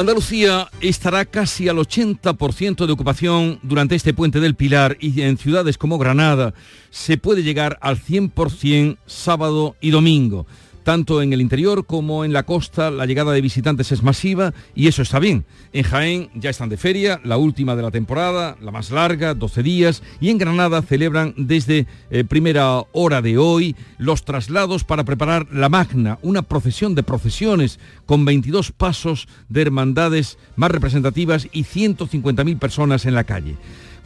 Andalucía 0.00 0.70
estará 0.80 1.26
casi 1.26 1.68
al 1.68 1.76
80% 1.76 2.86
de 2.86 2.92
ocupación 2.92 3.58
durante 3.62 3.94
este 3.94 4.14
puente 4.14 4.40
del 4.40 4.54
Pilar 4.54 4.96
y 4.98 5.20
en 5.20 5.36
ciudades 5.36 5.76
como 5.76 5.98
Granada 5.98 6.54
se 6.88 7.18
puede 7.18 7.42
llegar 7.42 7.78
al 7.82 7.98
100% 7.98 8.96
sábado 9.04 9.76
y 9.78 9.90
domingo. 9.90 10.46
Tanto 10.90 11.22
en 11.22 11.32
el 11.32 11.40
interior 11.40 11.86
como 11.86 12.24
en 12.24 12.32
la 12.32 12.42
costa 12.42 12.90
la 12.90 13.06
llegada 13.06 13.30
de 13.30 13.40
visitantes 13.40 13.92
es 13.92 14.02
masiva 14.02 14.52
y 14.74 14.88
eso 14.88 15.02
está 15.02 15.20
bien. 15.20 15.44
En 15.72 15.84
Jaén 15.84 16.30
ya 16.34 16.50
están 16.50 16.68
de 16.68 16.76
feria, 16.76 17.20
la 17.22 17.36
última 17.36 17.76
de 17.76 17.82
la 17.82 17.92
temporada, 17.92 18.56
la 18.60 18.72
más 18.72 18.90
larga, 18.90 19.34
12 19.34 19.62
días, 19.62 20.02
y 20.20 20.30
en 20.30 20.38
Granada 20.38 20.82
celebran 20.82 21.32
desde 21.36 21.86
eh, 22.10 22.24
primera 22.24 22.82
hora 22.90 23.22
de 23.22 23.38
hoy 23.38 23.76
los 23.98 24.24
traslados 24.24 24.82
para 24.82 25.04
preparar 25.04 25.46
la 25.52 25.68
Magna, 25.68 26.18
una 26.22 26.42
procesión 26.42 26.96
de 26.96 27.04
procesiones 27.04 27.78
con 28.04 28.24
22 28.24 28.72
pasos 28.72 29.28
de 29.48 29.62
hermandades 29.62 30.38
más 30.56 30.72
representativas 30.72 31.46
y 31.52 31.62
150.000 31.62 32.58
personas 32.58 33.06
en 33.06 33.14
la 33.14 33.22
calle. 33.22 33.56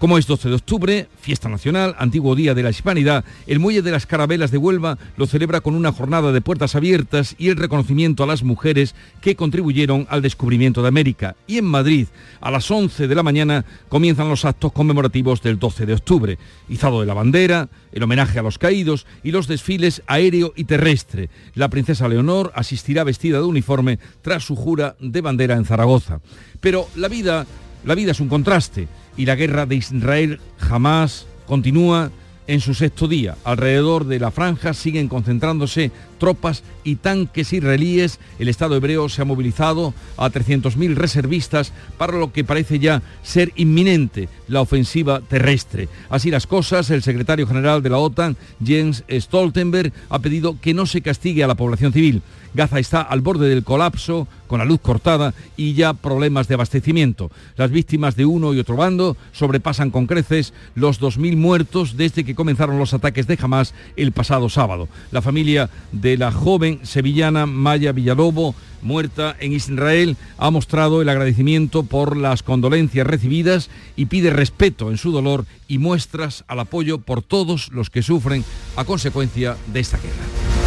Como 0.05 0.19
es 0.19 0.27
12 0.27 0.51
de 0.51 0.55
octubre, 0.57 1.09
fiesta 1.19 1.49
nacional, 1.49 1.97
antiguo 1.99 2.35
día 2.35 2.53
de 2.53 2.63
la 2.63 2.69
hispanidad, 2.69 3.25
el 3.47 3.59
Muelle 3.59 3.81
de 3.81 3.91
las 3.91 4.05
Carabelas 4.05 4.51
de 4.51 4.59
Huelva 4.59 4.99
lo 5.17 5.27
celebra 5.27 5.63
con 5.63 5.75
una 5.75 5.93
jornada 5.93 6.31
de 6.31 6.43
puertas 6.43 6.75
abiertas 6.75 7.35
y 7.39 7.49
el 7.49 7.57
reconocimiento 7.57 8.23
a 8.23 8.27
las 8.27 8.43
mujeres 8.43 8.95
que 9.23 9.35
contribuyeron 9.35 10.07
al 10.11 10.21
descubrimiento 10.21 10.83
de 10.83 10.89
América. 10.89 11.37
Y 11.47 11.57
en 11.57 11.65
Madrid, 11.65 12.09
a 12.43 12.51
las 12.51 12.71
11 12.71 13.09
de 13.09 13.15
la 13.15 13.23
mañana, 13.23 13.65
comienzan 13.89 14.29
los 14.29 14.45
actos 14.45 14.73
conmemorativos 14.73 15.41
del 15.41 15.59
12 15.59 15.87
de 15.87 15.95
octubre. 15.95 16.39
Izado 16.69 17.01
de 17.01 17.07
la 17.07 17.15
bandera, 17.15 17.71
el 17.91 18.03
homenaje 18.03 18.39
a 18.39 18.43
los 18.43 18.59
caídos 18.59 19.07
y 19.23 19.31
los 19.31 19.49
desfiles 19.49 20.03
aéreo 20.07 20.53
y 20.55 20.65
terrestre. 20.65 21.31
La 21.55 21.71
princesa 21.71 22.09
Leonor 22.09 22.53
asistirá 22.55 23.05
vestida 23.05 23.39
de 23.39 23.45
uniforme 23.45 23.99
tras 24.21 24.45
su 24.45 24.55
jura 24.55 24.97
de 25.01 25.23
bandera 25.23 25.55
en 25.55 25.65
Zaragoza. 25.65 26.21
Pero 26.61 26.89
la 26.95 27.09
vida, 27.09 27.47
la 27.87 27.95
vida 27.95 28.11
es 28.11 28.21
un 28.21 28.29
contraste 28.29 28.87
y 29.17 29.27
la 29.27 29.35
guerra 29.35 29.67
de 29.67 29.77
Israel 29.77 30.41
jamás 30.59 31.27
continúa 31.47 32.11
en 32.47 32.61
su 32.61 32.75
sexto 32.75 33.09
día. 33.09 33.37
Alrededor 33.45 34.05
de 34.05 34.19
la 34.19 34.31
franja 34.31 34.75
siguen 34.75 35.09
concentrándose 35.09 35.91
tropas 36.19 36.63
y 36.83 36.97
tanques 36.97 37.53
israelíes. 37.53 38.21
El 38.39 38.49
Estado 38.49 38.77
hebreo 38.77 39.09
se 39.09 39.23
ha 39.23 39.25
movilizado 39.25 39.95
a 40.17 40.31
300.000 40.31 40.95
reservistas 40.95 41.73
para 41.97 42.19
lo 42.19 42.33
que 42.33 42.45
parece 42.45 42.79
ya 42.79 43.03
ser 43.23 43.53
inminente 43.57 44.29
la 44.49 44.61
ofensiva 44.61 45.21
terrestre. 45.21 45.89
Así 46.11 46.31
las 46.31 46.47
cosas, 46.47 46.91
el 46.91 47.03
secretario 47.03 47.47
general 47.47 47.83
de 47.83 47.91
la 47.91 47.99
OTAN, 47.99 48.37
Jens 48.63 49.05
Stoltenberg, 49.09 49.93
ha 50.11 50.19
pedido 50.19 50.59
que 50.61 50.75
no 50.75 50.87
se 50.87 51.01
castigue 51.01 51.45
a 51.45 51.49
la 51.49 51.55
población 51.55 51.93
civil. 51.93 52.23
Gaza 52.55 52.79
está 52.79 53.03
al 53.03 53.21
borde 53.21 53.49
del 53.49 53.65
colapso, 53.65 54.29
con 54.47 54.61
la 54.61 54.65
luz 54.65 54.81
cortada 54.81 55.35
y 55.57 55.75
ya 55.75 55.95
problemas 55.95 56.47
de 56.47 56.55
abastecimiento. 56.55 57.31
Las 57.57 57.71
víctimas 57.71 58.15
de 58.15 58.27
uno 58.27 58.55
y 58.55 58.61
otro 58.61 58.77
bando 58.77 59.17
sobrepasan 59.33 59.91
con 59.91 60.07
creces 60.07 60.53
los 60.77 61.01
2.000 61.01 61.37
muertos 61.37 61.97
desde 61.97 62.25
que 62.25 62.37
comenzaron 62.37 62.79
los 62.79 62.95
ataques 62.95 63.27
de 63.27 63.39
Hamas 63.43 63.75
el 63.97 64.13
pasado 64.13 64.49
sábado. 64.49 64.89
La 65.11 65.23
familia 65.23 65.71
de 65.91 66.17
la 66.17 66.31
joven 66.31 66.81
sevillana 66.85 67.47
Maya 67.47 67.91
Villalobo, 67.91 68.55
muerta 68.83 69.35
en 69.41 69.53
Israel, 69.53 70.17
ha 70.39 70.51
mostrado 70.51 71.03
el 71.03 71.09
agradecimiento 71.09 71.83
por 71.83 72.17
las 72.17 72.45
condolencias 72.45 73.07
recibidas 73.07 73.71
y 73.97 74.07
pide 74.07 74.31
respeto 74.31 74.91
en 74.91 74.99
su 74.99 75.11
dolor 75.11 75.47
y 75.67 75.79
muestras 75.79 76.45
al 76.47 76.61
apoyo 76.61 76.99
por 76.99 77.23
todos 77.23 77.73
los 77.73 77.91
que 77.91 78.03
sufren 78.03 78.45
a 78.77 78.85
consecuencia 78.85 79.57
de 79.73 79.81
esta 79.81 79.97
guerra. 79.97 80.64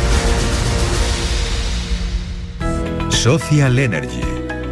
Social 3.27 3.77
Energy. 3.77 4.21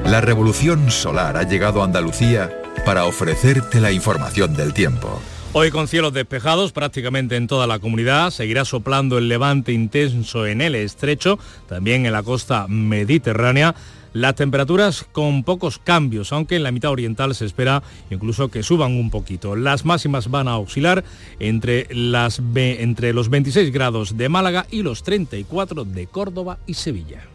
La 0.05 0.21
revolución 0.21 0.89
solar 0.89 1.35
ha 1.35 1.43
llegado 1.43 1.81
a 1.81 1.83
Andalucía 1.83 2.49
para 2.85 3.03
ofrecerte 3.03 3.81
la 3.81 3.91
información 3.91 4.53
del 4.53 4.73
tiempo. 4.73 5.19
Hoy 5.51 5.71
con 5.71 5.89
cielos 5.89 6.13
despejados 6.13 6.71
prácticamente 6.71 7.35
en 7.35 7.47
toda 7.47 7.67
la 7.67 7.79
comunidad, 7.79 8.29
seguirá 8.29 8.63
soplando 8.63 9.17
el 9.17 9.27
levante 9.27 9.73
intenso 9.73 10.47
en 10.47 10.61
el 10.61 10.75
estrecho, 10.75 11.37
también 11.67 12.05
en 12.05 12.13
la 12.13 12.23
costa 12.23 12.65
mediterránea. 12.69 13.75
Las 14.13 14.35
temperaturas 14.35 15.05
con 15.11 15.43
pocos 15.43 15.77
cambios, 15.77 16.31
aunque 16.31 16.55
en 16.55 16.63
la 16.63 16.71
mitad 16.71 16.91
oriental 16.91 17.35
se 17.35 17.43
espera 17.43 17.83
incluso 18.09 18.47
que 18.47 18.63
suban 18.63 18.93
un 18.93 19.09
poquito. 19.09 19.57
Las 19.57 19.83
máximas 19.83 20.31
van 20.31 20.47
a 20.47 20.57
oscilar 20.57 21.03
entre, 21.39 21.87
entre 21.91 23.11
los 23.11 23.27
26 23.27 23.73
grados 23.73 24.15
de 24.15 24.29
Málaga 24.29 24.65
y 24.71 24.81
los 24.81 25.03
34 25.03 25.83
de 25.83 26.07
Córdoba 26.07 26.57
y 26.65 26.75
Sevilla. 26.75 27.34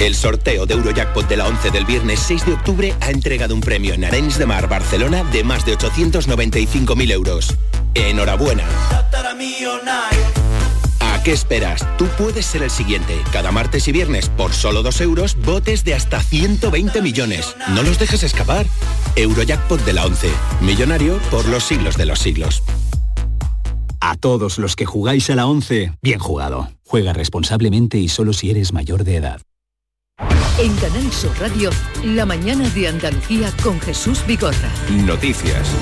El 0.00 0.14
sorteo 0.14 0.64
de 0.64 0.72
Eurojackpot 0.72 1.28
de 1.28 1.36
la 1.36 1.46
11 1.46 1.70
del 1.72 1.84
viernes 1.84 2.20
6 2.20 2.46
de 2.46 2.54
octubre 2.54 2.94
ha 3.02 3.10
entregado 3.10 3.54
un 3.54 3.60
premio 3.60 3.92
en 3.92 4.06
Arenys 4.06 4.38
de 4.38 4.46
Mar, 4.46 4.66
Barcelona, 4.66 5.24
de 5.24 5.44
más 5.44 5.66
de 5.66 5.76
895.000 5.76 7.12
euros. 7.12 7.54
Enhorabuena. 7.92 8.64
¿A 11.00 11.22
qué 11.22 11.32
esperas? 11.32 11.86
Tú 11.98 12.06
puedes 12.16 12.46
ser 12.46 12.62
el 12.62 12.70
siguiente. 12.70 13.20
Cada 13.30 13.52
martes 13.52 13.88
y 13.88 13.92
viernes, 13.92 14.30
por 14.30 14.54
solo 14.54 14.82
2 14.82 15.02
euros, 15.02 15.36
botes 15.36 15.84
de 15.84 15.92
hasta 15.92 16.22
120 16.22 17.02
millones. 17.02 17.54
No 17.74 17.82
los 17.82 17.98
dejes 17.98 18.22
escapar. 18.22 18.64
Eurojackpot 19.16 19.84
de 19.84 19.92
la 19.92 20.06
11. 20.06 20.30
Millonario 20.62 21.18
por 21.30 21.46
los 21.46 21.64
siglos 21.64 21.98
de 21.98 22.06
los 22.06 22.20
siglos. 22.20 22.62
A 24.00 24.16
todos 24.16 24.56
los 24.56 24.76
que 24.76 24.86
jugáis 24.86 25.28
a 25.28 25.34
la 25.34 25.46
11, 25.46 25.92
bien 26.00 26.20
jugado. 26.20 26.70
Juega 26.86 27.12
responsablemente 27.12 27.98
y 27.98 28.08
solo 28.08 28.32
si 28.32 28.50
eres 28.50 28.72
mayor 28.72 29.04
de 29.04 29.16
edad. 29.16 29.42
En 30.58 30.74
Canal 30.76 31.10
Sur 31.12 31.32
Radio, 31.38 31.70
la 32.04 32.26
mañana 32.26 32.68
de 32.70 32.88
Andalucía 32.88 33.50
con 33.62 33.80
Jesús 33.80 34.24
Vigorra. 34.26 34.70
Noticias. 35.06 35.74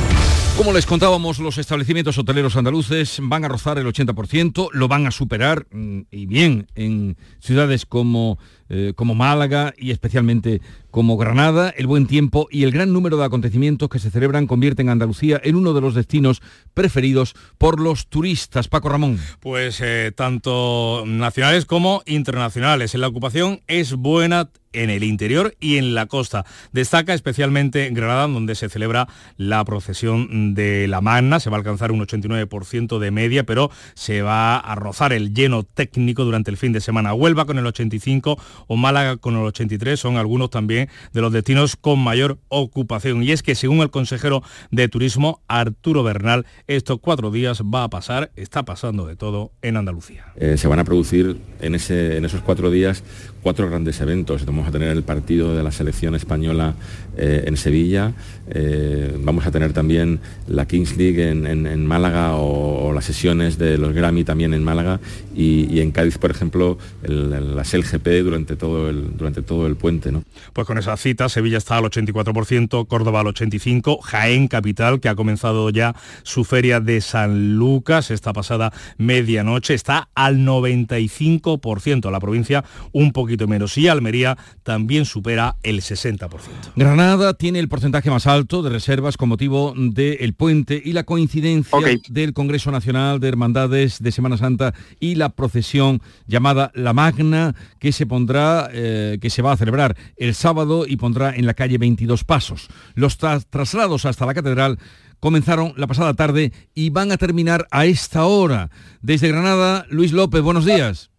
Como 0.57 0.73
les 0.73 0.87
contábamos, 0.87 1.39
los 1.39 1.59
establecimientos 1.59 2.19
hoteleros 2.19 2.57
andaluces 2.57 3.19
van 3.23 3.45
a 3.45 3.49
rozar 3.49 3.79
el 3.79 3.87
80%, 3.87 4.71
lo 4.73 4.89
van 4.89 5.07
a 5.07 5.11
superar 5.11 5.67
mm, 5.71 6.01
y 6.11 6.27
bien 6.27 6.67
en 6.75 7.17
ciudades 7.39 7.87
como, 7.87 8.39
eh, 8.69 8.93
como 8.95 9.15
Málaga 9.15 9.75
y 9.77 9.91
especialmente 9.91 10.61
como 10.91 11.17
Granada, 11.17 11.71
el 11.77 11.87
buen 11.87 12.07
tiempo 12.07 12.49
y 12.51 12.65
el 12.65 12.71
gran 12.71 12.93
número 12.93 13.17
de 13.17 13.25
acontecimientos 13.25 13.89
que 13.89 13.99
se 13.99 14.11
celebran 14.11 14.47
convierten 14.47 14.89
a 14.89 14.93
Andalucía 14.93 15.41
en 15.45 15.55
uno 15.55 15.75
de 15.75 15.81
los 15.81 15.95
destinos 15.95 16.41
preferidos 16.75 17.35
por 17.59 17.81
los 17.81 18.09
turistas. 18.09 18.69
Paco 18.69 18.89
Ramón. 18.89 19.19
Pues 19.41 19.81
eh, 19.81 20.13
tanto 20.15 21.05
nacionales 21.07 21.67
como 21.67 22.03
internacionales. 22.07 22.95
La 22.95 23.09
ocupación 23.09 23.61
es 23.67 23.95
buena 23.95 24.51
en 24.73 24.91
el 24.91 25.03
interior 25.03 25.55
y 25.61 25.77
en 25.77 25.95
la 25.95 26.07
costa. 26.07 26.45
Destaca 26.73 27.15
especialmente 27.15 27.91
Granada, 27.91 28.27
donde 28.29 28.55
se 28.55 28.69
celebra 28.69 29.09
la 29.37 29.65
procesión 29.65 30.55
de 30.55 30.87
la 30.89 31.01
Magna. 31.01 31.41
Se 31.41 31.51
va 31.51 31.57
a 31.57 31.61
alcanzar 31.61 31.93
un 31.93 32.01
89% 32.01 32.99
de 32.99 33.11
media, 33.11 33.45
pero 33.45 33.71
se 33.95 34.23
va 34.23 34.59
a 34.59 34.75
rozar 34.75 35.13
el 35.13 35.35
lleno 35.35 35.63
técnico 35.63 36.25
durante 36.25 36.51
el 36.51 36.57
fin 36.57 36.73
de 36.73 36.81
semana. 36.81 37.15
Huelva 37.15 37.45
con 37.45 37.59
el 37.59 37.67
85 37.67 38.39
o 38.67 38.77
Málaga 38.77 39.17
con 39.17 39.37
el 39.37 39.43
83 39.43 39.99
son 39.99 40.17
algunos 40.17 40.51
también 40.51 40.89
de 41.13 41.21
los 41.21 41.33
destinos 41.33 41.77
con 41.77 41.99
mayor 41.99 42.39
ocupación. 42.49 43.23
Y 43.23 43.33
es 43.33 43.43
que 43.43 43.55
según 43.55 43.81
el 43.81 43.91
consejero 43.91 44.43
de 44.71 44.89
Turismo, 44.89 45.41
Arturo 45.49 46.03
Bernal, 46.03 46.47
estos 46.67 46.99
cuatro 47.01 47.31
días 47.31 47.63
va 47.63 47.85
a 47.85 47.91
pasar, 47.91 48.31
está 48.37 48.65
pasando 48.65 49.07
de 49.07 49.17
todo 49.17 49.53
en 49.63 49.77
Andalucía. 49.77 50.27
Eh, 50.37 50.57
se 50.57 50.69
van 50.69 50.79
a 50.79 50.85
producir 50.85 51.41
en, 51.61 51.75
ese, 51.75 52.17
en 52.17 52.25
esos 52.25 52.41
cuatro 52.43 52.71
días 52.71 53.03
cuatro 53.43 53.69
grandes 53.69 54.01
eventos. 54.01 54.45
Vamos 54.45 54.69
a 54.69 54.71
tener 54.71 54.91
el 54.91 55.03
partido 55.03 55.55
de 55.57 55.63
la 55.63 55.73
selección 55.73 56.15
española 56.15 56.75
eh, 57.19 57.45
en 57.47 57.57
Sevilla, 57.57 58.13
eh, 58.51 59.13
vamos 59.19 59.45
a 59.47 59.51
tener 59.51 59.73
también 59.73 60.21
la 60.47 60.67
Kings 60.67 60.97
League 60.97 61.31
en, 61.31 61.87
Málaga 61.87 62.37
o, 62.37 62.93
las 62.93 63.05
sesiones 63.05 63.59
de 63.59 63.77
los 63.77 63.93
Grammy 63.93 64.25
también 64.25 64.55
en 64.55 64.63
Málaga 64.63 65.01
y, 65.35 65.81
en 65.81 65.91
Cádiz, 65.91 66.19
por 66.19 66.31
ejemplo, 66.31 66.79
el, 67.03 67.57
la 67.57 67.65
SELGP 67.65 68.07
durante 68.23 68.57
todo 68.57 68.89
el, 68.89 69.17
durante 69.17 69.43
todo 69.43 69.67
el 69.67 69.77
puente. 69.77 70.13
¿no? 70.13 70.23
Pues 70.53 70.67
con 70.67 70.79
esa 70.79 70.97
cita, 70.97 71.29
Sevilla 71.29 71.59
está 71.59 71.77
al 71.77 71.85
84%, 71.85 72.87
Córdoba 72.87 73.21
al 73.21 73.27
85%, 73.27 74.01
Jaén 74.01 74.49
Capital, 74.49 75.01
que 75.01 75.09
ha 75.09 75.15
comenzado 75.15 75.71
ya 75.71 75.95
su 76.23 76.45
feria 76.45 76.81
de 76.81 77.01
San 77.01 77.57
Lucas 77.57 78.11
esta 78.11 78.33
pasada 78.33 78.73
medianoche, 78.97 79.75
está 79.75 80.09
al 80.15 80.39
95%, 80.39 82.11
la 82.11 82.21
provincia 82.21 82.65
un 82.93 83.13
poquito 83.13 83.47
menos 83.47 83.77
y 83.77 83.89
Almería 83.89 84.37
también 84.63 85.05
supera 85.05 85.57
el 85.63 85.81
60%. 85.81 86.29
Granada 86.77 87.08
tiene 87.39 87.59
el 87.59 87.71
porcentaje 87.71 88.11
más 88.11 88.27
alto 88.27 88.63
de 88.63 88.69
reservas 88.69 89.17
con 89.17 89.31
motivo 89.31 89.73
del 89.75 90.35
puente 90.35 90.81
y 90.85 90.93
la 90.93 91.05
coincidencia 91.05 91.79
del 92.11 92.35
Congreso 92.35 92.71
Nacional 92.71 93.19
de 93.19 93.29
Hermandades 93.29 94.03
de 94.03 94.13
Semana 94.13 94.37
Santa 94.37 94.75
y 95.01 95.15
la 95.15 95.31
procesión 95.31 96.03
llamada 96.27 96.71
La 96.75 96.93
Magna 96.93 97.55
que 97.79 97.93
se 97.93 98.05
pondrá, 98.05 98.69
eh, 98.73 99.17
que 99.23 99.31
se 99.31 99.41
va 99.41 99.53
a 99.53 99.57
celebrar 99.57 99.97
el 100.19 100.35
sábado 100.35 100.85
y 100.87 100.99
pondrá 100.99 101.35
en 101.35 101.47
la 101.47 101.55
calle 101.55 101.79
22 101.79 102.25
pasos. 102.25 102.69
Los 102.95 103.17
traslados 103.17 104.05
hasta 104.05 104.27
la 104.27 104.35
catedral 104.35 104.79
comenzaron 105.19 105.73
la 105.79 105.87
pasada 105.87 106.13
tarde 106.13 106.53
y 106.75 106.91
van 106.91 107.11
a 107.11 107.17
terminar 107.17 107.67
a 107.71 107.87
esta 107.87 108.27
hora. 108.27 108.69
Desde 109.01 109.29
Granada, 109.29 109.87
Luis 109.89 110.13
López, 110.13 110.43
buenos 110.43 110.67
días. 110.67 111.11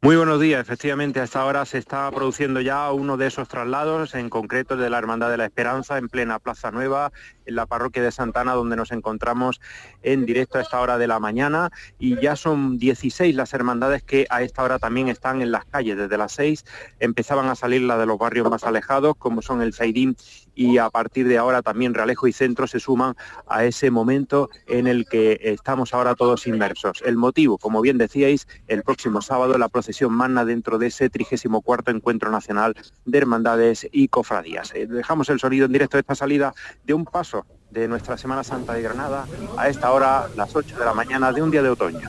Muy 0.00 0.14
buenos 0.14 0.40
días. 0.40 0.60
Efectivamente, 0.60 1.18
a 1.18 1.24
esta 1.24 1.44
hora 1.44 1.64
se 1.64 1.76
está 1.76 2.08
produciendo 2.12 2.60
ya 2.60 2.92
uno 2.92 3.16
de 3.16 3.26
esos 3.26 3.48
traslados, 3.48 4.14
en 4.14 4.30
concreto 4.30 4.76
de 4.76 4.88
la 4.90 4.98
Hermandad 4.98 5.28
de 5.28 5.38
la 5.38 5.46
Esperanza, 5.46 5.98
en 5.98 6.08
plena 6.08 6.38
Plaza 6.38 6.70
Nueva, 6.70 7.10
en 7.46 7.56
la 7.56 7.66
parroquia 7.66 8.00
de 8.00 8.12
Santana, 8.12 8.52
donde 8.52 8.76
nos 8.76 8.92
encontramos 8.92 9.60
en 10.04 10.24
directo 10.24 10.58
a 10.58 10.60
esta 10.60 10.80
hora 10.80 10.98
de 10.98 11.08
la 11.08 11.18
mañana. 11.18 11.72
Y 11.98 12.16
ya 12.20 12.36
son 12.36 12.78
16 12.78 13.34
las 13.34 13.52
hermandades 13.54 14.04
que 14.04 14.28
a 14.30 14.42
esta 14.42 14.62
hora 14.62 14.78
también 14.78 15.08
están 15.08 15.42
en 15.42 15.50
las 15.50 15.64
calles. 15.64 15.96
Desde 15.96 16.16
las 16.16 16.30
6 16.30 16.64
empezaban 17.00 17.48
a 17.48 17.56
salir 17.56 17.82
las 17.82 17.98
de 17.98 18.06
los 18.06 18.18
barrios 18.18 18.48
más 18.48 18.62
alejados, 18.62 19.16
como 19.16 19.42
son 19.42 19.62
el 19.62 19.74
Zaidín 19.74 20.16
y 20.58 20.78
a 20.78 20.90
partir 20.90 21.28
de 21.28 21.38
ahora 21.38 21.62
también 21.62 21.94
Realejo 21.94 22.26
y 22.26 22.32
Centro 22.32 22.66
se 22.66 22.80
suman 22.80 23.14
a 23.46 23.64
ese 23.64 23.92
momento 23.92 24.50
en 24.66 24.88
el 24.88 25.06
que 25.06 25.38
estamos 25.40 25.94
ahora 25.94 26.16
todos 26.16 26.48
inmersos. 26.48 27.00
El 27.06 27.16
motivo, 27.16 27.58
como 27.58 27.80
bien 27.80 27.96
decíais, 27.96 28.48
el 28.66 28.82
próximo 28.82 29.22
sábado 29.22 29.56
la 29.56 29.68
procesión 29.88 30.12
magna 30.12 30.44
dentro 30.44 30.76
de 30.76 30.88
ese 30.88 31.08
34 31.08 31.96
Encuentro 31.96 32.30
Nacional 32.30 32.74
de 33.06 33.16
Hermandades 33.16 33.88
y 33.90 34.08
Cofradías. 34.08 34.74
Eh, 34.74 34.86
dejamos 34.86 35.30
el 35.30 35.40
sonido 35.40 35.64
en 35.64 35.72
directo 35.72 35.96
de 35.96 36.02
esta 36.02 36.14
salida 36.14 36.52
de 36.84 36.92
un 36.92 37.06
paso 37.06 37.46
de 37.70 37.88
nuestra 37.88 38.18
Semana 38.18 38.44
Santa 38.44 38.74
de 38.74 38.82
Granada 38.82 39.24
a 39.56 39.66
esta 39.70 39.90
hora, 39.90 40.28
las 40.36 40.54
8 40.54 40.78
de 40.78 40.84
la 40.84 40.92
mañana 40.92 41.32
de 41.32 41.40
un 41.40 41.50
día 41.50 41.62
de 41.62 41.70
otoño. 41.70 42.06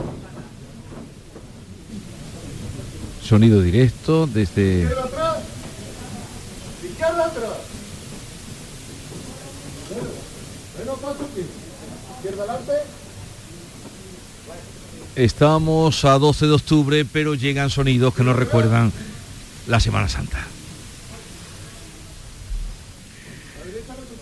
Sonido 3.21 3.61
directo 3.61 4.27
desde... 4.27 4.85
Estamos 15.19 16.05
a 16.05 16.17
12 16.17 16.47
de 16.47 16.53
octubre, 16.53 17.03
pero 17.03 17.35
llegan 17.35 17.69
sonidos 17.69 18.15
que 18.15 18.23
nos 18.23 18.37
recuerdan 18.37 18.89
la 19.67 19.81
Semana 19.81 20.07
Santa. 20.07 20.37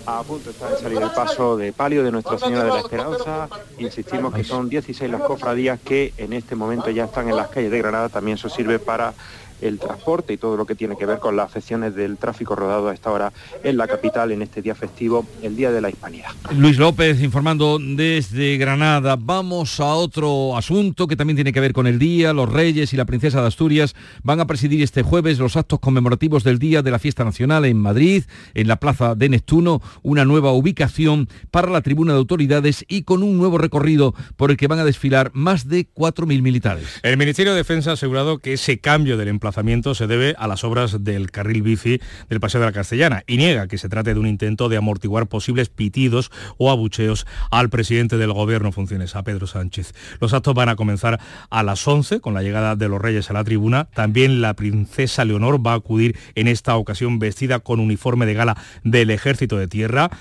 A 0.08 0.24
punto 0.24 0.50
está 0.50 0.72
de 0.72 0.78
salir 0.80 1.00
el 1.00 1.12
paso 1.12 1.56
de 1.56 1.72
palio 1.72 2.04
de 2.04 2.12
Nuestra 2.12 2.40
Señora 2.40 2.64
de 2.64 2.70
la 2.72 2.80
Esperanza. 2.80 3.48
Insistimos 3.78 4.34
que 4.34 4.44
son 4.44 4.70
16 4.70 5.12
las 5.12 5.22
cofradías 5.22 5.80
que 5.80 6.16
en 6.18 6.34
este 6.34 6.56
momento 6.56 6.90
ya 6.90 7.06
están 7.06 7.30
en 7.30 7.36
las 7.36 7.50
calles 7.50 7.70
de 7.70 7.78
Granada. 7.78 8.10
También 8.10 8.36
eso 8.40 8.50
sirve 8.50 8.80
para 8.80 9.14
el 9.62 9.80
transporte 9.80 10.34
y 10.34 10.38
todo 10.38 10.58
lo 10.58 10.66
que 10.66 10.76
tiene 10.76 10.96
que 10.98 11.06
ver 11.06 11.20
con 11.20 11.36
las 11.36 11.48
afecciones 11.48 11.96
del 11.96 12.18
tráfico 12.18 12.56
rodado 12.56 12.90
a 12.90 12.94
esta 12.94 13.12
hora 13.12 13.34
en 13.64 13.78
la 13.78 13.88
capital 13.88 14.32
en 14.32 14.42
este 14.42 14.62
día 14.62 14.76
festivo, 14.76 15.26
el 15.42 15.56
Día 15.56 15.72
de 15.72 15.82
la 15.82 15.90
Hispanidad. 15.90 16.30
Luis 16.56 16.78
López 16.78 17.22
informando 17.22 17.80
desde 17.80 18.58
Granada. 18.58 19.18
Vamos 19.20 19.80
a 19.80 19.94
otro 19.94 20.56
asunto 20.56 21.08
que 21.08 21.16
también 21.16 21.36
tiene 21.36 21.54
que 21.54 21.60
ver 21.60 21.74
con 21.74 21.88
el 21.88 21.98
día. 22.00 22.34
Los 22.34 22.52
reyes 22.52 22.94
y 22.94 22.98
la 22.98 23.06
princesa 23.06 23.42
de 23.42 23.48
Asturias 23.48 23.96
van 24.24 24.40
a 24.40 24.48
presidir 24.48 24.84
este 24.84 25.02
jueves 25.02 25.40
los 25.40 25.58
actos 25.58 25.80
conmemorativos 25.80 26.44
del 26.44 26.60
Día 26.60 26.82
de 26.82 26.92
la 26.92 27.00
Fiesta 27.00 27.24
Nacional 27.24 27.66
en 27.66 27.78
Madrid, 27.78 28.24
en 28.54 28.68
la 28.68 28.78
Plaza 28.78 29.16
de 29.16 29.30
Neptuno, 29.30 29.82
una 30.04 30.26
nueva 30.26 30.52
ubicación 30.52 31.30
para 31.52 31.72
la 31.72 31.82
tribuna 31.82 32.14
de 32.14 32.20
autoridades 32.20 32.86
y 32.88 33.04
con 33.04 33.24
un 33.24 33.38
nuevo 33.38 33.58
recorrido 33.58 34.14
por 34.36 34.52
el 34.52 34.58
que 34.58 34.68
van 34.68 34.80
a 34.80 34.86
desfilar 34.86 35.32
más 35.34 35.68
de 35.68 35.88
4.000 35.88 36.42
militares. 36.42 37.00
El 37.04 37.18
Ministerio 37.18 37.54
de 37.54 37.58
Defensa 37.58 37.92
ha 37.92 37.94
asegurado 37.94 38.40
que 38.40 38.54
ese 38.54 38.80
cambio 38.80 39.18
del 39.18 39.30
empleo 39.30 39.47
se 39.94 40.08
debe 40.08 40.36
a 40.38 40.48
las 40.48 40.64
obras 40.64 41.04
del 41.04 41.32
carril 41.32 41.62
bici 41.62 42.00
del 42.30 42.40
Paseo 42.40 42.62
de 42.62 42.68
la 42.68 42.72
Castellana 42.72 43.24
y 43.28 43.38
niega 43.38 43.68
que 43.68 43.78
se 43.78 43.90
trate 43.90 44.14
de 44.14 44.20
un 44.20 44.28
intento 44.28 44.70
de 44.70 44.78
amortiguar 44.78 45.28
posibles 45.28 45.70
pitidos 45.70 46.32
o 46.58 46.72
abucheos 46.72 47.26
al 47.52 47.70
presidente 47.70 48.18
del 48.18 48.34
gobierno 48.34 48.72
funciones, 48.72 49.16
a 49.16 49.24
Pedro 49.24 49.48
Sánchez. 49.48 49.94
Los 50.20 50.34
actos 50.34 50.54
van 50.54 50.70
a 50.70 50.76
comenzar 50.76 51.20
a 51.50 51.64
las 51.64 51.88
11 51.88 52.20
con 52.20 52.34
la 52.34 52.44
llegada 52.44 52.76
de 52.76 52.90
los 52.90 53.02
reyes 53.02 53.30
a 53.30 53.34
la 53.34 53.44
tribuna. 53.44 53.86
También 53.94 54.42
la 54.42 54.54
princesa 54.54 55.26
Leonor 55.26 55.66
va 55.66 55.74
a 55.74 55.78
acudir 55.78 56.18
en 56.36 56.48
esta 56.48 56.76
ocasión 56.76 57.20
vestida 57.20 57.60
con 57.60 57.80
uniforme 57.80 58.26
de 58.26 58.34
gala 58.34 58.58
del 58.84 59.10
Ejército 59.10 59.58
de 59.58 59.68
Tierra 59.68 60.12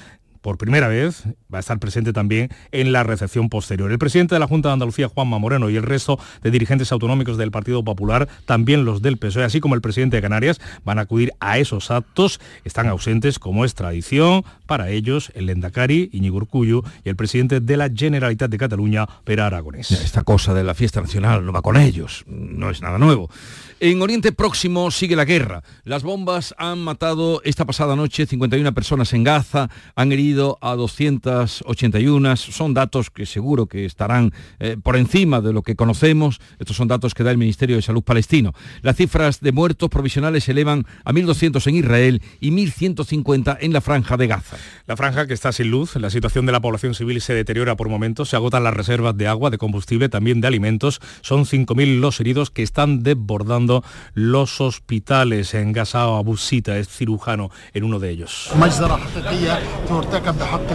por 0.46 0.58
primera 0.58 0.86
vez 0.86 1.24
va 1.52 1.58
a 1.58 1.60
estar 1.60 1.80
presente 1.80 2.12
también 2.12 2.50
en 2.70 2.92
la 2.92 3.02
recepción 3.02 3.48
posterior. 3.48 3.90
El 3.90 3.98
presidente 3.98 4.36
de 4.36 4.38
la 4.38 4.46
Junta 4.46 4.68
de 4.68 4.74
Andalucía, 4.74 5.08
Juanma 5.08 5.40
Moreno, 5.40 5.70
y 5.70 5.76
el 5.76 5.82
resto 5.82 6.20
de 6.40 6.52
dirigentes 6.52 6.92
autonómicos 6.92 7.36
del 7.36 7.50
Partido 7.50 7.82
Popular, 7.82 8.28
también 8.44 8.84
los 8.84 9.02
del 9.02 9.16
PSOE, 9.16 9.42
así 9.42 9.58
como 9.58 9.74
el 9.74 9.80
presidente 9.80 10.18
de 10.18 10.22
Canarias, 10.22 10.60
van 10.84 11.00
a 11.00 11.02
acudir 11.02 11.32
a 11.40 11.58
esos 11.58 11.90
actos. 11.90 12.38
Están 12.62 12.86
ausentes, 12.86 13.40
como 13.40 13.64
es 13.64 13.74
tradición, 13.74 14.44
para 14.66 14.88
ellos 14.90 15.32
el 15.34 15.46
Lendakari, 15.46 16.10
Iñigo 16.12 16.36
Urcullu, 16.36 16.84
y 17.02 17.08
el 17.08 17.16
presidente 17.16 17.58
de 17.58 17.76
la 17.76 17.90
Generalitat 17.92 18.48
de 18.48 18.56
Cataluña, 18.56 19.04
Pera 19.24 19.48
Aragonés. 19.48 19.90
Esta 19.90 20.22
cosa 20.22 20.54
de 20.54 20.62
la 20.62 20.74
fiesta 20.74 21.00
nacional 21.00 21.44
no 21.44 21.50
va 21.50 21.60
con 21.60 21.76
ellos, 21.76 22.22
no 22.28 22.70
es 22.70 22.82
nada 22.82 22.98
nuevo. 22.98 23.30
En 23.78 24.00
Oriente 24.00 24.32
Próximo 24.32 24.90
sigue 24.90 25.16
la 25.16 25.26
guerra. 25.26 25.62
Las 25.84 26.02
bombas 26.02 26.54
han 26.56 26.78
matado 26.78 27.42
esta 27.44 27.66
pasada 27.66 27.94
noche 27.94 28.24
51 28.24 28.72
personas 28.72 29.12
en 29.12 29.22
Gaza, 29.22 29.68
han 29.94 30.12
herido 30.12 30.56
a 30.62 30.74
281. 30.76 32.36
Son 32.38 32.72
datos 32.72 33.10
que 33.10 33.26
seguro 33.26 33.66
que 33.66 33.84
estarán 33.84 34.32
eh, 34.60 34.78
por 34.82 34.96
encima 34.96 35.42
de 35.42 35.52
lo 35.52 35.60
que 35.60 35.76
conocemos. 35.76 36.40
Estos 36.58 36.74
son 36.74 36.88
datos 36.88 37.12
que 37.12 37.22
da 37.22 37.30
el 37.30 37.36
Ministerio 37.36 37.76
de 37.76 37.82
Salud 37.82 38.02
palestino. 38.02 38.54
Las 38.80 38.96
cifras 38.96 39.42
de 39.42 39.52
muertos 39.52 39.90
provisionales 39.90 40.44
se 40.44 40.52
elevan 40.52 40.86
a 41.04 41.12
1.200 41.12 41.66
en 41.66 41.74
Israel 41.74 42.22
y 42.40 42.52
1.150 42.52 43.58
en 43.60 43.74
la 43.74 43.82
franja 43.82 44.16
de 44.16 44.26
Gaza. 44.26 44.56
La 44.86 44.96
franja 44.96 45.26
que 45.26 45.34
está 45.34 45.52
sin 45.52 45.70
luz, 45.70 45.96
la 45.96 46.08
situación 46.08 46.46
de 46.46 46.52
la 46.52 46.60
población 46.60 46.94
civil 46.94 47.20
se 47.20 47.34
deteriora 47.34 47.76
por 47.76 47.90
momentos, 47.90 48.30
se 48.30 48.36
agotan 48.36 48.64
las 48.64 48.72
reservas 48.72 49.18
de 49.18 49.26
agua, 49.26 49.50
de 49.50 49.58
combustible, 49.58 50.08
también 50.08 50.40
de 50.40 50.46
alimentos. 50.46 51.02
Son 51.20 51.44
5.000 51.44 52.00
los 52.00 52.20
heridos 52.20 52.50
que 52.50 52.62
están 52.62 53.02
desbordando 53.02 53.65
los 54.14 54.60
hospitales. 54.60 55.54
En 55.54 55.72
Gaza 55.72 56.02
Abu 56.02 56.36
Sita 56.36 56.76
es 56.76 56.88
cirujano 56.88 57.50
en 57.74 57.84
uno 57.84 57.98
de 57.98 58.10
ellos. 58.10 58.50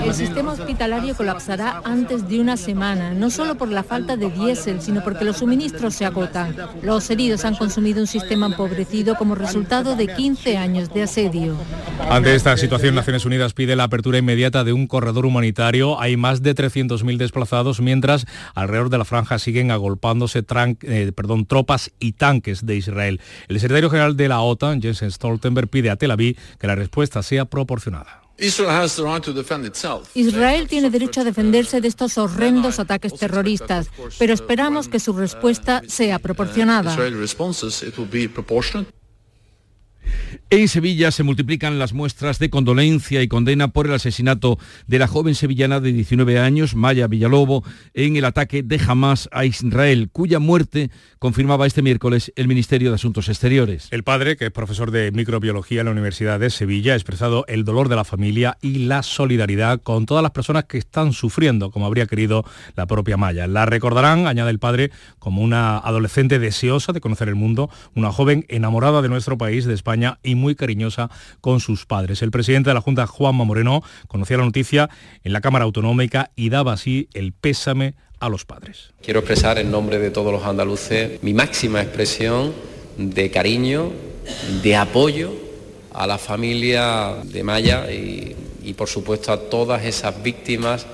El 0.05 0.13
sistema 0.13 0.51
hospitalario 0.51 1.15
colapsará 1.15 1.81
antes 1.83 2.27
de 2.27 2.39
una 2.39 2.57
semana, 2.57 3.13
no 3.13 3.29
solo 3.29 3.55
por 3.55 3.69
la 3.69 3.83
falta 3.83 4.17
de 4.17 4.29
diésel, 4.29 4.81
sino 4.81 5.03
porque 5.03 5.25
los 5.25 5.37
suministros 5.37 5.95
se 5.95 6.05
agotan. 6.05 6.55
Los 6.81 7.09
heridos 7.09 7.45
han 7.45 7.55
consumido 7.55 8.01
un 8.01 8.07
sistema 8.07 8.47
empobrecido 8.47 9.15
como 9.15 9.35
resultado 9.35 9.95
de 9.95 10.07
15 10.07 10.57
años 10.57 10.93
de 10.93 11.03
asedio. 11.03 11.55
Ante 12.09 12.35
esta 12.35 12.57
situación, 12.57 12.95
Naciones 12.95 13.25
Unidas 13.25 13.53
pide 13.53 13.75
la 13.75 13.83
apertura 13.83 14.17
inmediata 14.17 14.63
de 14.63 14.73
un 14.73 14.87
corredor 14.87 15.25
humanitario. 15.25 15.99
Hay 15.99 16.17
más 16.17 16.41
de 16.41 16.55
300.000 16.55 17.17
desplazados, 17.17 17.79
mientras 17.79 18.25
alrededor 18.55 18.89
de 18.89 18.97
la 18.97 19.05
franja 19.05 19.39
siguen 19.39 19.71
agolpándose 19.71 20.43
eh, 20.81 21.11
perdón, 21.15 21.45
tropas 21.45 21.91
y 21.99 22.13
tanques 22.13 22.65
de 22.65 22.75
Israel. 22.81 23.21
El 23.47 23.59
secretario 23.59 23.89
general 23.89 24.15
de 24.17 24.27
la 24.27 24.41
OTAN, 24.41 24.81
Jens 24.81 25.01
Stoltenberg, 25.01 25.69
pide 25.69 25.89
a 25.89 25.95
Tel 25.95 26.11
Aviv 26.11 26.37
que 26.59 26.67
la 26.67 26.75
respuesta 26.75 27.23
sea 27.23 27.45
proporcionada. 27.45 28.21
Israel 30.15 30.67
tiene 30.67 30.89
derecho 30.89 31.21
a 31.21 31.23
defenderse 31.23 31.79
de 31.79 31.87
estos 31.87 32.17
horrendos 32.17 32.79
ataques 32.79 33.13
terroristas, 33.13 33.91
pero 34.17 34.33
esperamos 34.33 34.87
que 34.87 34.99
su 34.99 35.13
respuesta 35.13 35.83
sea 35.87 36.17
proporcionada. 36.17 36.95
En 40.53 40.67
Sevilla 40.67 41.11
se 41.11 41.23
multiplican 41.23 41.79
las 41.79 41.93
muestras 41.93 42.37
de 42.37 42.49
condolencia 42.49 43.21
y 43.21 43.29
condena 43.29 43.69
por 43.69 43.87
el 43.87 43.93
asesinato 43.93 44.59
de 44.85 44.99
la 44.99 45.07
joven 45.07 45.33
sevillana 45.33 45.79
de 45.79 45.93
19 45.93 46.39
años, 46.39 46.75
Maya 46.75 47.07
Villalobo, 47.07 47.63
en 47.93 48.17
el 48.17 48.25
ataque 48.25 48.61
de 48.61 48.77
Hamas 48.85 49.29
a 49.31 49.45
Israel, 49.45 50.09
cuya 50.11 50.39
muerte 50.39 50.91
confirmaba 51.19 51.67
este 51.67 51.81
miércoles 51.81 52.33
el 52.35 52.49
Ministerio 52.49 52.89
de 52.89 52.95
Asuntos 52.95 53.29
Exteriores. 53.29 53.87
El 53.91 54.03
padre, 54.03 54.35
que 54.35 54.47
es 54.47 54.51
profesor 54.51 54.91
de 54.91 55.13
microbiología 55.13 55.79
en 55.79 55.85
la 55.85 55.93
Universidad 55.93 56.37
de 56.37 56.49
Sevilla, 56.49 56.91
ha 56.91 56.95
expresado 56.97 57.45
el 57.47 57.63
dolor 57.63 57.87
de 57.87 57.95
la 57.95 58.03
familia 58.03 58.57
y 58.61 58.87
la 58.87 59.03
solidaridad 59.03 59.79
con 59.81 60.05
todas 60.05 60.21
las 60.21 60.31
personas 60.31 60.65
que 60.65 60.79
están 60.79 61.13
sufriendo, 61.13 61.71
como 61.71 61.85
habría 61.85 62.07
querido 62.07 62.43
la 62.75 62.87
propia 62.87 63.15
Maya. 63.15 63.47
La 63.47 63.65
recordarán, 63.65 64.27
añade 64.27 64.51
el 64.51 64.59
padre, 64.59 64.91
como 65.17 65.43
una 65.43 65.77
adolescente 65.77 66.39
deseosa 66.39 66.91
de 66.91 66.99
conocer 66.99 67.29
el 67.29 67.35
mundo, 67.35 67.69
una 67.95 68.11
joven 68.11 68.45
enamorada 68.49 69.01
de 69.01 69.07
nuestro 69.07 69.37
país, 69.37 69.63
de 69.63 69.75
España 69.75 70.19
y 70.23 70.40
muy 70.41 70.55
cariñosa 70.55 71.09
con 71.39 71.61
sus 71.61 71.85
padres. 71.85 72.21
El 72.21 72.31
presidente 72.31 72.69
de 72.69 72.73
la 72.73 72.81
Junta, 72.81 73.07
Juanma 73.07 73.45
Moreno, 73.45 73.83
conocía 74.07 74.37
la 74.37 74.43
noticia 74.43 74.89
en 75.23 75.31
la 75.31 75.39
Cámara 75.39 75.63
Autonómica 75.63 76.31
y 76.35 76.49
daba 76.49 76.73
así 76.73 77.07
el 77.13 77.31
pésame 77.31 77.93
a 78.19 78.27
los 78.27 78.43
padres. 78.45 78.91
Quiero 79.01 79.21
expresar 79.21 79.57
en 79.57 79.71
nombre 79.71 79.99
de 79.99 80.11
todos 80.11 80.31
los 80.33 80.43
andaluces 80.43 81.23
mi 81.23 81.33
máxima 81.33 81.81
expresión 81.81 82.53
de 82.97 83.31
cariño, 83.31 83.91
de 84.61 84.75
apoyo 84.75 85.31
a 85.93 86.05
la 86.05 86.17
familia 86.17 87.15
de 87.23 87.43
Maya 87.43 87.91
y, 87.91 88.35
y 88.63 88.73
por 88.73 88.87
supuesto 88.87 89.31
a 89.31 89.49
todas 89.49 89.83
esas 89.85 90.21
víctimas, 90.21 90.85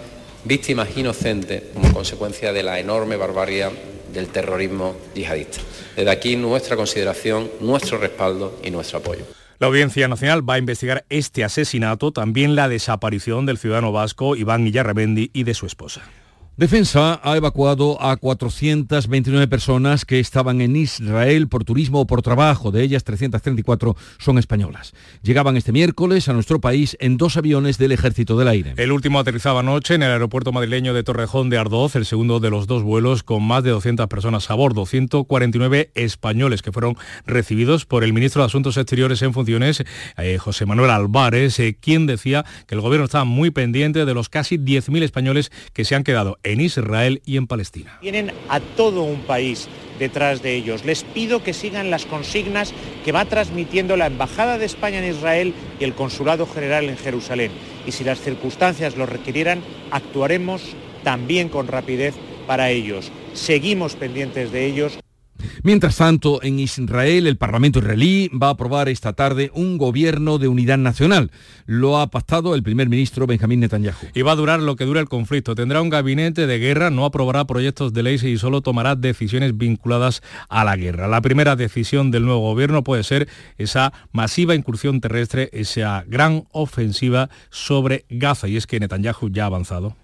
víctimas 0.46 0.89
inocentes 0.96 1.63
como 1.74 1.94
consecuencia 1.94 2.54
de 2.54 2.63
la 2.63 2.80
enorme 2.80 3.18
barbarie 3.18 3.66
del 4.14 4.28
terrorismo 4.28 4.96
yihadista. 5.16 5.60
Desde 5.96 6.12
aquí 6.12 6.36
nuestra 6.36 6.76
consideración, 6.76 7.50
nuestro 7.60 7.98
respaldo 7.98 8.60
y 8.64 8.72
nuestro 8.72 9.00
apoyo. 9.00 9.26
La 9.60 9.68
Audiencia 9.68 10.08
Nacional 10.08 10.48
va 10.48 10.56
a 10.56 10.60
investigar 10.60 11.06
este 11.10 11.44
asesinato, 11.44 12.12
también 12.12 12.56
la 12.56 12.70
desaparición 12.70 13.48
del 13.48 13.58
ciudadano 13.58 13.92
vasco 13.92 14.36
Iván 14.36 14.68
Illarrebendi 14.68 15.32
y 15.34 15.44
de 15.44 15.56
su 15.56 15.66
esposa. 15.66 16.04
Defensa 16.58 17.22
ha 17.24 17.38
evacuado 17.38 18.02
a 18.02 18.18
429 18.18 19.48
personas 19.48 20.06
que 20.06 20.20
estaban 20.20 20.60
en 20.60 20.76
Israel 20.76 21.48
por 21.50 21.64
turismo 21.64 22.02
o 22.02 22.08
por 22.08 22.24
trabajo. 22.24 22.72
De 22.72 22.82
ellas, 22.82 23.04
334 23.04 23.96
son 24.18 24.40
españolas. 24.40 24.96
Llegaban 25.22 25.56
este 25.56 25.72
miércoles 25.72 26.28
a 26.30 26.34
nuestro 26.34 26.60
país 26.60 26.98
en 27.00 27.18
dos 27.18 27.38
aviones 27.38 27.78
del 27.78 27.92
Ejército 27.92 28.40
del 28.40 28.48
Aire. 28.48 28.74
El 28.78 28.92
último 28.92 29.20
aterrizaba 29.20 29.60
anoche 29.60 29.94
en 29.94 30.02
el 30.02 30.10
aeropuerto 30.10 30.52
madrileño 30.52 30.96
de 30.96 31.04
Torrejón 31.04 31.52
de 31.52 31.60
Ardoz, 31.60 31.96
el 31.96 32.08
segundo 32.08 32.40
de 32.40 32.50
los 32.50 32.66
dos 32.66 32.82
vuelos 32.82 33.22
con 33.22 33.44
más 33.44 33.64
de 33.64 33.70
200 33.70 34.08
personas 34.08 34.50
a 34.50 34.56
bordo, 34.56 34.88
149 34.88 35.92
españoles 35.94 36.64
que 36.64 36.72
fueron 36.72 36.98
recibidos 37.28 37.86
por 37.86 38.04
el 38.04 38.14
ministro 38.14 38.42
de 38.42 38.48
Asuntos 38.48 38.78
Exteriores 38.78 39.22
en 39.22 39.32
funciones, 39.32 39.84
eh, 40.18 40.40
José 40.40 40.66
Manuel 40.66 40.90
Álvarez, 40.90 41.60
eh, 41.60 41.78
quien 41.80 42.08
decía 42.08 42.46
que 42.66 42.74
el 42.74 42.82
gobierno 42.82 43.06
está 43.06 43.26
muy 43.26 43.52
pendiente 43.52 44.06
de 44.06 44.14
los 44.16 44.28
casi 44.28 44.58
10.000 44.58 45.04
españoles 45.04 45.52
que 45.74 45.86
se 45.86 45.94
han 45.94 46.04
quedado 46.04 46.40
en 46.51 46.62
Israel 46.62 47.22
y 47.25 47.38
en 47.38 47.48
Palestina. 47.48 47.98
Tienen 48.01 48.32
a 48.50 48.60
todo 48.60 49.04
un 49.04 49.22
país 49.22 49.68
detrás 50.00 50.42
de 50.42 50.56
ellos. 50.56 50.86
Les 50.86 51.04
pido 51.04 51.44
que 51.44 51.54
sigan 51.54 51.89
las 51.89 52.06
consignas 52.06 52.74
que 53.04 53.12
va 53.12 53.25
transmitiendo 53.25 53.98
la 53.98 54.08
Embajada 54.08 54.58
de 54.58 54.66
España 54.66 55.00
en 55.00 55.12
Israel 55.12 55.54
y 55.80 55.84
el 55.84 55.94
Consulado 55.94 56.48
General 56.48 56.86
en 56.86 56.98
Jerusalén. 56.98 57.51
Y 57.86 57.92
si 57.92 58.04
las 58.04 58.22
circunstancias 58.22 58.96
lo 58.96 59.06
requirieran, 59.06 59.62
actuaremos 59.92 60.62
también 61.04 61.50
con 61.50 61.68
rapidez 61.68 62.16
para 62.46 62.70
ellos. 62.70 63.12
Seguimos 63.34 63.96
pendientes 63.96 64.51
de 64.51 64.66
ellos. 64.66 65.00
Mientras 65.68 65.98
tanto, 65.98 66.42
en 66.44 66.60
Israel, 66.60 67.28
el 67.28 67.36
Parlamento 67.36 67.80
israelí 67.80 68.30
va 68.30 68.48
a 68.48 68.52
aprobar 68.52 68.88
esta 68.88 69.12
tarde 69.12 69.52
un 69.54 69.78
gobierno 69.78 70.38
de 70.38 70.48
unidad 70.48 70.78
nacional. 70.78 71.30
Lo 71.66 72.00
ha 72.00 72.10
pactado 72.10 72.56
el 72.56 72.64
primer 72.64 72.88
ministro 72.88 73.28
Benjamín 73.28 73.60
Netanyahu. 73.60 73.98
Y 74.14 74.22
va 74.22 74.32
a 74.32 74.36
durar 74.38 74.62
lo 74.62 74.78
que 74.78 74.86
dura 74.86 75.02
el 75.02 75.10
conflicto. 75.10 75.56
Tendrá 75.56 75.82
un 75.82 75.90
gabinete 75.90 76.48
de 76.48 76.58
guerra, 76.58 76.90
no 76.90 77.04
aprobará 77.04 77.44
proyectos 77.48 77.92
de 77.92 78.02
ley 78.02 78.16
y 78.16 78.38
solo 78.38 78.62
tomará 78.62 78.96
decisiones 78.96 79.58
vinculadas 79.58 80.22
a 80.48 80.64
la 80.64 80.78
guerra. 80.78 81.10
La 81.10 81.20
primera 81.20 81.58
decisión 81.58 82.12
del 82.12 82.24
nuevo 82.24 82.40
gobierno 82.40 82.86
puede 82.86 83.04
ser 83.04 83.28
esa 83.58 83.92
masiva 84.14 84.56
incursión 84.56 85.02
terrestre, 85.02 85.50
esa 85.52 86.06
gran 86.08 86.46
ofensiva 86.54 87.30
sobre 87.50 88.06
Gaza. 88.10 88.48
Y 88.48 88.56
es 88.56 88.68
que 88.68 88.80
Netanyahu 88.80 89.30
ya 89.32 89.44
ha 89.44 89.48
avanzado. 89.48 89.98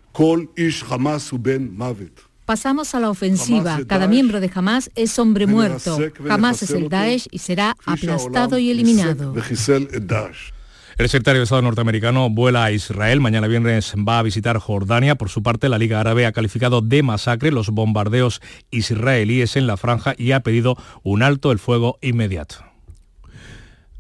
Pasamos 2.46 2.94
a 2.94 3.00
la 3.00 3.10
ofensiva. 3.10 3.80
Cada 3.88 4.08
miembro 4.08 4.40
de 4.40 4.52
Hamas 4.54 4.92
es 4.96 5.18
hombre 5.20 5.48
muerto. 5.48 5.98
Hamas 6.30 6.64
es 6.64 6.72
el 6.72 6.90
Daesh 6.90 7.28
y 7.32 7.40
será 7.40 7.76
aplastado 7.86 8.58
y 8.58 8.70
eliminado. 8.70 9.34
El 10.98 11.10
secretario 11.10 11.40
de 11.40 11.46
Estado 11.46 11.64
norteamericano 11.64 12.30
vuela 12.30 12.66
a 12.66 12.72
Israel. 12.72 13.20
Mañana 13.20 13.48
viernes 13.48 13.94
va 13.98 14.20
a 14.20 14.24
visitar 14.24 14.60
Jordania. 14.60 15.16
Por 15.16 15.30
su 15.30 15.42
parte, 15.42 15.68
la 15.68 15.80
Liga 15.80 16.00
Árabe 16.00 16.28
ha 16.28 16.32
calificado 16.32 16.82
de 16.82 17.02
masacre 17.02 17.52
los 17.52 17.70
bombardeos 17.70 18.42
israelíes 18.70 19.56
en 19.56 19.66
la 19.66 19.78
franja 19.78 20.14
y 20.18 20.34
ha 20.34 20.42
pedido 20.42 20.78
un 21.02 21.24
alto 21.24 21.52
el 21.52 21.58
fuego 21.58 21.98
inmediato. 22.02 22.73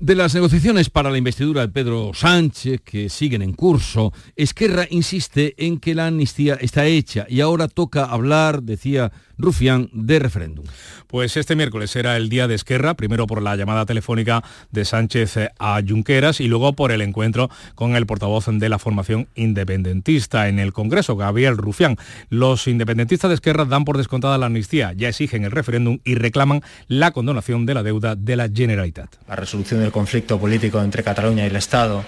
De 0.03 0.15
las 0.15 0.36
negociaciones 0.36 0.89
para 0.89 1.10
la 1.10 1.17
investidura 1.17 1.62
de 1.62 1.69
Pedro 1.69 2.12
Sánchez, 2.13 2.81
que 2.81 3.07
siguen 3.07 3.41
en 3.41 3.53
curso, 3.53 4.12
Esquerra 4.36 4.86
insiste 4.89 5.53
en 5.65 5.79
que 5.79 5.95
la 5.95 6.07
amnistía 6.07 6.55
está 6.55 6.86
hecha 6.86 7.25
y 7.29 7.39
ahora 7.39 7.69
toca 7.69 8.03
hablar, 8.03 8.63
decía 8.63 9.13
Rufián, 9.37 9.89
de 9.93 10.19
referéndum. 10.19 10.65
Pues 11.07 11.37
este 11.37 11.55
miércoles 11.55 11.95
era 11.95 12.17
el 12.17 12.29
día 12.29 12.47
de 12.47 12.55
Esquerra, 12.55 12.93
primero 12.93 13.27
por 13.27 13.41
la 13.41 13.55
llamada 13.55 13.85
telefónica 13.85 14.43
de 14.71 14.85
Sánchez 14.85 15.37
a 15.59 15.81
Junqueras 15.87 16.39
y 16.39 16.47
luego 16.47 16.73
por 16.73 16.91
el 16.91 17.01
encuentro 17.01 17.49
con 17.75 17.95
el 17.95 18.05
portavoz 18.05 18.47
de 18.47 18.69
la 18.69 18.79
formación 18.79 19.27
independentista 19.35 20.47
en 20.47 20.59
el 20.59 20.73
Congreso, 20.73 21.15
Gabriel 21.15 21.57
Rufián. 21.57 21.97
Los 22.29 22.67
independentistas 22.67 23.29
de 23.29 23.35
Esquerra 23.35 23.65
dan 23.65 23.85
por 23.85 23.97
descontada 23.97 24.37
la 24.37 24.47
amnistía, 24.47 24.93
ya 24.93 25.09
exigen 25.09 25.43
el 25.43 25.51
referéndum 25.51 25.99
y 26.03 26.15
reclaman 26.15 26.61
la 26.87 27.11
condonación 27.11 27.65
de 27.65 27.73
la 27.73 27.83
deuda 27.83 28.15
de 28.15 28.35
la 28.35 28.49
Generalitat. 28.53 29.15
La 29.27 29.35
resolución 29.35 29.81
del 29.81 29.91
conflicto 29.91 30.39
político 30.39 30.81
entre 30.81 31.03
Cataluña 31.03 31.43
y 31.43 31.47
el 31.47 31.55
Estado, 31.55 32.03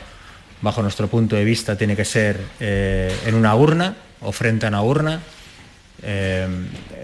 bajo 0.61 0.81
nuestro 0.81 1.07
punto 1.07 1.35
de 1.35 1.43
vista, 1.43 1.77
tiene 1.77 1.95
que 1.95 2.05
ser 2.05 2.39
eh, 2.59 3.15
en 3.25 3.35
una 3.35 3.55
urna 3.55 3.95
o 4.21 4.31
frente 4.31 4.65
a 4.65 4.69
una 4.69 4.81
urna 4.81 5.21
eh, 6.03 6.47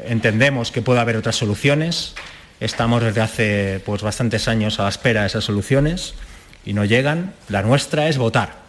entendemos 0.05 0.71
que 0.71 0.81
puede 0.81 1.00
haber 1.00 1.17
otras 1.17 1.36
soluciones. 1.36 2.15
Estamos 2.60 3.01
desde 3.01 3.21
hace 3.21 3.81
pues, 3.86 4.01
bastantes 4.01 4.48
años 4.48 4.79
a 4.79 4.83
la 4.83 4.89
espera 4.89 5.21
de 5.21 5.27
esas 5.27 5.43
soluciones 5.43 6.13
y 6.65 6.74
no 6.74 6.86
llegan. 6.86 7.33
La 7.50 7.63
nuestra 7.63 8.07
es 8.07 8.17
votar. 8.17 8.62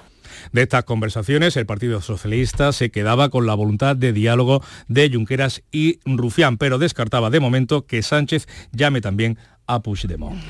De 0.52 0.62
estas 0.62 0.84
conversaciones, 0.84 1.56
el 1.56 1.66
Partido 1.66 2.00
Socialista 2.00 2.72
se 2.72 2.90
quedaba 2.90 3.30
con 3.30 3.46
la 3.46 3.54
voluntad 3.54 3.96
de 3.96 4.12
diálogo 4.12 4.62
de 4.88 5.10
Junqueras 5.10 5.62
y 5.70 6.00
Rufián, 6.04 6.58
pero 6.58 6.78
descartaba 6.78 7.30
de 7.30 7.40
momento 7.40 7.86
que 7.86 8.02
Sánchez 8.02 8.46
llame 8.72 9.00
también 9.00 9.38
a 9.66 9.80
Puigdemont. 9.80 10.42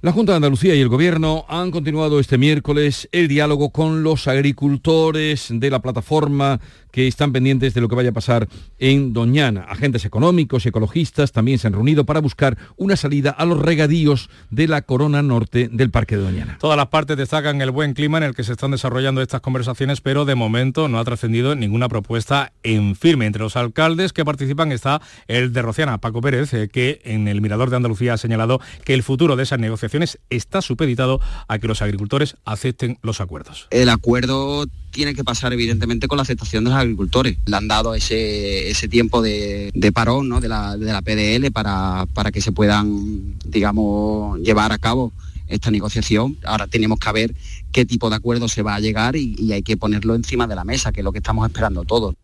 La 0.00 0.12
Junta 0.12 0.30
de 0.30 0.36
Andalucía 0.36 0.76
y 0.76 0.80
el 0.80 0.88
Gobierno 0.88 1.44
han 1.48 1.72
continuado 1.72 2.20
este 2.20 2.38
miércoles 2.38 3.08
el 3.10 3.26
diálogo 3.26 3.70
con 3.70 4.04
los 4.04 4.28
agricultores 4.28 5.48
de 5.50 5.70
la 5.70 5.82
plataforma 5.82 6.60
que 6.90 7.06
están 7.06 7.32
pendientes 7.32 7.74
de 7.74 7.80
lo 7.80 7.88
que 7.88 7.94
vaya 7.94 8.10
a 8.10 8.12
pasar 8.12 8.48
en 8.78 9.12
Doñana. 9.12 9.62
Agentes 9.68 10.04
económicos 10.04 10.64
y 10.64 10.68
ecologistas 10.68 11.32
también 11.32 11.58
se 11.58 11.66
han 11.66 11.72
reunido 11.72 12.04
para 12.04 12.20
buscar 12.20 12.58
una 12.76 12.96
salida 12.96 13.30
a 13.30 13.44
los 13.44 13.58
regadíos 13.58 14.30
de 14.50 14.68
la 14.68 14.82
corona 14.82 15.22
norte 15.22 15.68
del 15.70 15.90
Parque 15.90 16.16
de 16.16 16.22
Doñana. 16.22 16.58
Todas 16.60 16.76
las 16.76 16.88
partes 16.88 17.16
destacan 17.16 17.60
el 17.60 17.70
buen 17.70 17.94
clima 17.94 18.18
en 18.18 18.24
el 18.24 18.34
que 18.34 18.44
se 18.44 18.52
están 18.52 18.70
desarrollando 18.70 19.22
estas 19.22 19.40
conversaciones, 19.40 20.00
pero 20.00 20.24
de 20.24 20.34
momento 20.34 20.88
no 20.88 20.98
ha 20.98 21.04
trascendido 21.04 21.54
ninguna 21.54 21.88
propuesta 21.88 22.52
en 22.62 22.96
firme. 22.96 23.26
Entre 23.26 23.42
los 23.42 23.56
alcaldes 23.56 24.12
que 24.12 24.24
participan 24.24 24.72
está 24.72 25.00
el 25.26 25.52
de 25.52 25.62
Rociana, 25.62 25.98
Paco 25.98 26.20
Pérez, 26.20 26.52
eh, 26.54 26.68
que 26.68 27.00
en 27.04 27.28
el 27.28 27.40
Mirador 27.40 27.70
de 27.70 27.76
Andalucía 27.76 28.14
ha 28.14 28.18
señalado 28.18 28.60
que 28.84 28.94
el 28.94 29.02
futuro 29.02 29.36
de 29.36 29.42
esas 29.42 29.58
negociaciones 29.58 30.18
está 30.30 30.62
supeditado 30.62 31.20
a 31.48 31.58
que 31.58 31.68
los 31.68 31.82
agricultores 31.82 32.36
acepten 32.44 32.98
los 33.02 33.20
acuerdos. 33.20 33.66
El 33.70 33.88
acuerdo 33.88 34.66
tiene 34.90 35.14
que 35.14 35.24
pasar 35.24 35.52
evidentemente 35.52 36.08
con 36.08 36.16
la 36.16 36.22
aceptación 36.22 36.64
de 36.64 36.70
los 36.70 36.78
agricultores. 36.78 37.38
Le 37.46 37.56
han 37.56 37.68
dado 37.68 37.94
ese, 37.94 38.70
ese 38.70 38.88
tiempo 38.88 39.22
de, 39.22 39.70
parón 39.94 40.28
¿no? 40.28 40.40
de, 40.40 40.48
la, 40.48 40.76
de 40.76 40.92
la 40.92 41.02
PDL 41.02 41.50
para, 41.52 42.06
para 42.14 42.32
que 42.32 42.40
se 42.40 42.52
puedan, 42.52 43.38
digamos, 43.44 44.38
llevar 44.40 44.72
a 44.72 44.78
cabo 44.78 45.12
esta 45.46 45.70
negociación. 45.70 46.36
Ahora 46.44 46.66
tenemos 46.66 46.98
que 46.98 47.12
ver 47.12 47.34
qué 47.72 47.84
tipo 47.84 48.10
de 48.10 48.16
acuerdo 48.16 48.48
se 48.48 48.62
va 48.62 48.74
a 48.74 48.80
llegar 48.80 49.16
y, 49.16 49.34
y 49.38 49.52
hay 49.52 49.62
que 49.62 49.76
ponerlo 49.76 50.14
encima 50.14 50.46
de 50.46 50.54
la 50.54 50.64
mesa, 50.64 50.92
que 50.92 51.00
es 51.00 51.04
lo 51.04 51.12
que 51.12 51.18
estamos 51.18 51.46
esperando 51.46 51.84
todos. 51.84 52.14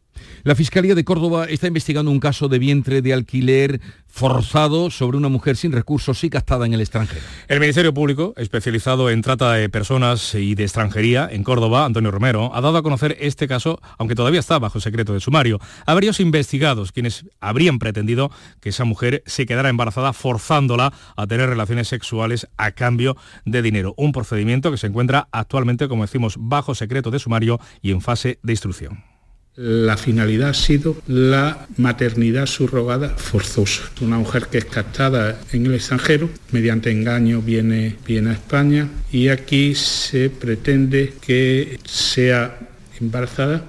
La 0.45 0.55
Fiscalía 0.55 0.95
de 0.95 1.05
Córdoba 1.05 1.47
está 1.47 1.69
investigando 1.69 2.11
un 2.11 2.21
caso 2.21 2.49
de 2.49 2.59
vientre 2.59 3.01
de 3.01 3.15
alquiler 3.15 3.81
forzado 4.07 4.91
sobre 4.91 5.17
una 5.17 5.31
mujer 5.31 5.57
sin 5.57 5.73
recursos 5.73 6.23
y 6.23 6.29
captada 6.29 6.67
en 6.67 6.75
el 6.75 6.83
extranjero. 6.83 7.23
El 7.49 7.61
Ministerio 7.61 7.95
Público, 7.95 8.35
especializado 8.37 9.09
en 9.09 9.23
trata 9.23 9.55
de 9.55 9.71
personas 9.71 10.35
y 10.35 10.55
de 10.55 10.65
extranjería 10.65 11.27
en 11.33 11.45
Córdoba, 11.45 11.87
Antonio 11.87 12.11
Romero, 12.11 12.55
ha 12.55 12.61
dado 12.61 12.77
a 12.77 12.83
conocer 12.83 13.17
este 13.21 13.49
caso, 13.49 13.81
aunque 13.97 14.15
todavía 14.15 14.39
está 14.39 14.59
bajo 14.59 14.81
secreto 14.81 15.15
de 15.15 15.21
sumario. 15.21 15.61
A 15.87 15.95
varios 15.95 16.21
investigados 16.21 16.93
quienes 16.93 17.25
habrían 17.41 17.79
pretendido 17.79 18.31
que 18.61 18.69
esa 18.69 18.85
mujer 18.85 19.23
se 19.25 19.47
quedara 19.47 19.71
embarazada 19.71 20.13
forzándola 20.13 20.93
a 21.17 21.27
tener 21.27 21.49
relaciones 21.49 21.89
sexuales 21.89 22.49
a 22.59 22.73
cambio 22.73 23.17
de 23.47 23.63
dinero. 23.63 23.95
Un 23.97 24.13
procedimiento 24.13 24.71
que 24.71 24.77
se 24.77 24.89
encuentra 24.89 25.27
actualmente, 25.33 25.89
como 25.89 26.05
decimos, 26.05 26.35
bajo 26.39 26.75
secreto 26.75 27.11
de 27.11 27.19
sumario 27.19 27.59
y 27.81 27.93
en 27.93 28.03
fase 28.03 28.41
de 28.43 28.53
instrucción. 28.53 29.14
La 29.57 29.97
finalidad 29.97 30.49
ha 30.51 30.55
sido 30.55 30.97
la 31.07 31.69
maternidad 31.77 32.47
subrogada 32.47 33.11
forzosa. 33.11 33.85
Una 34.01 34.19
mujer 34.19 34.49
que 34.49 34.59
es 34.59 34.65
captada 34.65 35.41
en 35.53 35.67
el 35.67 35.75
extranjero, 35.75 36.29
mediante 36.51 36.91
engaño 36.91 37.41
viene, 37.41 37.97
viene 38.07 38.31
a 38.31 38.33
España 38.33 38.89
y 39.13 39.29
aquí 39.29 39.75
se 39.77 40.29
pretende 40.29 41.15
que 41.21 41.79
sea 41.85 42.59
embarazada 43.01 43.65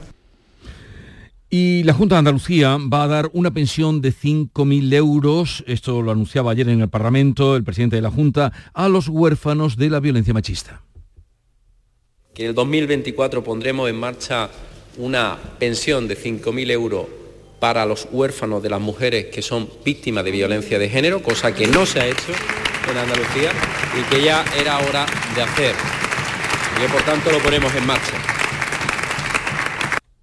y 1.57 1.83
la 1.83 1.93
Junta 1.93 2.15
de 2.15 2.19
Andalucía 2.19 2.77
va 2.91 3.03
a 3.03 3.07
dar 3.07 3.29
una 3.31 3.53
pensión 3.53 4.01
de 4.01 4.11
5.000 4.11 4.93
euros, 4.93 5.63
esto 5.67 6.01
lo 6.01 6.11
anunciaba 6.11 6.51
ayer 6.51 6.67
en 6.67 6.81
el 6.81 6.89
Parlamento 6.89 7.55
el 7.55 7.63
presidente 7.63 7.95
de 7.95 8.01
la 8.01 8.11
Junta, 8.11 8.51
a 8.73 8.89
los 8.89 9.07
huérfanos 9.07 9.77
de 9.77 9.89
la 9.89 10.01
violencia 10.01 10.33
machista. 10.33 10.81
Que 12.33 12.43
en 12.43 12.49
el 12.49 12.55
2024 12.55 13.41
pondremos 13.41 13.89
en 13.89 13.95
marcha 13.95 14.49
una 14.97 15.37
pensión 15.59 16.07
de 16.07 16.17
5.000 16.17 16.71
euros 16.71 17.05
para 17.59 17.85
los 17.85 18.07
huérfanos 18.11 18.61
de 18.61 18.69
las 18.69 18.81
mujeres 18.81 19.27
que 19.27 19.41
son 19.41 19.69
víctimas 19.83 20.23
de 20.23 20.31
violencia 20.31 20.77
de 20.77 20.89
género, 20.89 21.21
cosa 21.23 21.53
que 21.53 21.67
no 21.67 21.85
se 21.85 21.99
ha 21.99 22.07
hecho 22.07 22.31
en 22.89 22.97
Andalucía 22.97 23.51
y 23.99 24.03
que 24.09 24.23
ya 24.23 24.45
era 24.59 24.79
hora 24.79 25.05
de 25.35 25.41
hacer. 25.41 25.75
Y 26.75 26.81
que 26.81 26.89
por 26.89 27.01
tanto 27.03 27.31
lo 27.31 27.39
ponemos 27.39 27.73
en 27.75 27.85
marcha. 27.85 28.14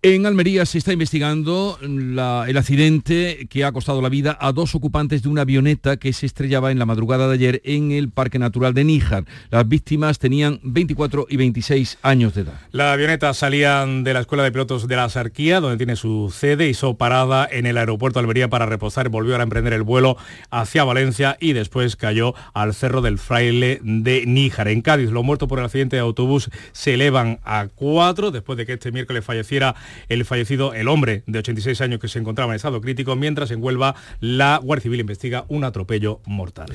En 0.05 0.27
Almería 0.27 0.67
se 0.67 0.79
está 0.79 0.93
investigando 0.93 1.79
el 1.81 2.19
accidente 2.19 3.47
que 3.49 3.65
ha 3.65 3.71
costado 3.71 4.03
la 4.03 4.09
vida 4.09 4.37
a 4.41 4.51
dos 4.51 4.75
ocupantes 4.75 5.23
de 5.23 5.29
una 5.29 5.43
avioneta 5.43 5.97
que 5.97 6.13
se 6.13 6.27
estrellaba 6.27 6.73
en 6.73 6.81
la 6.81 6.87
madrugada 6.87 7.29
de 7.29 7.35
ayer 7.35 7.63
en 7.65 7.93
el 7.93 8.11
Parque 8.11 8.41
Natural 8.41 8.75
de 8.75 8.83
Níjar. 8.83 9.27
Las 9.51 9.69
víctimas 9.69 10.19
tenían 10.19 10.59
24 10.65 11.29
y 11.31 11.37
26 11.37 11.99
años 12.03 12.35
de 12.35 12.41
edad. 12.41 12.61
La 12.73 12.93
avioneta 12.93 13.33
salían 13.33 14.03
de 14.03 14.13
la 14.13 14.23
Escuela 14.23 14.43
de 14.43 14.51
Pilotos 14.51 14.89
de 14.89 14.97
la 14.97 15.09
Sarquía, 15.09 15.61
donde 15.61 15.77
tiene 15.77 15.95
su 15.95 16.35
sede, 16.37 16.69
hizo 16.69 16.97
parada 16.97 17.49
en 17.49 17.67
el 17.67 17.79
aeropuerto 17.79 18.19
de 18.19 18.25
Almería 18.25 18.51
para 18.51 18.67
reposar, 18.67 19.09
volvió 19.09 19.37
a 19.37 19.43
emprender 19.45 19.73
el 19.73 19.85
vuelo 19.85 20.17
hacia 20.51 20.83
Valencia 20.83 21.37
y 21.39 21.53
después 21.53 21.95
cayó 21.95 22.35
al 22.55 22.75
Cerro 22.75 23.03
del 23.03 23.19
Fraile 23.19 23.79
de 23.85 24.27
Níjar. 24.27 24.67
En 24.67 24.83
Cádiz, 24.83 25.13
los 25.13 25.23
muertos 25.23 25.49
por 25.49 25.61
el 25.61 25.65
accidente 25.67 25.95
de 25.95 26.03
autobús 26.03 26.51
se 26.73 26.95
elevan 26.95 27.39
a 27.45 27.69
cuatro 27.73 28.33
después 28.33 28.59
de 28.59 28.67
que 28.67 28.73
este 28.73 28.91
miércoles 28.91 29.25
falleciera 29.25 29.77
el 30.09 30.25
fallecido, 30.25 30.75
el 30.75 30.89
hombre 30.89 31.23
de 31.27 31.39
86 31.39 31.81
años 31.81 32.01
que 32.01 32.09
se 32.09 32.19
encontraba 32.19 32.53
en 32.53 32.57
estado 32.57 32.81
crítico, 32.81 33.17
mientras 33.17 33.51
en 33.51 33.63
Huelva 33.63 33.95
la 34.21 34.59
Guardia 34.63 34.83
Civil 34.83 35.01
investiga 35.01 35.45
un 35.49 35.65
atropello 35.65 36.21
mortal. 36.27 36.67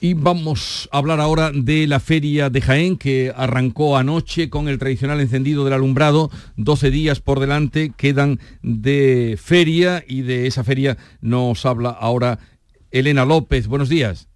Y 0.00 0.14
vamos 0.14 0.88
a 0.92 0.98
hablar 0.98 1.20
ahora 1.20 1.50
de 1.52 1.86
la 1.86 1.98
feria 2.00 2.50
de 2.50 2.60
Jaén 2.60 2.96
que 2.96 3.32
arrancó 3.34 3.96
anoche 3.96 4.48
con 4.48 4.68
el 4.68 4.78
tradicional 4.78 5.20
encendido 5.20 5.64
del 5.64 5.74
alumbrado. 5.74 6.30
12 6.56 6.90
días 6.90 7.20
por 7.20 7.40
delante 7.40 7.92
quedan 7.96 8.38
de 8.62 9.38
feria 9.42 10.04
y 10.06 10.22
de 10.22 10.46
esa 10.46 10.64
feria 10.64 10.96
nos 11.20 11.66
habla 11.66 11.90
ahora 11.90 12.38
Elena 12.90 13.24
López. 13.24 13.66
Buenos 13.66 13.88
días. 13.88 14.27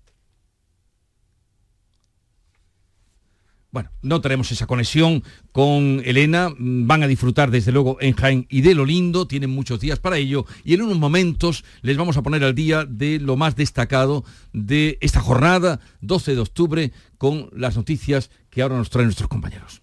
Bueno, 3.72 3.90
no 4.02 4.20
tenemos 4.20 4.52
esa 4.52 4.66
conexión 4.66 5.24
con 5.50 6.02
Elena, 6.04 6.50
mm, 6.50 6.86
van 6.86 7.02
a 7.02 7.06
disfrutar 7.06 7.50
desde 7.50 7.72
luego 7.72 7.96
en 8.02 8.14
Jaén 8.14 8.46
y 8.50 8.60
de 8.60 8.74
lo 8.74 8.84
lindo, 8.84 9.26
tienen 9.26 9.48
muchos 9.48 9.80
días 9.80 9.98
para 9.98 10.18
ello 10.18 10.44
y 10.62 10.74
en 10.74 10.82
unos 10.82 10.98
momentos 10.98 11.64
les 11.80 11.96
vamos 11.96 12.18
a 12.18 12.22
poner 12.22 12.44
al 12.44 12.54
día 12.54 12.84
de 12.84 13.18
lo 13.18 13.38
más 13.38 13.56
destacado 13.56 14.24
de 14.52 14.98
esta 15.00 15.22
jornada, 15.22 15.80
12 16.02 16.34
de 16.34 16.40
octubre, 16.42 16.92
con 17.16 17.48
las 17.56 17.74
noticias 17.74 18.30
que 18.50 18.60
ahora 18.60 18.76
nos 18.76 18.90
traen 18.90 19.06
nuestros 19.06 19.30
compañeros. 19.30 19.80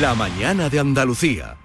La 0.00 0.14
mañana 0.14 0.70
de 0.70 0.78
Andalucía. 0.78 1.58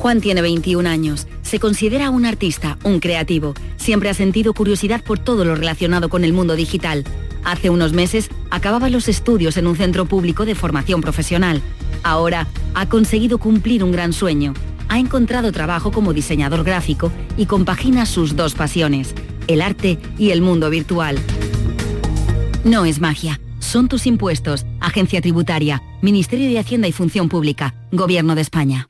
Juan 0.00 0.20
tiene 0.20 0.42
21 0.42 0.88
años, 0.88 1.28
se 1.42 1.60
considera 1.60 2.10
un 2.10 2.26
artista, 2.26 2.78
un 2.84 3.00
creativo, 3.00 3.54
siempre 3.76 4.10
ha 4.10 4.14
sentido 4.14 4.54
curiosidad 4.54 5.02
por 5.02 5.18
todo 5.18 5.44
lo 5.44 5.54
relacionado 5.54 6.08
con 6.08 6.24
el 6.24 6.32
mundo 6.32 6.56
digital 6.56 7.04
Hace 7.44 7.70
unos 7.70 7.92
meses 7.92 8.28
acababa 8.50 8.90
los 8.90 9.08
estudios 9.08 9.56
en 9.56 9.66
un 9.66 9.76
centro 9.76 10.04
público 10.06 10.44
de 10.44 10.54
formación 10.54 11.00
profesional. 11.00 11.62
Ahora 12.02 12.46
ha 12.74 12.88
conseguido 12.88 13.38
cumplir 13.38 13.82
un 13.82 13.92
gran 13.92 14.12
sueño. 14.12 14.54
Ha 14.88 14.98
encontrado 14.98 15.52
trabajo 15.52 15.92
como 15.92 16.12
diseñador 16.12 16.64
gráfico 16.64 17.12
y 17.36 17.46
compagina 17.46 18.06
sus 18.06 18.36
dos 18.36 18.54
pasiones, 18.54 19.14
el 19.46 19.62
arte 19.62 19.98
y 20.18 20.30
el 20.30 20.42
mundo 20.42 20.68
virtual. 20.68 21.18
No 22.64 22.84
es 22.84 23.00
magia, 23.00 23.40
son 23.58 23.88
tus 23.88 24.06
impuestos, 24.06 24.66
Agencia 24.80 25.20
Tributaria, 25.22 25.82
Ministerio 26.02 26.48
de 26.48 26.58
Hacienda 26.58 26.88
y 26.88 26.92
Función 26.92 27.28
Pública, 27.28 27.74
Gobierno 27.92 28.34
de 28.34 28.42
España. 28.42 28.89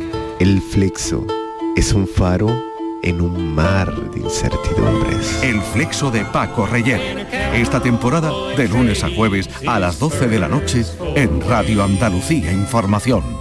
El 0.41 0.59
flexo 0.59 1.23
es 1.75 1.93
un 1.93 2.07
faro 2.07 2.63
en 3.03 3.21
un 3.21 3.53
mar 3.53 3.93
de 4.09 4.21
incertidumbres. 4.21 5.43
El 5.43 5.61
flexo 5.61 6.09
de 6.09 6.25
Paco 6.25 6.65
Reyer. 6.65 7.27
Esta 7.53 7.79
temporada 7.79 8.31
de 8.57 8.67
lunes 8.67 9.03
a 9.03 9.09
jueves 9.11 9.47
a 9.67 9.77
las 9.77 9.99
12 9.99 10.29
de 10.29 10.39
la 10.39 10.47
noche 10.47 10.83
en 11.15 11.41
Radio 11.41 11.83
Andalucía 11.83 12.51
Información. 12.51 13.40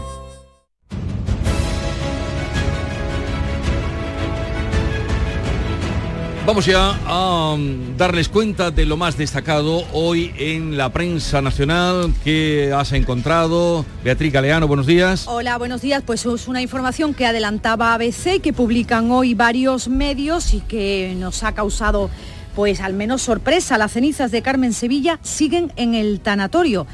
Vamos 6.47 6.65
ya 6.65 6.99
a 7.07 7.53
um, 7.53 7.97
darles 7.99 8.31
cuenta 8.31 8.71
de 8.71 8.87
lo 8.87 8.97
más 8.97 9.19
destacado 9.19 9.85
hoy 9.93 10.33
en 10.39 10.79
la 10.79 10.89
prensa 10.89 11.43
nacional 11.43 12.15
que 12.25 12.73
has 12.73 12.93
encontrado. 12.93 13.85
Beatriz 14.03 14.33
Galeano, 14.33 14.67
buenos 14.67 14.87
días. 14.87 15.29
Hola, 15.29 15.59
buenos 15.59 15.83
días. 15.83 16.03
Pues 16.05 16.25
es 16.25 16.49
una 16.49 16.63
información 16.63 17.13
que 17.13 17.27
adelantaba 17.27 17.93
ABC, 17.93 18.41
que 18.43 18.55
publican 18.55 19.11
hoy 19.11 19.35
varios 19.35 19.89
medios 19.89 20.55
y 20.55 20.61
que 20.61 21.15
nos 21.19 21.43
ha 21.43 21.53
causado 21.53 22.09
pues 22.57 22.81
al 22.81 22.95
menos 22.95 23.21
sorpresa. 23.21 23.77
Las 23.77 23.93
cenizas 23.93 24.31
de 24.31 24.41
Carmen 24.41 24.73
Sevilla 24.73 25.21
siguen 25.23 25.73
en 25.77 25.95
el 25.95 26.21
tanatorio. 26.21 26.87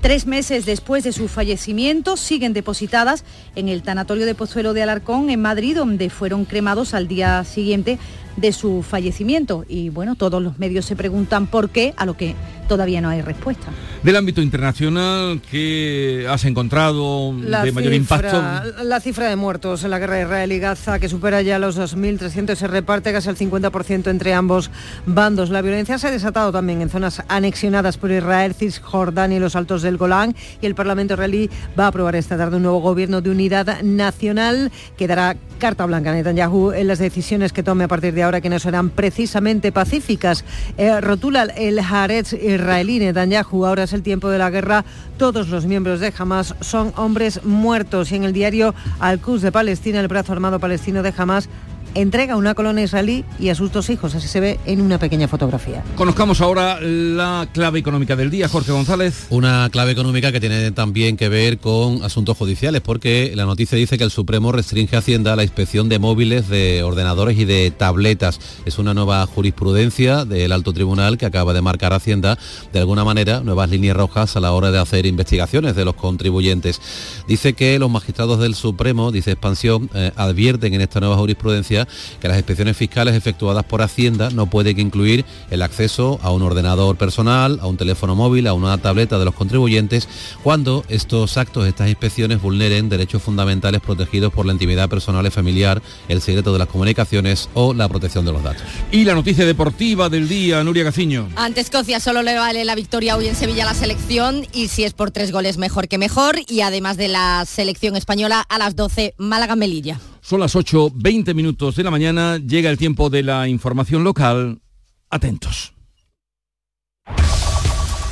Tres 0.00 0.26
meses 0.26 0.66
después 0.66 1.02
de 1.04 1.12
su 1.12 1.28
fallecimiento 1.28 2.18
siguen 2.18 2.52
depositadas 2.52 3.24
en 3.54 3.70
el 3.70 3.82
tanatorio 3.82 4.26
de 4.26 4.34
Pozuelo 4.34 4.74
de 4.74 4.82
Alarcón 4.82 5.30
en 5.30 5.40
Madrid, 5.40 5.76
donde 5.76 6.10
fueron 6.10 6.44
cremados 6.44 6.92
al 6.92 7.08
día 7.08 7.42
siguiente 7.44 7.98
de 8.36 8.52
su 8.52 8.82
fallecimiento. 8.82 9.64
Y 9.68 9.90
bueno, 9.90 10.14
todos 10.14 10.42
los 10.42 10.58
medios 10.58 10.84
se 10.84 10.96
preguntan 10.96 11.46
por 11.46 11.70
qué, 11.70 11.94
a 11.96 12.06
lo 12.06 12.16
que 12.16 12.34
todavía 12.68 13.00
no 13.00 13.08
hay 13.08 13.22
respuesta. 13.22 13.66
Del 14.02 14.16
ámbito 14.16 14.42
internacional, 14.42 15.40
¿qué 15.50 16.26
has 16.28 16.44
encontrado 16.44 17.34
de 17.34 17.72
mayor 17.72 17.92
impacto? 17.92 18.42
La 18.82 19.00
cifra 19.00 19.28
de 19.28 19.36
muertos 19.36 19.84
en 19.84 19.90
la 19.90 19.98
guerra 19.98 20.16
de 20.16 20.22
Israel 20.22 20.52
y 20.52 20.58
Gaza, 20.58 20.98
que 20.98 21.08
supera 21.08 21.42
ya 21.42 21.58
los 21.58 21.78
2.300, 21.78 22.54
se 22.54 22.66
reparte 22.66 23.12
casi 23.12 23.28
el 23.28 23.36
50% 23.36 24.08
entre 24.08 24.34
ambos 24.34 24.70
bandos. 25.06 25.50
La 25.50 25.62
violencia 25.62 25.98
se 25.98 26.08
ha 26.08 26.10
desatado 26.10 26.52
también 26.52 26.82
en 26.82 26.90
zonas 26.90 27.22
anexionadas 27.28 27.96
por 27.96 28.10
Israel, 28.10 28.54
Cisjordania 28.54 29.36
y 29.36 29.40
los 29.40 29.56
Altos 29.56 29.82
del 29.82 29.96
Golán. 29.96 30.34
Y 30.60 30.66
el 30.66 30.74
Parlamento 30.74 31.14
israelí 31.14 31.50
va 31.78 31.84
a 31.84 31.88
aprobar 31.88 32.16
esta 32.16 32.36
tarde 32.36 32.56
un 32.56 32.62
nuevo 32.62 32.80
gobierno 32.80 33.20
de 33.20 33.30
unidad 33.30 33.82
nacional 33.82 34.70
que 34.96 35.06
dará 35.06 35.36
carta 35.64 35.86
blanca 35.86 36.12
Netanyahu 36.12 36.72
en 36.72 36.88
las 36.88 36.98
decisiones 36.98 37.54
que 37.54 37.62
tome 37.62 37.84
a 37.84 37.88
partir 37.88 38.12
de 38.12 38.22
ahora 38.22 38.42
que 38.42 38.50
no 38.50 38.58
serán 38.58 38.90
precisamente 38.90 39.72
pacíficas. 39.72 40.44
Eh, 40.76 41.00
rotula 41.00 41.44
el 41.56 41.78
Haaretz 41.78 42.34
israelí 42.34 42.98
Netanyahu, 42.98 43.64
ahora 43.64 43.84
es 43.84 43.94
el 43.94 44.02
tiempo 44.02 44.28
de 44.28 44.36
la 44.36 44.50
guerra, 44.50 44.84
todos 45.16 45.48
los 45.48 45.64
miembros 45.64 46.00
de 46.00 46.12
Hamas 46.18 46.54
son 46.60 46.92
hombres 46.96 47.46
muertos. 47.46 48.12
Y 48.12 48.16
en 48.16 48.24
el 48.24 48.34
diario 48.34 48.74
Al-Quds 49.00 49.40
de 49.40 49.52
Palestina, 49.52 50.00
el 50.00 50.08
brazo 50.08 50.34
armado 50.34 50.60
palestino 50.60 51.02
de 51.02 51.14
Hamas, 51.16 51.48
entrega 51.94 52.36
una 52.36 52.54
colonia 52.54 52.84
israelí 52.84 53.24
y 53.38 53.48
a 53.48 53.54
sus 53.54 53.72
dos 53.72 53.90
hijos, 53.90 54.14
así 54.14 54.28
se 54.28 54.40
ve 54.40 54.60
en 54.66 54.80
una 54.80 54.98
pequeña 54.98 55.28
fotografía. 55.28 55.82
Conozcamos 55.96 56.40
ahora 56.40 56.80
la 56.80 57.48
clave 57.52 57.78
económica 57.78 58.16
del 58.16 58.30
día, 58.30 58.48
Jorge 58.48 58.72
González. 58.72 59.26
Una 59.30 59.68
clave 59.70 59.92
económica 59.92 60.32
que 60.32 60.40
tiene 60.40 60.70
también 60.72 61.16
que 61.16 61.28
ver 61.28 61.58
con 61.58 62.02
asuntos 62.02 62.36
judiciales, 62.36 62.80
porque 62.80 63.32
la 63.34 63.44
noticia 63.44 63.78
dice 63.78 63.98
que 63.98 64.04
el 64.04 64.10
Supremo 64.10 64.52
restringe 64.52 64.96
a 64.96 64.98
Hacienda 64.98 65.36
la 65.36 65.42
inspección 65.42 65.88
de 65.88 65.98
móviles, 65.98 66.48
de 66.48 66.82
ordenadores 66.82 67.38
y 67.38 67.44
de 67.44 67.70
tabletas. 67.70 68.40
Es 68.64 68.78
una 68.78 68.94
nueva 68.94 69.26
jurisprudencia 69.26 70.24
del 70.24 70.52
alto 70.52 70.72
tribunal 70.72 71.18
que 71.18 71.26
acaba 71.26 71.52
de 71.52 71.62
marcar 71.62 71.92
Hacienda, 71.92 72.38
de 72.72 72.78
alguna 72.78 73.04
manera, 73.04 73.40
nuevas 73.40 73.70
líneas 73.70 73.96
rojas 73.96 74.36
a 74.36 74.40
la 74.40 74.52
hora 74.52 74.70
de 74.70 74.78
hacer 74.78 75.06
investigaciones 75.06 75.76
de 75.76 75.84
los 75.84 75.94
contribuyentes. 75.94 76.80
Dice 77.28 77.54
que 77.54 77.78
los 77.78 77.90
magistrados 77.90 78.40
del 78.40 78.54
Supremo, 78.54 79.12
dice 79.12 79.32
Expansión, 79.32 79.90
eh, 79.94 80.12
advierten 80.16 80.74
en 80.74 80.80
esta 80.80 81.00
nueva 81.00 81.16
jurisprudencia 81.16 81.83
que 82.20 82.28
las 82.28 82.36
inspecciones 82.36 82.76
fiscales 82.76 83.14
efectuadas 83.14 83.64
por 83.64 83.82
Hacienda 83.82 84.30
no 84.30 84.46
pueden 84.46 84.78
incluir 84.80 85.24
el 85.50 85.62
acceso 85.62 86.18
a 86.22 86.30
un 86.30 86.42
ordenador 86.42 86.96
personal, 86.96 87.58
a 87.60 87.66
un 87.66 87.76
teléfono 87.76 88.14
móvil, 88.14 88.46
a 88.46 88.54
una 88.54 88.76
tableta 88.78 89.18
de 89.18 89.24
los 89.24 89.34
contribuyentes, 89.34 90.08
cuando 90.42 90.84
estos 90.88 91.36
actos, 91.36 91.66
estas 91.66 91.88
inspecciones 91.88 92.40
vulneren 92.40 92.88
derechos 92.88 93.22
fundamentales 93.22 93.80
protegidos 93.80 94.32
por 94.32 94.46
la 94.46 94.52
intimidad 94.52 94.88
personal 94.88 95.26
y 95.26 95.30
familiar, 95.30 95.82
el 96.08 96.20
secreto 96.20 96.52
de 96.52 96.58
las 96.58 96.68
comunicaciones 96.68 97.48
o 97.54 97.74
la 97.74 97.88
protección 97.88 98.24
de 98.24 98.32
los 98.32 98.42
datos. 98.42 98.62
Y 98.90 99.04
la 99.04 99.14
noticia 99.14 99.44
deportiva 99.44 100.08
del 100.08 100.28
día, 100.28 100.62
Nuria 100.64 100.84
Gaciño. 100.84 101.28
Ante 101.36 101.60
Escocia 101.60 102.00
solo 102.00 102.22
le 102.22 102.34
vale 102.34 102.64
la 102.64 102.74
victoria 102.74 103.16
hoy 103.16 103.28
en 103.28 103.36
Sevilla 103.36 103.64
a 103.64 103.66
la 103.66 103.74
selección 103.74 104.46
y 104.52 104.68
si 104.68 104.84
es 104.84 104.92
por 104.92 105.10
tres 105.10 105.32
goles 105.32 105.58
mejor 105.58 105.88
que 105.88 105.98
mejor 105.98 106.36
y 106.48 106.60
además 106.60 106.96
de 106.96 107.08
la 107.08 107.44
selección 107.46 107.96
española 107.96 108.44
a 108.48 108.58
las 108.58 108.76
12 108.76 109.14
Málaga-Melilla. 109.18 109.98
Son 110.24 110.40
las 110.40 110.56
8, 110.56 110.92
20 110.94 111.34
minutos 111.34 111.76
de 111.76 111.84
la 111.84 111.90
mañana, 111.90 112.38
llega 112.38 112.70
el 112.70 112.78
tiempo 112.78 113.10
de 113.10 113.22
la 113.22 113.46
información 113.46 114.04
local. 114.04 114.62
Atentos. 115.10 115.74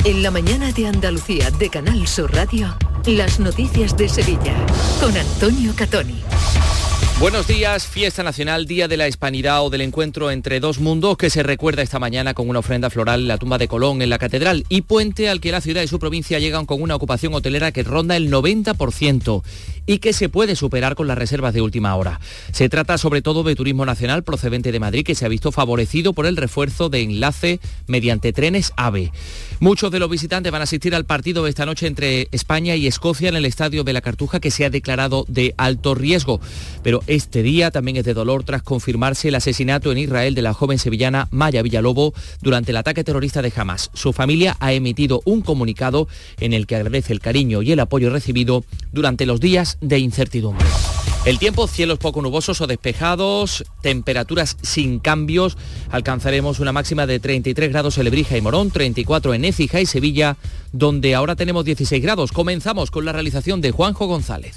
En 0.05 0.23
la 0.23 0.31
mañana 0.31 0.73
de 0.73 0.89
Andalucía 0.89 1.51
de 1.53 1.71
Canal 1.71 2.07
Sur 2.07 2.31
Radio, 2.35 2.77
las 3.07 3.41
noticias 3.41 3.97
de 3.97 4.11
Sevilla 4.11 4.55
con 5.01 5.17
Antonio 5.17 5.73
Catoni. 5.75 6.21
Buenos 7.23 7.47
días, 7.47 7.87
fiesta 7.87 8.25
nacional, 8.25 8.67
Día 8.67 8.89
de 8.89 8.97
la 8.97 9.07
Hispanidad 9.07 9.65
o 9.65 9.71
del 9.71 9.83
encuentro 9.83 10.33
entre 10.33 10.59
dos 10.59 10.81
mundos 10.81 11.17
que 11.17 11.31
se 11.31 11.45
recuerda 11.45 11.81
esta 11.81 12.01
mañana 12.01 12.35
con 12.35 12.49
una 12.49 12.59
ofrenda 12.59 12.91
floral 12.91 13.21
en 13.21 13.29
la 13.29 13.39
tumba 13.39 13.59
de 13.59 13.69
Colón 13.69 14.03
en 14.03 14.11
la 14.11 14.19
catedral 14.19 14.65
y 14.69 14.81
puente 14.81 15.29
al 15.29 15.41
que 15.41 15.53
la 15.53 15.61
ciudad 15.61 15.83
y 15.83 15.87
su 15.87 16.01
provincia 16.01 16.41
llegan 16.41 16.67
con 16.67 16.83
una 16.83 16.97
ocupación 16.97 17.33
hotelera 17.33 17.71
que 17.71 17.85
ronda 17.85 18.17
el 18.17 18.29
90% 18.29 19.45
y 19.87 19.99
que 19.99 20.13
se 20.13 20.29
puede 20.29 20.57
superar 20.57 20.97
con 20.97 21.07
las 21.07 21.17
reservas 21.17 21.55
de 21.55 21.63
última 21.63 21.95
hora. 21.95 22.19
Se 22.51 22.69
trata 22.69 22.99
sobre 22.99 23.23
todo 23.23 23.45
de 23.45 23.55
turismo 23.55 23.87
nacional 23.87 24.25
procedente 24.25 24.73
de 24.73 24.81
Madrid 24.81 25.05
que 25.05 25.15
se 25.15 25.25
ha 25.25 25.29
visto 25.29 25.53
favorecido 25.53 26.15
por 26.15 26.27
el 26.27 26.37
refuerzo 26.37 26.89
de 26.89 27.03
enlace 27.03 27.61
mediante 27.87 28.33
trenes 28.33 28.73
AVE. 28.77 29.13
Muchos 29.61 29.93
de 29.93 30.01
los 30.01 30.11
visitantes 30.11 30.51
van 30.51 30.63
a 30.63 30.65
asistir 30.65 30.93
al 30.93 31.05
partido 31.05 31.47
esta 31.47 31.67
noche 31.67 31.87
entre 31.87 32.27
España 32.33 32.75
y 32.75 32.89
Escocia 32.89 33.29
en 33.29 33.37
el 33.37 33.45
Estadio 33.45 33.85
de 33.85 33.93
la 33.93 34.01
Cartuja 34.01 34.41
que 34.41 34.51
se 34.51 34.65
ha 34.65 34.71
declarado 34.71 35.25
de 35.29 35.55
alto 35.57 35.95
riesgo. 35.95 36.41
Pero 36.83 37.01
este 37.15 37.43
día 37.43 37.71
también 37.71 37.99
es 37.99 38.05
de 38.05 38.15
dolor 38.15 38.43
tras 38.43 38.63
confirmarse 38.63 39.29
el 39.29 39.35
asesinato 39.35 39.93
en 39.93 39.99
Israel 39.99 40.35
de 40.35 40.41
la 40.41 40.55
joven 40.55 40.79
sevillana 40.79 41.29
Maya 41.31 41.61
Villalobo 41.61 42.15
durante 42.41 42.71
el 42.71 42.79
ataque 42.79 43.05
terrorista 43.05 43.43
de 43.43 43.53
Hamas. 43.55 43.91
Su 43.93 44.15
familia 44.15 44.57
ha 44.61 44.73
emitido 44.73 45.21
un 45.27 45.43
comunicado 45.43 46.09
en 46.41 46.55
el 46.55 46.67
que 46.67 46.77
agradece 46.77 47.13
el 47.13 47.21
cariño 47.21 47.61
y 47.61 47.71
el 47.73 47.81
apoyo 47.81 48.09
recibido 48.09 48.65
durante 48.93 49.27
los 49.27 49.41
días 49.41 49.77
de 49.83 49.99
incertidumbre. 49.99 50.65
El 51.27 51.39
tiempo, 51.39 51.67
cielos 51.67 51.99
poco 51.99 52.23
nubosos 52.23 52.63
o 52.63 52.67
despejados, 52.67 53.63
temperaturas 53.83 54.57
sin 54.63 54.99
cambios. 54.99 55.59
Alcanzaremos 55.91 56.61
una 56.61 56.73
máxima 56.73 57.07
de 57.07 57.21
33 57.21 57.71
grados 57.71 57.99
en 57.99 58.05
Lebrija 58.05 58.39
y 58.39 58.41
Morón, 58.41 58.71
34 58.71 59.35
en 59.35 59.45
Écija 59.45 59.83
y 59.83 59.87
Sevilla, 59.87 60.39
donde 60.73 61.15
ahora 61.15 61.37
tenemos 61.37 61.67
16 61.67 62.03
grados. 62.03 62.33
Comenzamos 62.33 62.91
con 62.91 63.05
la 63.05 63.13
realización 63.13 63.61
de 63.61 63.71
Juanjo 63.71 64.07
González. 64.07 64.57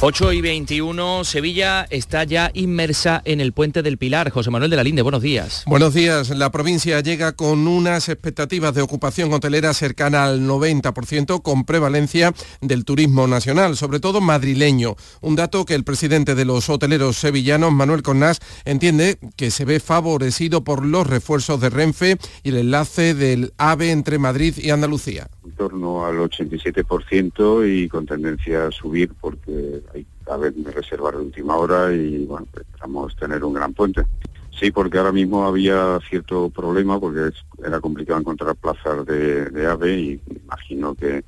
8 0.00 0.32
y 0.32 0.40
21, 0.40 1.24
Sevilla 1.24 1.84
está 1.90 2.22
ya 2.22 2.52
inmersa 2.54 3.20
en 3.24 3.40
el 3.40 3.52
puente 3.52 3.82
del 3.82 3.98
Pilar. 3.98 4.30
José 4.30 4.48
Manuel 4.48 4.70
de 4.70 4.76
la 4.76 4.84
Linde, 4.84 5.02
buenos 5.02 5.22
días. 5.22 5.64
Buenos 5.66 5.92
días. 5.92 6.30
La 6.30 6.52
provincia 6.52 7.00
llega 7.00 7.32
con 7.32 7.66
unas 7.66 8.08
expectativas 8.08 8.72
de 8.74 8.82
ocupación 8.82 9.32
hotelera 9.32 9.74
cercana 9.74 10.24
al 10.24 10.42
90% 10.42 11.42
con 11.42 11.64
prevalencia 11.64 12.32
del 12.60 12.84
turismo 12.84 13.26
nacional, 13.26 13.76
sobre 13.76 13.98
todo 13.98 14.20
madrileño. 14.20 14.94
Un 15.20 15.34
dato 15.34 15.64
que 15.64 15.74
el 15.74 15.82
presidente 15.82 16.36
de 16.36 16.44
los 16.44 16.68
hoteleros 16.70 17.16
sevillanos, 17.16 17.72
Manuel 17.72 18.04
Cornás, 18.04 18.38
entiende 18.64 19.18
que 19.34 19.50
se 19.50 19.64
ve 19.64 19.80
favorecido 19.80 20.62
por 20.62 20.86
los 20.86 21.08
refuerzos 21.08 21.60
de 21.60 21.70
Renfe 21.70 22.18
y 22.44 22.50
el 22.50 22.58
enlace 22.58 23.14
del 23.14 23.52
AVE 23.58 23.90
entre 23.90 24.18
Madrid 24.18 24.54
y 24.58 24.70
Andalucía. 24.70 25.28
En 25.48 25.54
torno 25.54 26.04
al 26.04 26.18
87% 26.18 27.66
y 27.66 27.88
con 27.88 28.04
tendencia 28.04 28.66
a 28.66 28.70
subir 28.70 29.14
porque 29.18 29.80
hay 29.94 30.06
a 30.26 30.36
ver 30.36 30.52
reservar 30.74 31.16
de 31.16 31.22
última 31.22 31.56
hora 31.56 31.90
y 31.90 32.26
bueno, 32.26 32.46
pues, 32.52 32.66
esperamos 32.66 33.16
tener 33.16 33.42
un 33.42 33.54
gran 33.54 33.72
puente. 33.72 34.02
Sí, 34.50 34.70
porque 34.70 34.98
ahora 34.98 35.12
mismo 35.12 35.46
había 35.46 35.98
cierto 36.06 36.50
problema 36.50 37.00
porque 37.00 37.30
era 37.64 37.80
complicado 37.80 38.20
encontrar 38.20 38.56
plazas 38.56 39.06
de, 39.06 39.46
de 39.46 39.66
AVE 39.66 39.98
y 39.98 40.20
imagino 40.44 40.94
que 40.94 41.24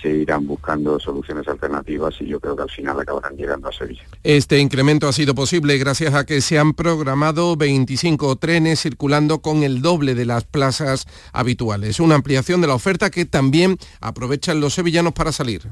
se 0.00 0.08
irán 0.08 0.46
buscando 0.46 0.98
soluciones 1.00 1.46
alternativas 1.48 2.14
y 2.20 2.26
yo 2.26 2.40
creo 2.40 2.56
que 2.56 2.62
al 2.62 2.70
final 2.70 3.00
acabarán 3.00 3.36
llegando 3.36 3.68
a 3.68 3.72
Sevilla. 3.72 4.02
Este 4.22 4.58
incremento 4.58 5.08
ha 5.08 5.12
sido 5.12 5.34
posible 5.34 5.78
gracias 5.78 6.14
a 6.14 6.24
que 6.24 6.40
se 6.40 6.58
han 6.58 6.74
programado 6.74 7.56
25 7.56 8.36
trenes 8.36 8.82
circulando 8.82 9.40
con 9.40 9.62
el 9.62 9.82
doble 9.82 10.14
de 10.14 10.26
las 10.26 10.44
plazas 10.44 11.06
habituales. 11.32 12.00
Una 12.00 12.16
ampliación 12.16 12.60
de 12.60 12.66
la 12.66 12.74
oferta 12.74 13.10
que 13.10 13.24
también 13.24 13.78
aprovechan 14.00 14.60
los 14.60 14.74
sevillanos 14.74 15.12
para 15.12 15.32
salir. 15.32 15.62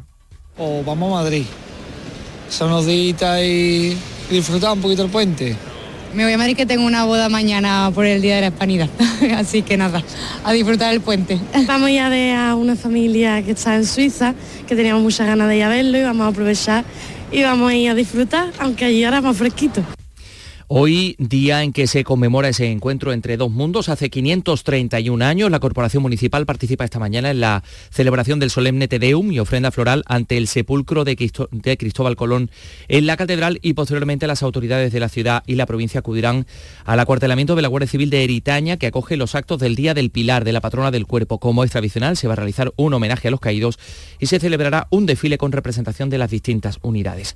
O 0.56 0.82
vamos 0.84 1.12
a 1.12 1.22
Madrid 1.22 1.44
son 2.48 2.68
unos 2.68 2.86
días 2.86 3.42
y 3.42 3.96
disfrutar 4.30 4.72
un 4.72 4.80
poquito 4.80 5.02
el 5.02 5.10
puente. 5.10 5.56
Me 6.14 6.22
voy 6.22 6.32
a 6.32 6.38
Madrid 6.38 6.56
que 6.56 6.64
tengo 6.64 6.86
una 6.86 7.04
boda 7.04 7.28
mañana 7.28 7.90
por 7.92 8.06
el 8.06 8.22
Día 8.22 8.36
de 8.36 8.42
la 8.42 8.46
Hispanidad, 8.48 8.88
así 9.36 9.62
que 9.62 9.76
nada, 9.76 10.00
a 10.44 10.52
disfrutar 10.52 10.94
el 10.94 11.00
puente. 11.00 11.40
Vamos 11.66 11.90
ya 11.90 12.08
ver 12.08 12.36
a 12.36 12.54
una 12.54 12.76
familia 12.76 13.42
que 13.42 13.50
está 13.50 13.74
en 13.74 13.84
Suiza, 13.84 14.32
que 14.68 14.76
teníamos 14.76 15.02
muchas 15.02 15.26
ganas 15.26 15.48
de 15.48 15.56
ir 15.56 15.64
a 15.64 15.68
verlo 15.68 15.98
y 15.98 16.02
vamos 16.02 16.26
a 16.26 16.28
aprovechar 16.28 16.84
y 17.32 17.42
vamos 17.42 17.68
a 17.68 17.74
ir 17.74 17.90
a 17.90 17.94
disfrutar, 17.94 18.52
aunque 18.60 18.84
allí 18.84 19.02
ahora 19.02 19.22
más 19.22 19.36
fresquito. 19.36 19.82
Hoy, 20.66 21.14
día 21.18 21.62
en 21.62 21.74
que 21.74 21.86
se 21.86 22.04
conmemora 22.04 22.48
ese 22.48 22.70
encuentro 22.70 23.12
entre 23.12 23.36
dos 23.36 23.50
mundos, 23.50 23.90
hace 23.90 24.08
531 24.08 25.22
años, 25.22 25.50
la 25.50 25.60
Corporación 25.60 26.02
Municipal 26.02 26.46
participa 26.46 26.84
esta 26.84 26.98
mañana 26.98 27.30
en 27.30 27.40
la 27.40 27.62
celebración 27.90 28.40
del 28.40 28.48
solemne 28.48 28.88
Tedeum 28.88 29.30
y 29.30 29.40
ofrenda 29.40 29.70
floral 29.70 30.02
ante 30.06 30.38
el 30.38 30.48
sepulcro 30.48 31.04
de, 31.04 31.16
Cristóbal 31.16 32.16
Colón 32.16 32.50
en 32.88 33.06
la 33.06 33.18
catedral 33.18 33.58
y 33.60 33.74
posteriormente 33.74 34.26
las 34.26 34.42
autoridades 34.42 34.90
de 34.90 35.00
la 35.00 35.10
ciudad 35.10 35.42
y 35.46 35.56
la 35.56 35.66
provincia 35.66 36.00
acudirán 36.00 36.46
al 36.86 36.98
acuartelamiento 36.98 37.56
de 37.56 37.62
la 37.62 37.68
Guardia 37.68 37.88
Civil 37.88 38.08
de 38.08 38.24
Eritaña 38.24 38.78
que 38.78 38.86
acoge 38.86 39.18
los 39.18 39.34
actos 39.34 39.58
del 39.58 39.76
Día 39.76 39.92
del 39.92 40.10
Pilar 40.10 40.44
de 40.44 40.52
la 40.52 40.62
patrona 40.62 40.90
del 40.90 41.06
cuerpo. 41.06 41.40
Como 41.40 41.62
es 41.62 41.72
tradicional, 41.72 42.16
se 42.16 42.26
va 42.26 42.32
a 42.32 42.36
realizar 42.36 42.72
un 42.76 42.94
homenaje 42.94 43.28
a 43.28 43.30
los 43.30 43.40
caídos 43.40 43.78
y 44.18 44.26
se 44.26 44.40
celebrará 44.40 44.86
un 44.88 45.04
desfile 45.04 45.36
con 45.36 45.52
representación 45.52 46.08
de 46.08 46.16
las 46.16 46.30
distintas 46.30 46.78
unidades. 46.80 47.34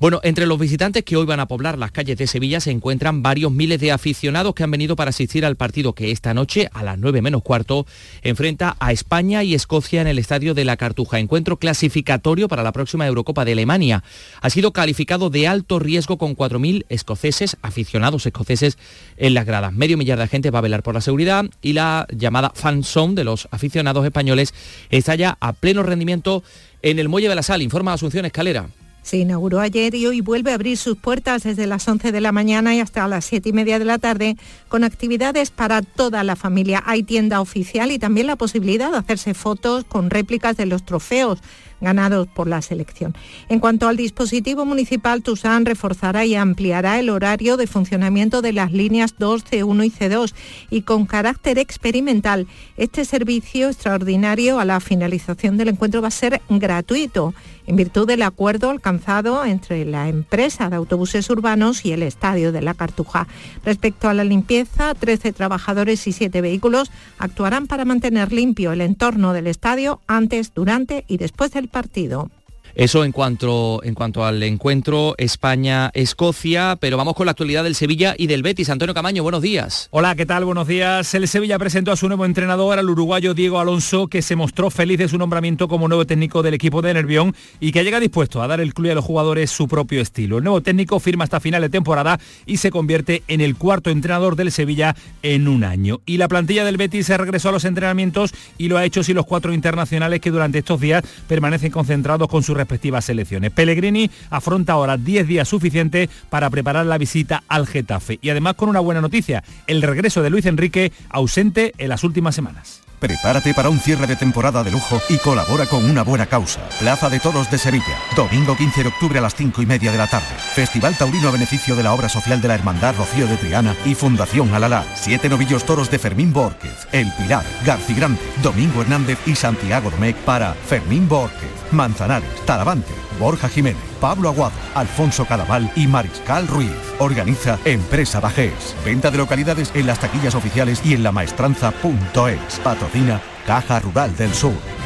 Bueno, 0.00 0.20
entre 0.22 0.46
los 0.46 0.58
visitantes 0.58 1.04
que 1.04 1.18
hoy 1.18 1.26
van 1.26 1.40
a 1.40 1.46
poblar 1.46 1.76
las 1.76 1.90
calles 1.90 2.16
de 2.16 2.26
Sevilla 2.26 2.60
se 2.60 2.70
encuentran 2.70 3.22
varios 3.22 3.52
miles 3.52 3.78
de 3.80 3.92
aficionados 3.92 4.54
que 4.54 4.62
han 4.62 4.70
venido 4.70 4.96
para 4.96 5.10
asistir 5.10 5.44
al 5.44 5.56
partido 5.56 5.92
que 5.92 6.10
esta 6.10 6.32
noche, 6.32 6.70
a 6.72 6.82
las 6.82 6.98
9 6.98 7.20
menos 7.20 7.42
cuarto, 7.42 7.84
enfrenta 8.22 8.78
a 8.80 8.92
España 8.92 9.44
y 9.44 9.54
Escocia 9.54 10.00
en 10.00 10.06
el 10.06 10.18
Estadio 10.18 10.54
de 10.54 10.64
la 10.64 10.78
Cartuja. 10.78 11.18
Encuentro 11.18 11.58
clasificatorio 11.58 12.48
para 12.48 12.62
la 12.62 12.72
próxima 12.72 13.06
Eurocopa 13.06 13.44
de 13.44 13.52
Alemania. 13.52 14.02
Ha 14.40 14.48
sido 14.48 14.72
calificado 14.72 15.28
de 15.28 15.46
alto 15.46 15.78
riesgo 15.78 16.16
con 16.16 16.34
4.000 16.34 16.86
escoceses, 16.88 17.58
aficionados 17.60 18.24
escoceses, 18.24 18.78
en 19.18 19.34
las 19.34 19.44
gradas. 19.44 19.74
Medio 19.74 19.98
millar 19.98 20.18
de 20.18 20.28
gente 20.28 20.50
va 20.50 20.60
a 20.60 20.62
velar 20.62 20.82
por 20.82 20.94
la 20.94 21.02
seguridad 21.02 21.44
y 21.60 21.74
la 21.74 22.06
llamada 22.10 22.52
fan 22.54 22.84
zone 22.84 23.16
de 23.16 23.24
los 23.24 23.48
aficionados 23.50 24.06
españoles 24.06 24.54
está 24.88 25.14
ya 25.14 25.36
a 25.40 25.52
pleno 25.52 25.82
rendimiento 25.82 26.42
en 26.80 26.98
el 26.98 27.10
Muelle 27.10 27.28
de 27.28 27.34
la 27.34 27.42
Sal, 27.42 27.60
informa 27.60 27.92
Asunción 27.92 28.24
Escalera. 28.24 28.70
Se 29.02 29.16
inauguró 29.16 29.60
ayer 29.60 29.94
y 29.94 30.06
hoy 30.06 30.20
vuelve 30.20 30.52
a 30.52 30.54
abrir 30.54 30.76
sus 30.76 30.96
puertas 30.96 31.42
desde 31.42 31.66
las 31.66 31.86
11 31.88 32.12
de 32.12 32.20
la 32.20 32.32
mañana 32.32 32.74
y 32.74 32.80
hasta 32.80 33.08
las 33.08 33.24
7 33.24 33.48
y 33.48 33.52
media 33.52 33.78
de 33.78 33.84
la 33.84 33.98
tarde 33.98 34.36
con 34.68 34.84
actividades 34.84 35.50
para 35.50 35.82
toda 35.82 36.22
la 36.24 36.36
familia. 36.36 36.82
Hay 36.86 37.02
tienda 37.02 37.40
oficial 37.40 37.92
y 37.92 37.98
también 37.98 38.26
la 38.26 38.36
posibilidad 38.36 38.90
de 38.90 38.98
hacerse 38.98 39.34
fotos 39.34 39.84
con 39.84 40.10
réplicas 40.10 40.56
de 40.56 40.66
los 40.66 40.84
trofeos 40.84 41.40
ganados 41.80 42.28
por 42.28 42.46
la 42.46 42.62
selección. 42.62 43.14
En 43.48 43.58
cuanto 43.58 43.88
al 43.88 43.96
dispositivo 43.96 44.64
municipal, 44.66 45.22
Tusan 45.22 45.64
reforzará 45.64 46.24
y 46.24 46.34
ampliará 46.34 46.98
el 46.98 47.10
horario 47.10 47.56
de 47.56 47.66
funcionamiento 47.66 48.42
de 48.42 48.52
las 48.52 48.72
líneas 48.72 49.14
2, 49.18 49.44
C1 49.44 49.86
y 49.86 49.90
C2 49.90 50.34
y 50.70 50.82
con 50.82 51.06
carácter 51.06 51.58
experimental, 51.58 52.46
este 52.76 53.04
servicio 53.04 53.68
extraordinario 53.68 54.60
a 54.60 54.64
la 54.64 54.80
finalización 54.80 55.56
del 55.56 55.68
encuentro 55.68 56.02
va 56.02 56.08
a 56.08 56.12
ser 56.12 56.40
gratuito 56.48 57.34
en 57.70 57.76
virtud 57.76 58.08
del 58.08 58.22
acuerdo 58.22 58.70
alcanzado 58.70 59.44
entre 59.44 59.84
la 59.84 60.08
empresa 60.08 60.68
de 60.68 60.74
autobuses 60.74 61.30
urbanos 61.30 61.84
y 61.84 61.92
el 61.92 62.02
Estadio 62.02 62.50
de 62.50 62.62
la 62.62 62.74
Cartuja. 62.74 63.28
Respecto 63.64 64.08
a 64.08 64.14
la 64.14 64.24
limpieza, 64.24 64.92
13 64.96 65.32
trabajadores 65.32 66.04
y 66.08 66.12
7 66.12 66.40
vehículos 66.40 66.90
actuarán 67.18 67.68
para 67.68 67.84
mantener 67.84 68.32
limpio 68.32 68.72
el 68.72 68.80
entorno 68.80 69.32
del 69.32 69.46
estadio 69.46 70.00
antes, 70.08 70.52
durante 70.52 71.04
y 71.06 71.18
después 71.18 71.52
del 71.52 71.68
partido. 71.68 72.28
Eso 72.74 73.04
en 73.04 73.12
cuanto, 73.12 73.80
en 73.82 73.94
cuanto 73.94 74.24
al 74.24 74.42
encuentro 74.42 75.14
España-Escocia, 75.18 76.76
pero 76.80 76.96
vamos 76.96 77.14
con 77.14 77.26
la 77.26 77.32
actualidad 77.32 77.64
del 77.64 77.74
Sevilla 77.74 78.14
y 78.16 78.26
del 78.26 78.42
Betis. 78.42 78.70
Antonio 78.70 78.94
Camaño, 78.94 79.22
buenos 79.22 79.42
días. 79.42 79.88
Hola, 79.90 80.14
¿qué 80.14 80.24
tal? 80.24 80.44
Buenos 80.44 80.68
días. 80.68 81.12
El 81.14 81.26
Sevilla 81.26 81.58
presentó 81.58 81.92
a 81.92 81.96
su 81.96 82.06
nuevo 82.06 82.24
entrenador, 82.24 82.78
al 82.78 82.88
uruguayo 82.88 83.34
Diego 83.34 83.58
Alonso, 83.58 84.06
que 84.06 84.22
se 84.22 84.36
mostró 84.36 84.70
feliz 84.70 84.98
de 84.98 85.08
su 85.08 85.18
nombramiento 85.18 85.68
como 85.68 85.88
nuevo 85.88 86.06
técnico 86.06 86.42
del 86.42 86.54
equipo 86.54 86.80
de 86.80 86.94
Nervión 86.94 87.34
y 87.58 87.72
que 87.72 87.82
llega 87.82 87.98
dispuesto 87.98 88.42
a 88.42 88.46
dar 88.46 88.60
el 88.60 88.72
club 88.72 88.86
y 88.86 88.90
a 88.90 88.94
los 88.94 89.04
jugadores 89.04 89.50
su 89.50 89.66
propio 89.66 90.00
estilo. 90.00 90.38
El 90.38 90.44
nuevo 90.44 90.60
técnico 90.60 91.00
firma 91.00 91.24
hasta 91.24 91.40
final 91.40 91.62
de 91.62 91.68
temporada 91.68 92.20
y 92.46 92.58
se 92.58 92.70
convierte 92.70 93.22
en 93.28 93.40
el 93.40 93.56
cuarto 93.56 93.90
entrenador 93.90 94.36
del 94.36 94.52
Sevilla 94.52 94.94
en 95.22 95.48
un 95.48 95.64
año. 95.64 96.00
Y 96.06 96.18
la 96.18 96.28
plantilla 96.28 96.64
del 96.64 96.76
Betis 96.76 97.06
se 97.06 97.16
regresó 97.16 97.48
a 97.48 97.52
los 97.52 97.64
entrenamientos 97.64 98.32
y 98.58 98.68
lo 98.68 98.78
ha 98.78 98.84
hecho 98.84 99.02
sin 99.02 99.16
los 99.16 99.26
cuatro 99.26 99.52
internacionales 99.52 100.20
que 100.20 100.30
durante 100.30 100.58
estos 100.58 100.80
días 100.80 101.04
permanecen 101.26 101.72
concentrados 101.72 102.28
con 102.28 102.42
su 102.42 102.54
respectivas 102.60 103.04
selecciones. 103.04 103.50
Pellegrini 103.50 104.10
afronta 104.30 104.74
ahora 104.74 104.96
10 104.96 105.26
días 105.26 105.48
suficientes 105.48 106.08
para 106.28 106.50
preparar 106.50 106.86
la 106.86 106.98
visita 106.98 107.42
al 107.48 107.66
Getafe. 107.66 108.18
Y 108.22 108.30
además 108.30 108.54
con 108.54 108.68
una 108.68 108.80
buena 108.80 109.00
noticia, 109.00 109.42
el 109.66 109.82
regreso 109.82 110.22
de 110.22 110.30
Luis 110.30 110.46
Enrique 110.46 110.92
ausente 111.08 111.72
en 111.78 111.88
las 111.88 112.04
últimas 112.04 112.34
semanas. 112.34 112.79
Prepárate 113.00 113.54
para 113.54 113.70
un 113.70 113.80
cierre 113.80 114.06
de 114.06 114.14
temporada 114.14 114.62
de 114.62 114.70
lujo 114.70 115.00
y 115.08 115.16
colabora 115.16 115.64
con 115.64 115.88
una 115.88 116.04
buena 116.04 116.26
causa. 116.26 116.60
Plaza 116.78 117.08
de 117.08 117.18
Toros 117.18 117.50
de 117.50 117.56
Sevilla. 117.56 117.98
Domingo 118.14 118.54
15 118.54 118.82
de 118.82 118.88
octubre 118.90 119.18
a 119.18 119.22
las 119.22 119.34
5 119.34 119.62
y 119.62 119.66
media 119.66 119.90
de 119.90 119.96
la 119.96 120.06
tarde. 120.06 120.26
Festival 120.54 120.96
Taurino 120.98 121.28
a 121.28 121.32
beneficio 121.32 121.74
de 121.74 121.82
la 121.82 121.94
obra 121.94 122.10
social 122.10 122.42
de 122.42 122.48
la 122.48 122.56
Hermandad 122.56 122.94
Rocío 122.96 123.26
de 123.26 123.38
Triana 123.38 123.74
y 123.86 123.94
Fundación 123.94 124.52
Alalá. 124.54 124.84
Siete 124.94 125.30
novillos 125.30 125.64
toros 125.64 125.90
de 125.90 125.98
Fermín 125.98 126.32
Borquez, 126.32 126.86
El 126.92 127.10
Pilar, 127.14 127.44
Garci 127.64 127.94
Grande, 127.94 128.20
Domingo 128.42 128.82
Hernández 128.82 129.18
y 129.24 129.34
Santiago 129.34 129.90
Domecq 129.90 130.16
para 130.18 130.52
Fermín 130.52 131.08
Borquez, 131.08 131.48
Manzanares, 131.72 132.28
Talavante, 132.44 132.92
Borja 133.20 133.48
Jiménez, 133.48 133.82
Pablo 134.00 134.30
Aguado, 134.30 134.54
Alfonso 134.74 135.26
Cadaval 135.26 135.70
y 135.76 135.86
Mariscal 135.86 136.48
Ruiz. 136.48 136.72
Organiza 136.98 137.58
Empresa 137.64 138.18
Bajés. 138.18 138.74
Venta 138.84 139.10
de 139.10 139.18
localidades 139.18 139.70
en 139.74 139.86
las 139.86 140.00
taquillas 140.00 140.34
oficiales 140.34 140.80
y 140.84 140.94
en 140.94 141.04
lamaestranza.es. 141.04 142.60
Patrocina 142.64 143.20
Caja 143.46 143.78
Rural 143.80 144.16
del 144.16 144.32
Sur. 144.34 144.79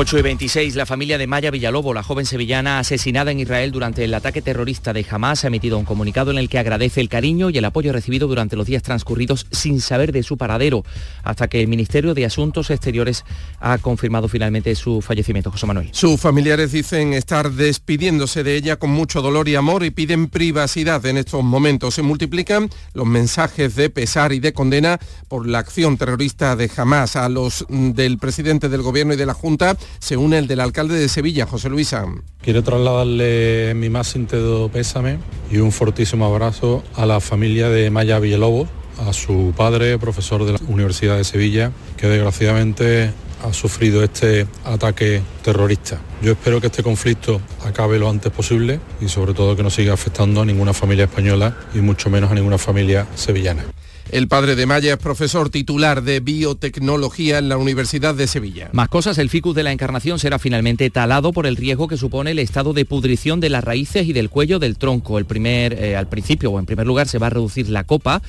8 0.00 0.18
y 0.18 0.22
26, 0.22 0.76
la 0.76 0.86
familia 0.86 1.18
de 1.18 1.26
Maya 1.26 1.50
Villalobo, 1.50 1.92
la 1.92 2.02
joven 2.02 2.24
sevillana 2.24 2.78
asesinada 2.78 3.32
en 3.32 3.40
Israel 3.40 3.70
durante 3.70 4.02
el 4.02 4.14
ataque 4.14 4.40
terrorista 4.40 4.94
de 4.94 5.04
Hamas, 5.10 5.44
ha 5.44 5.48
emitido 5.48 5.76
un 5.76 5.84
comunicado 5.84 6.30
en 6.30 6.38
el 6.38 6.48
que 6.48 6.58
agradece 6.58 7.02
el 7.02 7.10
cariño 7.10 7.50
y 7.50 7.58
el 7.58 7.66
apoyo 7.66 7.92
recibido 7.92 8.26
durante 8.26 8.56
los 8.56 8.64
días 8.66 8.82
transcurridos 8.82 9.46
sin 9.50 9.82
saber 9.82 10.12
de 10.12 10.22
su 10.22 10.38
paradero, 10.38 10.86
hasta 11.22 11.48
que 11.48 11.60
el 11.60 11.68
Ministerio 11.68 12.14
de 12.14 12.24
Asuntos 12.24 12.70
Exteriores 12.70 13.26
ha 13.58 13.76
confirmado 13.76 14.26
finalmente 14.26 14.74
su 14.74 15.02
fallecimiento. 15.02 15.50
José 15.50 15.66
Manuel. 15.66 15.90
Sus 15.92 16.18
familiares 16.18 16.72
dicen 16.72 17.12
estar 17.12 17.50
despidiéndose 17.50 18.42
de 18.42 18.56
ella 18.56 18.76
con 18.76 18.88
mucho 18.88 19.20
dolor 19.20 19.50
y 19.50 19.54
amor 19.54 19.84
y 19.84 19.90
piden 19.90 20.28
privacidad 20.28 21.04
en 21.04 21.18
estos 21.18 21.44
momentos. 21.44 21.96
Se 21.96 22.00
multiplican 22.00 22.70
los 22.94 23.06
mensajes 23.06 23.76
de 23.76 23.90
pesar 23.90 24.32
y 24.32 24.40
de 24.40 24.54
condena 24.54 24.98
por 25.28 25.46
la 25.46 25.58
acción 25.58 25.98
terrorista 25.98 26.56
de 26.56 26.70
Hamas. 26.74 27.16
A 27.16 27.28
los 27.28 27.66
del 27.68 28.16
presidente 28.16 28.70
del 28.70 28.80
gobierno 28.80 29.12
y 29.12 29.18
de 29.18 29.26
la 29.26 29.34
Junta 29.34 29.76
se 29.98 30.16
une 30.16 30.38
el 30.38 30.46
del 30.46 30.60
alcalde 30.60 30.98
de 30.98 31.08
Sevilla, 31.08 31.46
José 31.46 31.68
Luisa. 31.68 32.04
Quiero 32.42 32.62
trasladarle 32.62 33.74
mi 33.74 33.90
más 33.90 34.08
sentido 34.08 34.68
pésame 34.68 35.18
y 35.50 35.58
un 35.58 35.72
fortísimo 35.72 36.24
abrazo 36.24 36.82
a 36.94 37.06
la 37.06 37.20
familia 37.20 37.68
de 37.68 37.90
Maya 37.90 38.18
Villalobos, 38.18 38.68
a 39.06 39.12
su 39.12 39.52
padre, 39.56 39.98
profesor 39.98 40.44
de 40.44 40.52
la 40.52 40.58
Universidad 40.68 41.16
de 41.16 41.24
Sevilla, 41.24 41.72
que 41.96 42.06
desgraciadamente 42.06 43.12
ha 43.42 43.52
sufrido 43.52 44.04
este 44.04 44.46
ataque 44.64 45.22
terrorista. 45.42 46.00
Yo 46.22 46.32
espero 46.32 46.60
que 46.60 46.66
este 46.66 46.82
conflicto 46.82 47.40
acabe 47.64 47.98
lo 47.98 48.10
antes 48.10 48.30
posible 48.32 48.80
y 49.00 49.08
sobre 49.08 49.34
todo 49.34 49.56
que 49.56 49.62
no 49.62 49.70
siga 49.70 49.94
afectando 49.94 50.42
a 50.42 50.44
ninguna 50.44 50.74
familia 50.74 51.04
española 51.04 51.56
y 51.74 51.78
mucho 51.78 52.10
menos 52.10 52.30
a 52.30 52.34
ninguna 52.34 52.58
familia 52.58 53.06
sevillana. 53.14 53.64
El 54.12 54.26
padre 54.26 54.56
de 54.56 54.66
Maya 54.66 54.94
es 54.94 54.98
profesor 54.98 55.50
titular 55.50 56.02
de 56.02 56.18
biotecnología 56.18 57.38
en 57.38 57.48
la 57.48 57.56
Universidad 57.56 58.12
de 58.12 58.26
Sevilla. 58.26 58.68
Más 58.72 58.88
cosas, 58.88 59.18
el 59.18 59.30
ficus 59.30 59.54
de 59.54 59.62
la 59.62 59.70
encarnación 59.70 60.18
será 60.18 60.40
finalmente 60.40 60.90
talado 60.90 61.32
por 61.32 61.46
el 61.46 61.54
riesgo 61.54 61.86
que 61.86 61.96
supone 61.96 62.32
el 62.32 62.40
estado 62.40 62.72
de 62.72 62.84
pudrición 62.84 63.38
de 63.38 63.50
las 63.50 63.62
raíces 63.62 64.08
y 64.08 64.12
del 64.12 64.28
cuello 64.28 64.58
del 64.58 64.78
tronco. 64.78 65.16
El 65.16 65.26
primer, 65.26 65.74
eh, 65.74 65.96
al 65.96 66.08
principio 66.08 66.50
o 66.50 66.58
en 66.58 66.66
primer 66.66 66.88
lugar 66.88 67.06
se 67.06 67.18
va 67.18 67.28
a 67.28 67.30
reducir 67.30 67.68
la 67.68 67.84
copa 67.84 68.20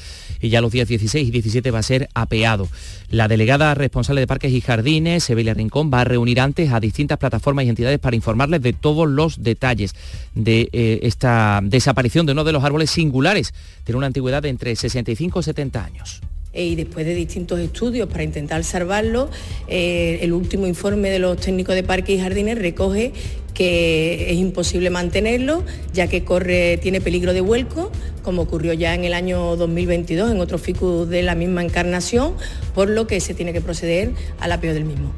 y 0.41 0.49
ya 0.49 0.61
los 0.61 0.71
días 0.71 0.87
16 0.87 1.27
y 1.27 1.31
17 1.31 1.71
va 1.71 1.79
a 1.79 1.83
ser 1.83 2.09
apeado. 2.13 2.67
La 3.09 3.27
delegada 3.27 3.73
responsable 3.75 4.21
de 4.21 4.27
Parques 4.27 4.51
y 4.51 4.61
Jardines, 4.61 5.23
Sevilla 5.23 5.53
Rincón, 5.53 5.91
va 5.93 6.01
a 6.01 6.03
reunir 6.05 6.39
antes 6.39 6.71
a 6.71 6.79
distintas 6.79 7.17
plataformas 7.17 7.65
y 7.65 7.69
entidades 7.69 7.99
para 7.99 8.15
informarles 8.15 8.61
de 8.61 8.73
todos 8.73 9.07
los 9.07 9.43
detalles 9.43 9.93
de 10.33 10.69
eh, 10.71 10.99
esta 11.03 11.61
desaparición 11.63 12.25
de 12.25 12.31
uno 12.31 12.43
de 12.43 12.51
los 12.51 12.63
árboles 12.63 12.89
singulares. 12.91 13.53
Tiene 13.83 13.97
una 13.97 14.07
antigüedad 14.07 14.41
de 14.41 14.49
entre 14.49 14.75
65 14.75 15.39
y 15.39 15.43
70 15.43 15.83
años 15.83 16.21
y 16.53 16.75
después 16.75 17.05
de 17.05 17.15
distintos 17.15 17.59
estudios 17.59 18.09
para 18.09 18.23
intentar 18.23 18.63
salvarlo, 18.63 19.29
eh, 19.67 20.19
el 20.21 20.33
último 20.33 20.67
informe 20.67 21.09
de 21.09 21.19
los 21.19 21.37
técnicos 21.37 21.75
de 21.75 21.83
parques 21.83 22.17
y 22.17 22.19
jardines 22.19 22.57
recoge 22.57 23.13
que 23.53 24.31
es 24.31 24.37
imposible 24.37 24.89
mantenerlo, 24.89 25.63
ya 25.93 26.07
que 26.07 26.23
corre, 26.23 26.77
tiene 26.77 27.01
peligro 27.01 27.33
de 27.33 27.41
vuelco, 27.41 27.91
como 28.23 28.43
ocurrió 28.43 28.73
ya 28.73 28.95
en 28.95 29.03
el 29.03 29.13
año 29.13 29.55
2022 29.55 30.31
en 30.31 30.39
otro 30.39 30.57
ficus 30.57 31.09
de 31.09 31.21
la 31.21 31.35
misma 31.35 31.63
encarnación, 31.63 32.33
por 32.73 32.89
lo 32.89 33.07
que 33.07 33.19
se 33.19 33.33
tiene 33.33 33.53
que 33.53 33.61
proceder 33.61 34.11
al 34.39 34.51
apeo 34.51 34.73
del 34.73 34.85
mismo. 34.85 35.11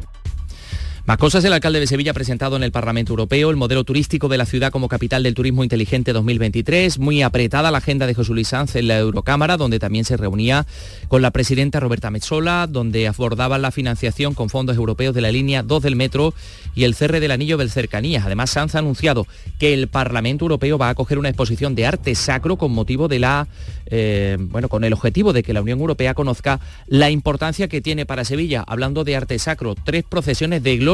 Más 1.05 1.17
cosas, 1.17 1.43
el 1.43 1.51
alcalde 1.51 1.81
de 1.81 1.87
Sevilla 1.87 2.11
ha 2.11 2.13
presentado 2.13 2.55
en 2.55 2.63
el 2.63 2.71
Parlamento 2.71 3.11
Europeo 3.11 3.49
el 3.49 3.57
modelo 3.57 3.83
turístico 3.83 4.29
de 4.29 4.37
la 4.37 4.45
ciudad 4.45 4.71
como 4.71 4.87
capital 4.87 5.21
del 5.21 5.33
turismo 5.33 5.61
inteligente 5.61 6.13
2023. 6.13 6.97
Muy 6.97 7.21
apretada 7.21 7.71
la 7.71 7.79
agenda 7.79 8.07
de 8.07 8.13
José 8.13 8.31
Luis 8.31 8.47
Sanz 8.47 8.77
en 8.77 8.87
la 8.87 8.99
Eurocámara, 8.99 9.57
donde 9.57 9.79
también 9.79 10.05
se 10.05 10.15
reunía 10.15 10.65
con 11.09 11.21
la 11.21 11.31
presidenta 11.31 11.81
Roberta 11.81 12.09
Metzola, 12.09 12.67
donde 12.67 13.05
abordaban 13.09 13.61
la 13.61 13.71
financiación 13.71 14.33
con 14.33 14.49
fondos 14.49 14.77
europeos 14.77 15.13
de 15.13 15.19
la 15.19 15.29
línea 15.33 15.61
2 15.61 15.83
del 15.83 15.97
metro 15.97 16.33
y 16.73 16.85
el 16.85 16.95
cierre 16.95 17.19
del 17.19 17.31
anillo 17.31 17.57
del 17.57 17.69
cercanías. 17.69 18.25
Además, 18.25 18.51
Sanz 18.51 18.75
ha 18.75 18.79
anunciado 18.79 19.27
que 19.59 19.73
el 19.73 19.89
Parlamento 19.89 20.45
Europeo 20.45 20.77
va 20.77 20.87
a 20.87 20.91
acoger 20.91 21.19
una 21.19 21.27
exposición 21.27 21.75
de 21.75 21.85
arte 21.85 22.15
sacro 22.15 22.55
con 22.55 22.71
motivo 22.71 23.09
de 23.09 23.19
la, 23.19 23.49
eh, 23.87 24.37
bueno, 24.39 24.69
con 24.69 24.85
el 24.85 24.93
objetivo 24.93 25.33
de 25.33 25.43
que 25.43 25.51
la 25.51 25.61
Unión 25.61 25.81
Europea 25.81 26.13
conozca 26.13 26.61
la 26.87 27.09
importancia 27.09 27.67
que 27.67 27.81
tiene 27.81 28.05
para 28.05 28.23
Sevilla, 28.23 28.63
hablando 28.65 29.03
de 29.03 29.17
arte 29.17 29.37
sacro, 29.37 29.75
tres 29.75 30.05
procesiones 30.05 30.63
de 30.63 30.77
gloria 30.77 30.92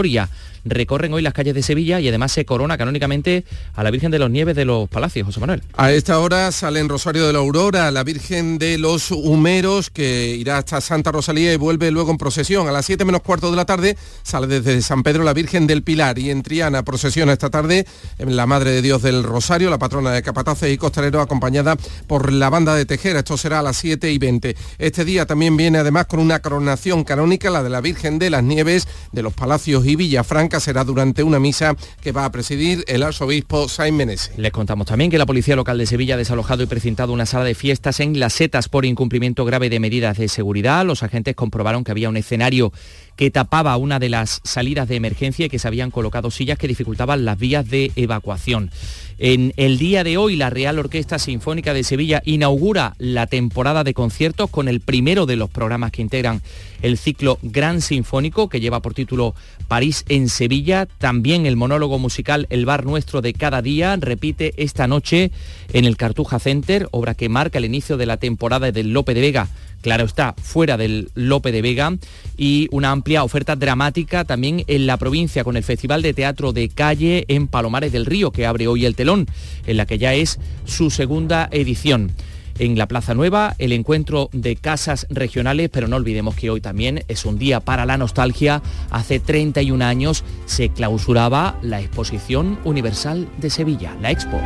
Recorren 0.65 1.13
hoy 1.13 1.21
las 1.21 1.33
calles 1.33 1.55
de 1.55 1.63
Sevilla 1.63 1.99
y 1.99 2.07
además 2.07 2.31
se 2.31 2.45
corona 2.45 2.77
canónicamente 2.77 3.45
a 3.73 3.83
la 3.83 3.91
Virgen 3.91 4.11
de 4.11 4.19
los 4.19 4.29
Nieves 4.29 4.55
de 4.55 4.65
los 4.65 4.89
Palacios, 4.89 5.25
José 5.25 5.39
Manuel. 5.39 5.63
A 5.77 5.91
esta 5.91 6.19
hora 6.19 6.51
sale 6.51 6.79
en 6.79 6.89
Rosario 6.89 7.25
de 7.27 7.33
la 7.33 7.39
Aurora 7.39 7.91
la 7.91 8.03
Virgen 8.03 8.57
de 8.57 8.77
los 8.77 9.11
Humeros 9.11 9.89
que 9.89 10.35
irá 10.35 10.57
hasta 10.57 10.81
Santa 10.81 11.11
Rosalía 11.11 11.53
y 11.53 11.57
vuelve 11.57 11.91
luego 11.91 12.11
en 12.11 12.17
procesión. 12.17 12.67
A 12.67 12.71
las 12.71 12.85
7 12.85 13.05
menos 13.05 13.21
cuarto 13.21 13.49
de 13.49 13.57
la 13.57 13.65
tarde 13.65 13.97
sale 14.23 14.47
desde 14.47 14.81
San 14.81 15.03
Pedro 15.03 15.23
la 15.23 15.33
Virgen 15.33 15.65
del 15.65 15.83
Pilar 15.83 16.19
y 16.19 16.29
en 16.29 16.43
Triana 16.43 16.83
procesiona 16.83 17.33
esta 17.33 17.49
tarde 17.49 17.85
en 18.17 18.35
la 18.35 18.45
Madre 18.45 18.71
de 18.71 18.81
Dios 18.81 19.01
del 19.01 19.23
Rosario, 19.23 19.69
la 19.69 19.79
patrona 19.79 20.11
de 20.11 20.21
Capataces 20.21 20.71
y 20.71 20.77
Costalero 20.77 21.21
acompañada 21.21 21.77
por 22.07 22.31
la 22.31 22.49
banda 22.49 22.75
de 22.75 22.85
Tejera. 22.85 23.19
Esto 23.19 23.37
será 23.37 23.59
a 23.59 23.63
las 23.63 23.77
7 23.77 24.11
y 24.11 24.17
20. 24.17 24.55
Este 24.77 25.05
día 25.05 25.25
también 25.25 25.55
viene 25.55 25.77
además 25.77 26.07
con 26.07 26.19
una 26.19 26.39
coronación 26.39 27.03
canónica, 27.03 27.49
la 27.49 27.63
de 27.63 27.69
la 27.69 27.81
Virgen 27.81 28.19
de 28.19 28.29
las 28.29 28.43
Nieves 28.43 28.87
de 29.11 29.23
los 29.23 29.33
Palacios 29.33 29.85
Villafranca. 29.95 30.59
Será 30.59 30.83
durante 30.83 31.23
una 31.23 31.39
misa 31.39 31.75
que 32.01 32.11
va 32.11 32.25
a 32.25 32.31
presidir 32.31 32.83
el 32.87 33.03
arzobispo 33.03 33.67
Sain 33.67 33.95
Meneses. 33.95 34.31
Les 34.37 34.51
contamos 34.51 34.87
también 34.87 35.11
que 35.11 35.17
la 35.17 35.25
Policía 35.25 35.55
Local 35.55 35.77
de 35.77 35.85
Sevilla 35.85 36.15
ha 36.15 36.17
desalojado 36.17 36.63
y 36.63 36.65
precintado 36.65 37.13
una 37.13 37.25
sala 37.25 37.45
de 37.45 37.55
fiestas 37.55 37.99
en 37.99 38.19
Las 38.19 38.33
Setas 38.33 38.69
por 38.69 38.85
incumplimiento 38.85 39.45
grave 39.45 39.69
de 39.69 39.79
medidas 39.79 40.17
de 40.17 40.27
seguridad. 40.27 40.85
Los 40.85 41.03
agentes 41.03 41.35
comprobaron 41.35 41.83
que 41.83 41.91
había 41.91 42.09
un 42.09 42.17
escenario 42.17 42.71
que 43.19 43.31
tapaba 43.31 43.75
una 43.75 43.99
de 43.99 44.07
las 44.07 44.39
salidas 44.45 44.87
de 44.87 44.95
emergencia 44.95 45.47
y 45.47 45.49
que 45.49 45.59
se 45.59 45.67
habían 45.67 45.91
colocado 45.91 46.31
sillas 46.31 46.57
que 46.57 46.69
dificultaban 46.69 47.25
las 47.25 47.37
vías 47.37 47.69
de 47.69 47.91
evacuación. 47.97 48.71
En 49.17 49.51
el 49.57 49.77
día 49.77 50.05
de 50.05 50.15
hoy, 50.15 50.37
la 50.37 50.49
Real 50.49 50.79
Orquesta 50.79 51.19
Sinfónica 51.19 51.73
de 51.73 51.83
Sevilla 51.83 52.21
inaugura 52.23 52.95
la 52.97 53.27
temporada 53.27 53.83
de 53.83 53.93
conciertos 53.93 54.49
con 54.49 54.69
el 54.69 54.79
primero 54.79 55.25
de 55.25 55.35
los 55.35 55.49
programas 55.49 55.91
que 55.91 56.01
integran 56.01 56.41
el 56.81 56.97
ciclo 56.97 57.39
Gran 57.41 57.81
Sinfónico, 57.81 58.47
que 58.47 58.61
lleva 58.61 58.81
por 58.81 58.93
título 58.93 59.35
París 59.67 60.05
en 60.07 60.29
Sevilla. 60.29 60.85
También 60.85 61.45
el 61.45 61.57
monólogo 61.57 61.99
musical 61.99 62.47
El 62.49 62.65
Bar 62.65 62.85
Nuestro 62.85 63.21
de 63.21 63.33
cada 63.33 63.61
día 63.61 63.97
repite 63.99 64.53
esta 64.55 64.87
noche 64.87 65.31
en 65.73 65.83
el 65.83 65.97
Cartuja 65.97 66.39
Center, 66.39 66.87
obra 66.91 67.15
que 67.15 67.27
marca 67.27 67.57
el 67.57 67.65
inicio 67.65 67.97
de 67.97 68.05
la 68.05 68.15
temporada 68.15 68.71
del 68.71 68.93
Lope 68.93 69.13
de 69.13 69.19
Vega 69.19 69.49
claro 69.81 70.05
está, 70.05 70.33
fuera 70.41 70.77
del 70.77 71.09
Lope 71.15 71.51
de 71.51 71.61
Vega 71.61 71.95
y 72.37 72.67
una 72.71 72.91
amplia 72.91 73.23
oferta 73.23 73.55
dramática 73.55 74.23
también 74.25 74.63
en 74.67 74.87
la 74.87 74.97
provincia 74.97 75.43
con 75.43 75.57
el 75.57 75.63
Festival 75.63 76.01
de 76.01 76.13
Teatro 76.13 76.53
de 76.53 76.69
Calle 76.69 77.25
en 77.27 77.47
Palomares 77.47 77.91
del 77.91 78.05
Río, 78.05 78.31
que 78.31 78.45
abre 78.45 78.67
hoy 78.67 78.85
el 78.85 78.95
telón, 78.95 79.27
en 79.65 79.77
la 79.77 79.85
que 79.85 79.97
ya 79.97 80.13
es 80.13 80.39
su 80.65 80.89
segunda 80.89 81.49
edición. 81.51 82.11
En 82.59 82.77
la 82.77 82.87
Plaza 82.87 83.13
Nueva, 83.13 83.55
el 83.57 83.71
encuentro 83.71 84.29
de 84.33 84.57
casas 84.57 85.07
regionales, 85.09 85.69
pero 85.71 85.87
no 85.87 85.95
olvidemos 85.95 86.35
que 86.35 86.49
hoy 86.49 86.59
también 86.59 87.05
es 87.07 87.23
un 87.23 87.39
día 87.39 87.61
para 87.61 87.85
la 87.85 87.97
nostalgia. 87.97 88.61
Hace 88.91 89.21
31 89.21 89.83
años 89.85 90.25
se 90.45 90.67
clausuraba 90.67 91.57
la 91.61 91.79
Exposición 91.79 92.59
Universal 92.65 93.29
de 93.37 93.49
Sevilla, 93.49 93.95
la 94.01 94.11
Expo. 94.11 94.39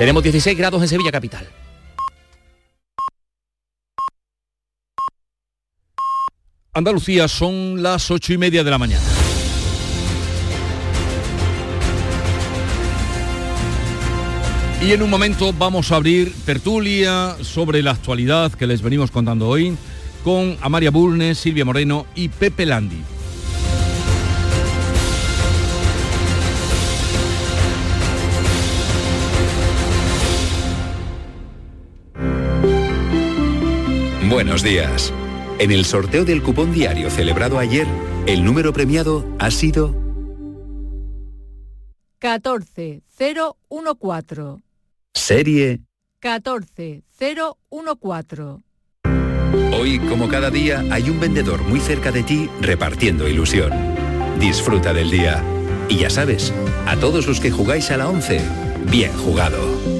Tenemos 0.00 0.22
16 0.22 0.56
grados 0.56 0.80
en 0.80 0.88
Sevilla 0.88 1.12
Capital. 1.12 1.46
Andalucía 6.72 7.28
son 7.28 7.82
las 7.82 8.10
ocho 8.10 8.32
y 8.32 8.38
media 8.38 8.64
de 8.64 8.70
la 8.70 8.78
mañana. 8.78 9.04
Y 14.80 14.92
en 14.92 15.02
un 15.02 15.10
momento 15.10 15.52
vamos 15.52 15.92
a 15.92 15.96
abrir 15.96 16.32
tertulia 16.46 17.36
sobre 17.42 17.82
la 17.82 17.90
actualidad 17.90 18.54
que 18.54 18.66
les 18.66 18.80
venimos 18.80 19.10
contando 19.10 19.48
hoy 19.48 19.76
con 20.24 20.56
Amaria 20.62 20.90
Bulnes, 20.90 21.36
Silvia 21.36 21.66
Moreno 21.66 22.06
y 22.14 22.30
Pepe 22.30 22.64
Landi. 22.64 23.02
Buenos 34.30 34.62
días. 34.62 35.12
En 35.58 35.72
el 35.72 35.84
sorteo 35.84 36.24
del 36.24 36.40
cupón 36.40 36.72
diario 36.72 37.10
celebrado 37.10 37.58
ayer, 37.58 37.88
el 38.26 38.44
número 38.44 38.72
premiado 38.72 39.26
ha 39.40 39.50
sido 39.50 39.92
14014. 42.20 44.62
Serie. 45.14 45.80
14014. 46.20 48.62
Hoy, 49.76 49.98
como 49.98 50.28
cada 50.28 50.50
día, 50.50 50.84
hay 50.92 51.10
un 51.10 51.18
vendedor 51.18 51.64
muy 51.64 51.80
cerca 51.80 52.12
de 52.12 52.22
ti 52.22 52.48
repartiendo 52.60 53.26
ilusión. 53.26 53.72
Disfruta 54.38 54.94
del 54.94 55.10
día. 55.10 55.42
Y 55.88 55.96
ya 55.96 56.08
sabes, 56.08 56.54
a 56.86 56.94
todos 56.94 57.26
los 57.26 57.40
que 57.40 57.50
jugáis 57.50 57.90
a 57.90 57.96
la 57.96 58.08
11, 58.08 58.40
bien 58.92 59.12
jugado. 59.12 59.99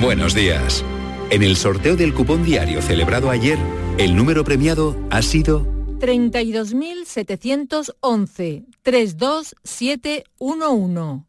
Buenos 0.00 0.34
días. 0.34 0.82
En 1.30 1.42
el 1.42 1.56
sorteo 1.56 1.94
del 1.94 2.14
cupón 2.14 2.42
diario 2.42 2.80
celebrado 2.80 3.28
ayer, 3.28 3.58
el 3.98 4.16
número 4.16 4.44
premiado 4.44 4.96
ha 5.10 5.20
sido 5.20 5.66
32.711 5.98 8.64
32711. 8.82 11.26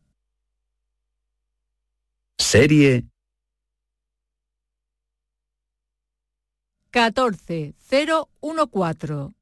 Serie 2.40 3.04
14014. 6.92 9.41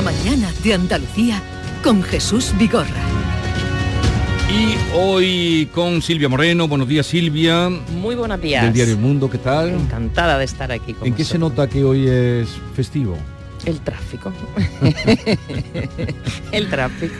La 0.00 0.12
mañana 0.12 0.50
de 0.64 0.72
Andalucía 0.72 1.42
con 1.84 2.02
Jesús 2.02 2.54
Vigorra. 2.58 2.88
Y 4.48 4.96
hoy 4.96 5.68
con 5.74 6.00
Silvia 6.00 6.26
Moreno. 6.26 6.66
Buenos 6.66 6.88
días, 6.88 7.04
Silvia. 7.04 7.68
Muy 7.68 8.14
buenos 8.14 8.40
días. 8.40 8.64
Del 8.64 8.72
Diario 8.72 8.94
El 8.94 9.00
Mundo, 9.00 9.28
¿qué 9.28 9.36
tal? 9.36 9.68
Encantada 9.68 10.38
de 10.38 10.46
estar 10.46 10.72
aquí 10.72 10.94
con 10.94 11.06
¿En 11.06 11.14
qué 11.14 11.22
se 11.22 11.38
nota 11.38 11.68
que 11.68 11.84
hoy 11.84 12.08
es 12.08 12.48
festivo? 12.74 13.18
El 13.66 13.80
tráfico. 13.80 14.32
el 16.52 16.68
tráfico. 16.68 17.14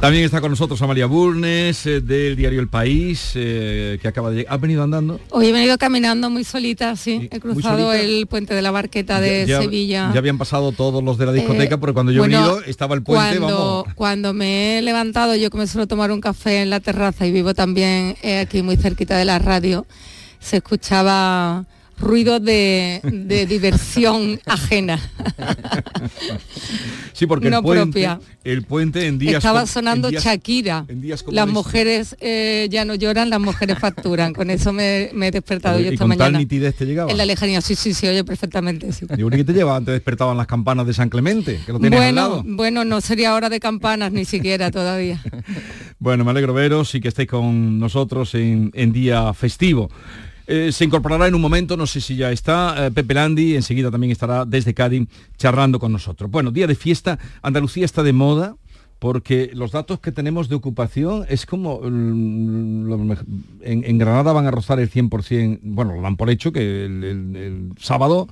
También 0.00 0.24
está 0.24 0.40
con 0.40 0.50
nosotros 0.50 0.80
Amalia 0.82 1.06
Burnes, 1.06 1.86
eh, 1.86 2.00
del 2.00 2.36
diario 2.36 2.60
El 2.60 2.68
País, 2.68 3.32
eh, 3.34 3.98
que 4.02 4.08
acaba 4.08 4.30
de 4.30 4.36
llegar. 4.38 4.54
¿Has 4.54 4.60
venido 4.60 4.82
andando? 4.82 5.20
Hoy 5.30 5.46
he 5.46 5.52
venido 5.52 5.78
caminando 5.78 6.30
muy 6.30 6.44
solita, 6.44 6.96
sí. 6.96 7.28
He 7.30 7.40
cruzado 7.40 7.92
el 7.92 8.26
puente 8.26 8.54
de 8.54 8.62
la 8.62 8.70
Barqueta 8.70 9.20
de 9.20 9.46
Ya- 9.46 9.56
ya- 9.56 9.60
Sevilla. 9.62 10.10
Ya 10.12 10.18
habían 10.18 10.38
pasado 10.38 10.72
todos 10.72 11.02
los 11.02 11.16
de 11.18 11.26
la 11.26 11.32
discoteca, 11.32 11.76
Eh, 11.76 11.78
porque 11.78 11.94
cuando 11.94 12.12
yo 12.12 12.24
he 12.24 12.28
bueno, 12.28 12.38
venido 12.54 12.64
estaba 12.64 12.94
el 12.94 13.02
puente, 13.02 13.38
cuando, 13.38 13.56
vamos. 13.82 13.94
cuando 13.94 14.32
me 14.34 14.78
he 14.78 14.82
levantado, 14.82 15.34
yo 15.36 15.48
que 15.50 15.58
me 15.58 15.66
suelo 15.66 15.86
tomar 15.86 16.10
un 16.12 16.20
café 16.20 16.62
en 16.62 16.70
la 16.70 16.80
terraza 16.80 17.26
y 17.26 17.32
vivo 17.32 17.54
también 17.54 18.16
eh, 18.22 18.40
aquí 18.40 18.62
muy 18.62 18.76
cerquita 18.76 19.16
de 19.16 19.24
la 19.24 19.38
radio, 19.38 19.86
se 20.40 20.56
escuchaba 20.58 21.64
ruido 22.00 22.40
de, 22.40 23.00
de 23.02 23.46
diversión 23.46 24.40
ajena. 24.46 24.98
Sí, 27.12 27.26
porque 27.26 27.50
no 27.50 27.56
el 27.58 27.62
puente, 27.64 27.82
propia. 27.84 28.20
el 28.44 28.62
puente 28.62 29.06
en 29.08 29.18
días 29.18 29.36
Estaba 29.38 29.66
sonando 29.66 30.06
en 30.08 30.12
días- 30.12 30.22
Shakira. 30.24 30.84
en 30.86 31.00
días 31.00 31.24
como 31.24 31.34
Las 31.34 31.46
este. 31.46 31.52
mujeres 31.52 32.16
eh, 32.20 32.68
ya 32.70 32.84
no 32.84 32.94
lloran, 32.94 33.28
las 33.28 33.40
mujeres 33.40 33.76
facturan. 33.80 34.32
Con 34.32 34.50
eso 34.50 34.72
me, 34.72 35.10
me 35.14 35.26
he 35.28 35.30
despertado 35.32 35.80
yo 35.80 35.86
¿y 35.86 35.94
esta 35.94 36.04
con 36.04 36.10
tal 36.10 36.18
mañana. 36.18 36.38
nitidez 36.38 36.76
te 36.76 36.86
llegaba? 36.86 37.10
En 37.10 37.16
la 37.16 37.26
lejanía, 37.26 37.60
sí, 37.60 37.74
sí, 37.74 37.92
sí, 37.92 38.06
oye 38.06 38.22
perfectamente, 38.22 38.92
sí. 38.92 39.04
¿y 39.10 39.30
qué 39.30 39.44
te 39.44 39.52
lleva? 39.52 39.74
Antes 39.76 39.94
despertaban 39.94 40.36
las 40.36 40.46
campanas 40.46 40.86
de 40.86 40.94
San 40.94 41.08
Clemente, 41.08 41.58
que 41.66 41.72
lo 41.72 41.80
tienes 41.80 41.98
al 41.98 42.04
Bueno, 42.06 42.20
lado. 42.20 42.42
bueno, 42.46 42.84
no 42.84 43.00
sería 43.00 43.34
hora 43.34 43.48
de 43.48 43.58
campanas 43.58 44.12
ni 44.12 44.24
siquiera 44.24 44.70
todavía. 44.70 45.20
Bueno, 45.98 46.24
me 46.24 46.30
alegro 46.30 46.54
veros 46.54 46.94
y 46.94 47.00
que 47.00 47.08
estéis 47.08 47.28
con 47.28 47.80
nosotros 47.80 48.32
en, 48.36 48.70
en 48.74 48.92
día 48.92 49.34
festivo. 49.34 49.90
Eh, 50.50 50.72
se 50.72 50.86
incorporará 50.86 51.26
en 51.26 51.34
un 51.34 51.42
momento, 51.42 51.76
no 51.76 51.86
sé 51.86 52.00
si 52.00 52.16
ya 52.16 52.32
está, 52.32 52.86
eh, 52.86 52.90
Pepe 52.90 53.12
Landi, 53.12 53.54
enseguida 53.54 53.90
también 53.90 54.10
estará 54.10 54.46
desde 54.46 54.72
Cádiz 54.72 55.06
charlando 55.36 55.78
con 55.78 55.92
nosotros. 55.92 56.30
Bueno, 56.30 56.50
día 56.50 56.66
de 56.66 56.74
fiesta, 56.74 57.18
Andalucía 57.42 57.84
está 57.84 58.02
de 58.02 58.14
moda, 58.14 58.56
porque 58.98 59.50
los 59.52 59.72
datos 59.72 60.00
que 60.00 60.10
tenemos 60.10 60.48
de 60.48 60.54
ocupación 60.54 61.26
es 61.28 61.44
como 61.44 61.80
mm, 61.82 63.12
en, 63.60 63.98
Granada 63.98 64.32
van 64.32 64.46
a 64.46 64.50
rozar 64.50 64.80
el 64.80 64.90
100%, 64.90 65.60
bueno, 65.64 65.94
lo 65.94 66.00
dan 66.00 66.16
por 66.16 66.30
hecho 66.30 66.50
que 66.50 66.86
el, 66.86 67.72
sábado, 67.78 68.26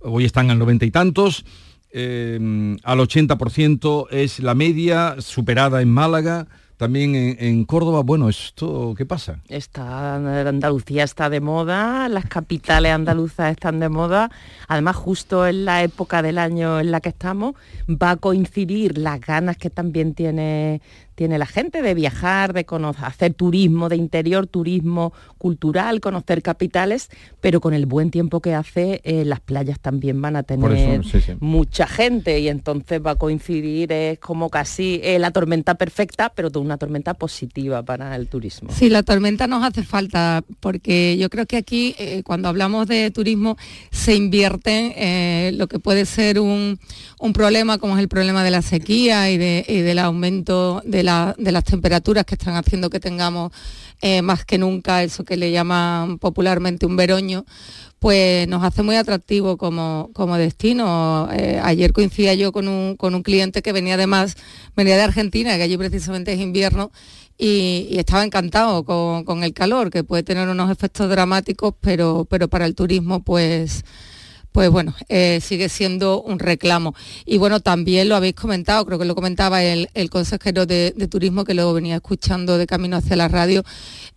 hoy 0.00 0.26
están 0.26 0.50
al 0.50 0.58
90 0.58 0.84
y 0.84 0.90
tantos, 0.90 1.46
eh, 1.90 2.76
al 2.82 2.98
80% 2.98 4.08
es 4.10 4.40
la 4.40 4.54
media, 4.54 5.16
superada 5.20 5.80
en 5.80 5.90
Málaga, 5.90 6.48
también 6.82 7.14
en, 7.14 7.64
Córdoba, 7.64 8.02
bueno, 8.02 8.28
¿esto 8.28 8.94
qué 8.98 9.06
pasa? 9.06 9.38
Está, 9.48 10.16
Andalucía 10.16 11.04
está 11.04 11.30
de 11.30 11.40
moda, 11.40 12.08
las 12.08 12.24
capitales 12.24 12.90
andaluzas 12.90 13.52
están 13.52 13.78
de 13.78 13.88
moda. 13.88 14.32
Además, 14.66 14.96
justo 14.96 15.46
en 15.46 15.64
la 15.64 15.84
época 15.84 16.22
del 16.22 16.38
año 16.38 16.80
en 16.80 16.90
la 16.90 17.00
que 17.00 17.10
estamos, 17.10 17.54
va 17.88 18.10
a 18.10 18.16
coincidir 18.16 18.98
las 18.98 19.20
ganas 19.20 19.58
que 19.58 19.70
también 19.70 20.14
tiene, 20.14 20.82
tiene 21.22 21.38
la 21.38 21.46
gente 21.46 21.82
de 21.82 21.94
viajar, 21.94 22.52
de 22.52 22.64
conocer, 22.64 23.04
hacer 23.04 23.32
turismo 23.34 23.88
de 23.88 23.94
interior, 23.94 24.48
turismo 24.48 25.12
cultural, 25.38 26.00
conocer 26.00 26.42
capitales, 26.42 27.10
pero 27.40 27.60
con 27.60 27.74
el 27.74 27.86
buen 27.86 28.10
tiempo 28.10 28.40
que 28.40 28.54
hace, 28.56 29.00
eh, 29.04 29.24
las 29.24 29.38
playas 29.38 29.78
también 29.78 30.20
van 30.20 30.34
a 30.34 30.42
tener 30.42 30.72
eso, 30.72 31.04
sí, 31.08 31.20
sí. 31.20 31.32
mucha 31.38 31.86
gente 31.86 32.40
y 32.40 32.48
entonces 32.48 33.00
va 33.00 33.12
a 33.12 33.14
coincidir, 33.14 33.92
es 33.92 34.18
como 34.18 34.50
casi 34.50 35.00
eh, 35.04 35.20
la 35.20 35.30
tormenta 35.30 35.76
perfecta, 35.76 36.32
pero 36.34 36.50
de 36.50 36.58
una 36.58 36.76
tormenta 36.76 37.14
positiva 37.14 37.84
para 37.84 38.16
el 38.16 38.26
turismo. 38.26 38.70
Sí, 38.72 38.90
la 38.90 39.04
tormenta 39.04 39.46
nos 39.46 39.62
hace 39.62 39.84
falta 39.84 40.42
porque 40.58 41.16
yo 41.18 41.30
creo 41.30 41.46
que 41.46 41.56
aquí 41.56 41.94
eh, 42.00 42.22
cuando 42.24 42.48
hablamos 42.48 42.88
de 42.88 43.12
turismo 43.12 43.56
se 43.92 44.16
invierten 44.16 44.92
eh, 44.96 45.52
lo 45.54 45.68
que 45.68 45.78
puede 45.78 46.04
ser 46.04 46.40
un, 46.40 46.80
un 47.20 47.32
problema 47.32 47.78
como 47.78 47.94
es 47.96 48.00
el 48.02 48.08
problema 48.08 48.42
de 48.42 48.50
la 48.50 48.62
sequía 48.62 49.30
y, 49.30 49.38
de- 49.38 49.64
y 49.68 49.78
del 49.82 50.00
aumento 50.00 50.82
de, 50.84 51.02
la- 51.04 51.11
de 51.36 51.52
las 51.52 51.64
temperaturas 51.64 52.24
que 52.24 52.34
están 52.34 52.56
haciendo 52.56 52.90
que 52.90 53.00
tengamos 53.00 53.52
eh, 54.00 54.22
más 54.22 54.44
que 54.44 54.58
nunca 54.58 55.02
eso 55.02 55.24
que 55.24 55.36
le 55.36 55.50
llaman 55.50 56.18
popularmente 56.18 56.86
un 56.86 56.96
veroño 56.96 57.44
pues 58.02 58.48
nos 58.48 58.64
hace 58.64 58.82
muy 58.82 58.96
atractivo 58.96 59.56
como, 59.56 60.10
como 60.12 60.36
destino. 60.36 61.28
Eh, 61.32 61.60
ayer 61.62 61.92
coincidía 61.92 62.34
yo 62.34 62.50
con 62.50 62.66
un, 62.66 62.96
con 62.96 63.14
un 63.14 63.22
cliente 63.22 63.62
que 63.62 63.72
venía 63.72 63.94
además, 63.94 64.36
venía 64.74 64.96
de 64.96 65.02
Argentina, 65.02 65.56
que 65.56 65.62
allí 65.62 65.76
precisamente 65.76 66.32
es 66.32 66.40
invierno, 66.40 66.90
y, 67.38 67.86
y 67.88 67.98
estaba 68.00 68.24
encantado 68.24 68.84
con, 68.84 69.22
con 69.24 69.44
el 69.44 69.54
calor, 69.54 69.90
que 69.90 70.02
puede 70.02 70.24
tener 70.24 70.48
unos 70.48 70.68
efectos 70.68 71.08
dramáticos, 71.08 71.74
pero, 71.80 72.26
pero 72.28 72.48
para 72.48 72.66
el 72.66 72.74
turismo 72.74 73.22
pues 73.22 73.84
pues 74.52 74.68
bueno, 74.70 74.94
eh, 75.08 75.40
sigue 75.42 75.68
siendo 75.70 76.20
un 76.22 76.38
reclamo. 76.38 76.94
Y 77.24 77.38
bueno, 77.38 77.60
también 77.60 78.08
lo 78.08 78.16
habéis 78.16 78.34
comentado, 78.34 78.84
creo 78.84 78.98
que 78.98 79.06
lo 79.06 79.14
comentaba 79.14 79.62
el, 79.64 79.88
el 79.94 80.10
consejero 80.10 80.66
de, 80.66 80.92
de 80.94 81.08
turismo 81.08 81.44
que 81.44 81.54
luego 81.54 81.72
venía 81.72 81.96
escuchando 81.96 82.58
de 82.58 82.66
camino 82.66 82.98
hacia 82.98 83.16
la 83.16 83.28
radio, 83.28 83.64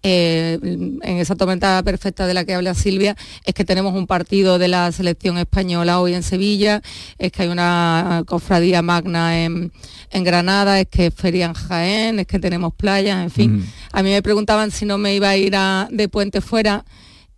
eh, 0.04 0.60
en 0.62 1.18
esa 1.18 1.36
tormenta 1.36 1.82
perfecta 1.84 2.28
de 2.28 2.34
la 2.34 2.44
que 2.46 2.54
habla 2.54 2.74
Silvia, 2.76 3.16
es 3.46 3.54
que 3.54 3.64
tenemos 3.66 3.94
un 3.96 4.08
partido 4.08 4.60
de 4.60 4.68
la 4.68 4.92
selección 4.92 5.38
española 5.38 6.00
hoy 6.00 6.14
en 6.14 6.22
Sevilla, 6.24 6.82
es 7.18 7.32
que 7.32 7.44
hay 7.44 7.48
una 7.48 8.24
cofradía 8.28 8.82
magna 8.82 9.44
en, 9.44 9.72
en 10.12 10.24
Granada, 10.24 10.80
es 10.80 10.88
que 10.90 11.08
es 11.08 11.14
feria 11.14 11.46
en 11.46 11.54
Jaén, 11.54 12.20
es 12.20 12.28
que 12.28 12.40
tenemos 12.40 12.74
playas, 12.74 13.24
en 13.24 13.32
fin. 13.32 13.66
A 13.94 14.04
mí 14.04 14.10
me 14.12 14.22
preguntaban 14.22 14.70
si 14.72 14.86
no 14.86 14.98
me 14.98 15.16
iba 15.16 15.30
a 15.30 15.38
ir 15.38 15.56
a- 15.56 15.88
de 15.90 16.10
puente 16.10 16.42
fuera. 16.42 16.84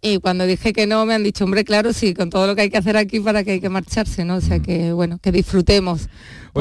Y 0.01 0.19
cuando 0.19 0.45
dije 0.45 0.73
que 0.73 0.85
no, 0.85 1.05
me 1.05 1.15
han 1.15 1.23
dicho, 1.23 1.43
hombre, 1.43 1.63
claro, 1.63 1.91
sí, 1.91 2.13
con 2.13 2.29
todo 2.29 2.45
lo 2.45 2.55
que 2.55 2.61
hay 2.61 2.69
que 2.69 2.77
hacer 2.77 2.97
aquí 2.97 3.19
para 3.19 3.43
que 3.43 3.51
hay 3.51 3.59
que 3.59 3.69
marcharse, 3.69 4.25
¿no? 4.25 4.35
O 4.35 4.41
sea 4.41 4.59
que, 4.59 4.91
bueno, 4.91 5.17
que 5.19 5.31
disfrutemos. 5.31 6.07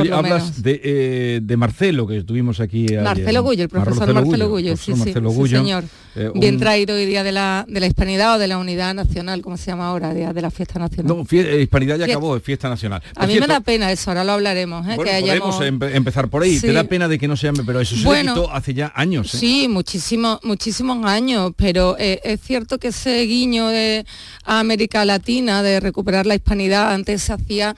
Oye, 0.02 0.12
hablas 0.12 0.62
de, 0.62 0.80
eh, 0.82 1.40
de 1.42 1.56
Marcelo, 1.56 2.06
que 2.06 2.18
estuvimos 2.18 2.60
aquí 2.60 2.84
ayer. 2.86 3.02
Marcelo 3.02 3.42
Gullo, 3.42 3.62
el 3.64 3.68
profesor 3.68 4.12
Marcelo, 4.14 4.48
Gullo, 4.48 4.76
sí, 4.76 4.92
sí, 4.92 4.94
Marcelo 4.98 5.30
sí, 5.30 5.36
Gullo. 5.36 5.58
señor. 5.58 5.84
Eh, 6.18 6.30
Bien 6.34 6.58
traído 6.58 6.94
hoy 6.94 7.04
día 7.04 7.22
de 7.22 7.30
la, 7.32 7.66
de 7.68 7.78
la 7.78 7.86
hispanidad 7.86 8.36
o 8.36 8.38
de 8.38 8.46
la 8.48 8.56
unidad 8.56 8.94
nacional, 8.94 9.42
como 9.42 9.58
se 9.58 9.66
llama 9.66 9.88
ahora, 9.88 10.14
día 10.14 10.32
de 10.32 10.40
la 10.40 10.50
fiesta 10.50 10.78
nacional. 10.78 11.14
No, 11.14 11.24
fie- 11.26 11.44
eh, 11.46 11.60
Hispanidad 11.60 11.96
ya 11.98 12.06
Fiesta- 12.06 12.18
acabó, 12.18 12.36
es 12.36 12.42
fiesta 12.42 12.68
nacional. 12.70 13.02
Por 13.12 13.22
a 13.22 13.26
mí 13.26 13.32
cierto, 13.34 13.48
me 13.48 13.54
da 13.54 13.60
pena 13.60 13.92
eso, 13.92 14.10
ahora 14.10 14.24
lo 14.24 14.32
hablaremos, 14.32 14.86
¿eh? 14.86 14.96
bueno, 14.96 15.02
que 15.04 15.10
hayamos... 15.16 15.56
podemos 15.56 15.80
empe- 15.80 15.94
empezar 15.94 16.28
por 16.28 16.42
ahí. 16.42 16.58
Te 16.58 16.72
da 16.72 16.84
pena 16.84 17.06
de 17.06 17.18
que 17.18 17.28
no 17.28 17.36
se 17.36 17.48
llame, 17.48 17.64
pero 17.66 17.80
eso 17.80 17.94
se 17.96 18.04
Bueno, 18.04 18.32
quitó 18.32 18.50
hace 18.50 18.72
ya 18.72 18.90
años. 18.96 19.34
¿eh? 19.34 19.38
Sí, 19.38 19.68
muchísimos, 19.68 20.38
muchísimos 20.42 21.04
años, 21.04 21.52
pero 21.54 21.96
eh, 21.98 22.20
es 22.24 22.40
cierto 22.40 22.78
que 22.78 22.88
ese 22.88 23.20
guiño 23.26 23.68
de 23.68 24.06
a 24.44 24.60
América 24.60 25.04
Latina, 25.04 25.62
de 25.62 25.80
recuperar 25.80 26.24
la 26.24 26.34
hispanidad, 26.34 26.94
antes 26.94 27.20
se 27.22 27.34
hacía, 27.34 27.76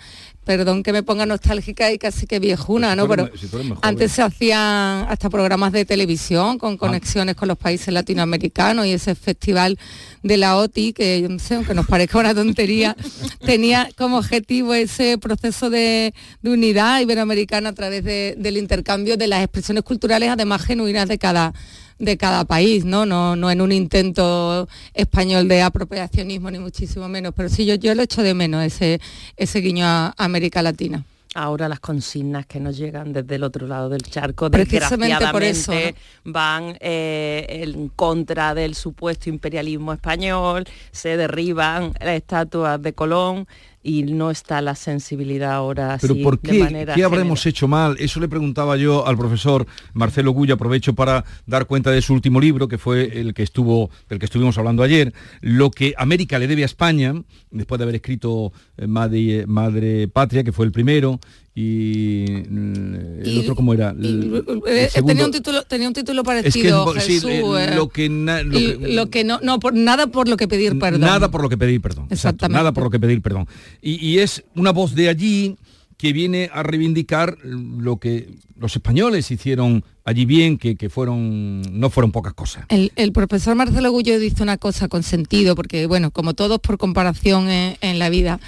perdón 0.49 0.82
que 0.82 0.94
me 0.94 1.03
ponga 1.03 1.26
nostálgica 1.26 1.92
y 1.92 1.99
casi 1.99 2.26
que 2.26 2.38
viejuna, 2.40 2.96
¿no? 2.96 3.07
tú 3.07 3.12
eres 3.12 3.26
Pero 3.26 3.38
si 3.38 3.46
antes 3.82 4.12
se 4.12 4.22
hacían 4.22 5.05
hasta 5.07 5.28
programas 5.28 5.72
de 5.72 5.84
televisión 5.84 6.57
con 6.59 6.78
conexiones 6.78 7.36
con 7.36 7.49
los 7.49 7.59
países 7.59 7.92
latinoamericanos 7.92 8.86
y 8.86 8.92
ese 8.92 9.14
festival 9.14 9.78
de 10.22 10.36
la 10.38 10.57
OTI, 10.57 10.94
que 10.94 11.20
yo 11.20 11.28
no 11.28 11.38
sé, 11.38 11.57
aunque 11.57 11.74
nos 11.74 11.86
parezca 11.86 12.18
una 12.18 12.34
tontería, 12.34 12.96
tenía 13.44 13.90
como 13.99 14.16
objetivo 14.16 14.72
ese 14.72 15.18
proceso 15.18 15.68
de, 15.68 16.14
de 16.40 16.51
unidad 16.51 17.01
iberoamericana 17.03 17.68
a 17.68 17.74
través 17.74 18.03
de- 18.03 18.34
del 18.38 18.57
intercambio 18.57 19.18
de 19.18 19.26
las 19.26 19.42
expresiones 19.44 19.84
culturales, 19.84 20.30
además 20.30 20.62
genuinas 20.62 21.09
de 21.09 21.18
cada 21.18 21.53
de 21.99 22.16
cada 22.16 22.44
país, 22.44 22.84
¿no? 22.84 23.07
No, 23.07 23.36
no 23.36 23.51
en 23.51 23.61
un 23.61 23.72
intento 23.72 24.68
español 24.94 25.49
de 25.49 25.62
apropiacionismo 25.62 26.51
ni 26.51 26.59
muchísimo 26.59 27.09
menos, 27.09 27.32
pero 27.36 27.49
sí 27.49 27.66
yo, 27.66 27.74
yo 27.74 27.94
lo 27.94 28.03
echo 28.03 28.22
de 28.22 28.34
menos 28.34 28.64
ese, 28.64 29.01
ese 29.36 29.61
guiño 29.61 29.86
a 29.86 30.14
América 30.16 30.62
Latina. 30.62 31.05
Ahora 31.34 31.68
las 31.68 31.78
consignas 31.78 32.46
que 32.46 32.59
nos 32.59 32.76
llegan 32.76 33.12
desde 33.12 33.34
el 33.34 33.44
otro 33.44 33.66
lado 33.66 33.90
del 33.90 34.03
charco, 34.03 34.51
Precisamente 34.51 35.26
por 35.30 35.42
eso, 35.42 35.72
desgraciadamente, 35.72 35.94
van 36.24 36.76
eh, 36.80 37.46
en 37.64 37.88
contra 37.90 38.55
del 38.55 38.74
supuesto 38.74 39.28
imperialismo 39.28 39.92
español, 39.92 40.64
se 40.90 41.18
derriban 41.18 41.92
las 42.01 42.16
estatuas 42.16 42.80
de 42.80 42.94
Colón 42.94 43.46
y 43.83 44.03
no 44.03 44.31
está 44.31 44.61
la 44.61 44.74
sensibilidad 44.74 45.53
ahora 45.53 45.99
Pero 46.01 46.14
así 46.14 46.22
¿por 46.22 46.41
de 46.41 46.51
qué? 46.51 46.59
manera 46.59 46.95
¿Qué 46.95 47.05
habremos 47.05 47.45
hecho 47.47 47.68
mal? 47.68 47.97
Eso 47.99 48.20
le 48.20 48.29
preguntaba 48.29 48.76
yo 48.76 49.07
al 49.07 49.16
profesor 49.16 49.66
Marcelo 49.93 50.33
Gullo, 50.33 50.55
aprovecho 50.55 50.95
para 50.95 51.24
dar 51.47 51.66
cuenta 51.66 51.91
de 51.91 52.03
su 52.03 52.12
último 52.12 52.41
libro, 52.41 52.68
que 52.68 52.79
fue 52.79 53.20
el 53.20 53.35
que 53.35 53.43
estuvo, 53.43 53.91
del 54.09 54.18
que 54.18 54.26
estuvimos 54.26 54.59
hablando 54.59 54.83
ayer, 54.83 55.12
lo 55.41 55.70
que 55.70 55.95
América 55.97 56.39
le 56.39 56.47
debe 56.47 56.62
a 56.62 56.66
España, 56.66 57.14
después 57.51 57.79
de 57.79 57.85
haber 57.85 57.95
escrito 57.97 58.53
eh, 58.76 58.87
Madre, 58.87 59.47
Madre 59.47 60.09
Patria, 60.09 60.45
que 60.45 60.53
fue 60.53 60.66
el 60.66 60.72
primero, 60.72 61.20
y 61.62 62.24
mm, 62.48 62.94
el 63.22 63.28
Y- 63.34 63.38
otro 63.40 63.56
cómo 63.56 63.74
era. 63.74 63.90
El- 63.90 64.44
el 64.46 64.62
Eh, 64.66 64.88
segundo- 64.90 65.12
tenía 65.12 65.26
un 65.26 65.32
título 65.32 65.62
tenía 65.64 65.88
un 65.88 65.94
título 65.94 66.22
parecido 66.22 66.94
es- 66.94 67.04
sí, 67.04 67.14
Jesús, 67.14 67.30
lo 67.74 67.88
que 67.88 68.09
na- 68.09 68.42
lo 68.42 68.59
y 68.59 68.76
que- 68.78 68.88
lo 68.94 69.11
que 69.11 69.24
no 69.24 69.40
no 69.42 69.59
por 69.59 69.74
nada 69.74 70.06
por 70.06 70.28
lo 70.28 70.36
que 70.36 70.46
pedir 70.46 70.78
perdón 70.78 71.00
Nada 71.00 71.30
por 71.30 71.42
lo 71.42 71.48
que 71.48 71.56
pedir 71.59 71.80
perdón. 71.80 72.04
exacto, 72.04 72.14
Exactamente. 72.14 72.59
nada 72.59 72.72
por 72.72 72.84
lo 72.84 72.90
que 72.90 73.00
pedir 73.00 73.20
perdón. 73.22 73.46
Y, 73.82 73.94
y 74.06 74.18
es 74.20 74.44
una 74.54 74.70
voz 74.70 74.94
de 74.94 75.09
allí 75.09 75.56
que 75.96 76.12
viene 76.12 76.48
a 76.52 76.62
reivindicar 76.62 77.36
lo 77.42 77.96
que 77.96 78.28
los 78.56 78.76
españoles 78.76 79.28
hicieron 79.32 79.84
allí 80.04 80.24
bien, 80.26 80.56
que, 80.56 80.76
que 80.76 80.88
fueron 80.88 81.61
no 81.78 81.90
fueron 81.90 82.12
pocas 82.12 82.34
cosas. 82.34 82.64
El, 82.68 82.92
el 82.94 83.11
profesor 83.12 83.56
Marcelo 83.56 83.90
Gullo 83.90 84.18
dice 84.20 84.42
una 84.44 84.59
cosa 84.59 84.86
con 84.88 85.02
sentido, 85.02 85.54
porque 85.56 85.86
bueno, 85.86 86.12
como 86.12 86.34
todos 86.34 86.61
por 86.61 86.78
comparación 86.78 87.50
en, 87.50 87.76
en 87.80 87.98
la 87.98 88.11
vida, 88.11 88.38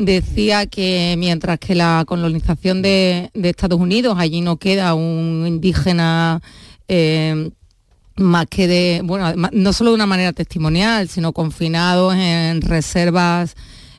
decía 0.00 0.66
que 0.66 1.14
mientras 1.18 1.58
que 1.58 1.74
la 1.74 2.04
colonización 2.06 2.80
de, 2.82 3.30
Estados 3.34 3.78
Unidos, 3.78 4.16
allí 4.18 4.40
no 4.40 4.56
queda 4.56 4.94
un 4.94 5.44
indígena 5.46 6.40
eh, 6.88 7.50
más 8.16 8.46
que 8.46 8.66
de, 8.66 9.02
bueno, 9.04 9.32
no 9.52 9.72
solo 9.72 9.90
de 9.90 9.96
una 9.96 10.06
manera 10.06 10.32
testimonial, 10.32 11.08
sino 11.08 11.32
confinados 11.32 12.14
en 12.14 12.62
reservas 12.62 13.54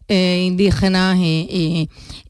eh, 0.08 0.43
indígenas 0.45 1.18
y, 1.20 1.88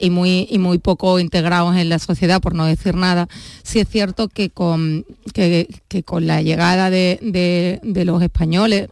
muy, 0.09 0.47
y 0.51 0.59
muy 0.59 0.77
poco 0.77 1.19
integrados 1.19 1.75
en 1.77 1.87
la 1.89 1.97
sociedad, 1.99 2.41
por 2.41 2.53
no 2.53 2.65
decir 2.65 2.95
nada. 2.95 3.27
Sí 3.63 3.79
es 3.79 3.87
cierto 3.89 4.27
que 4.27 4.49
con, 4.49 5.05
que, 5.33 5.67
con 6.05 6.27
la 6.27 6.41
llegada 6.41 6.89
de- 6.89 7.79
de 7.81 8.05
los 8.05 8.21
españoles, 8.21 8.89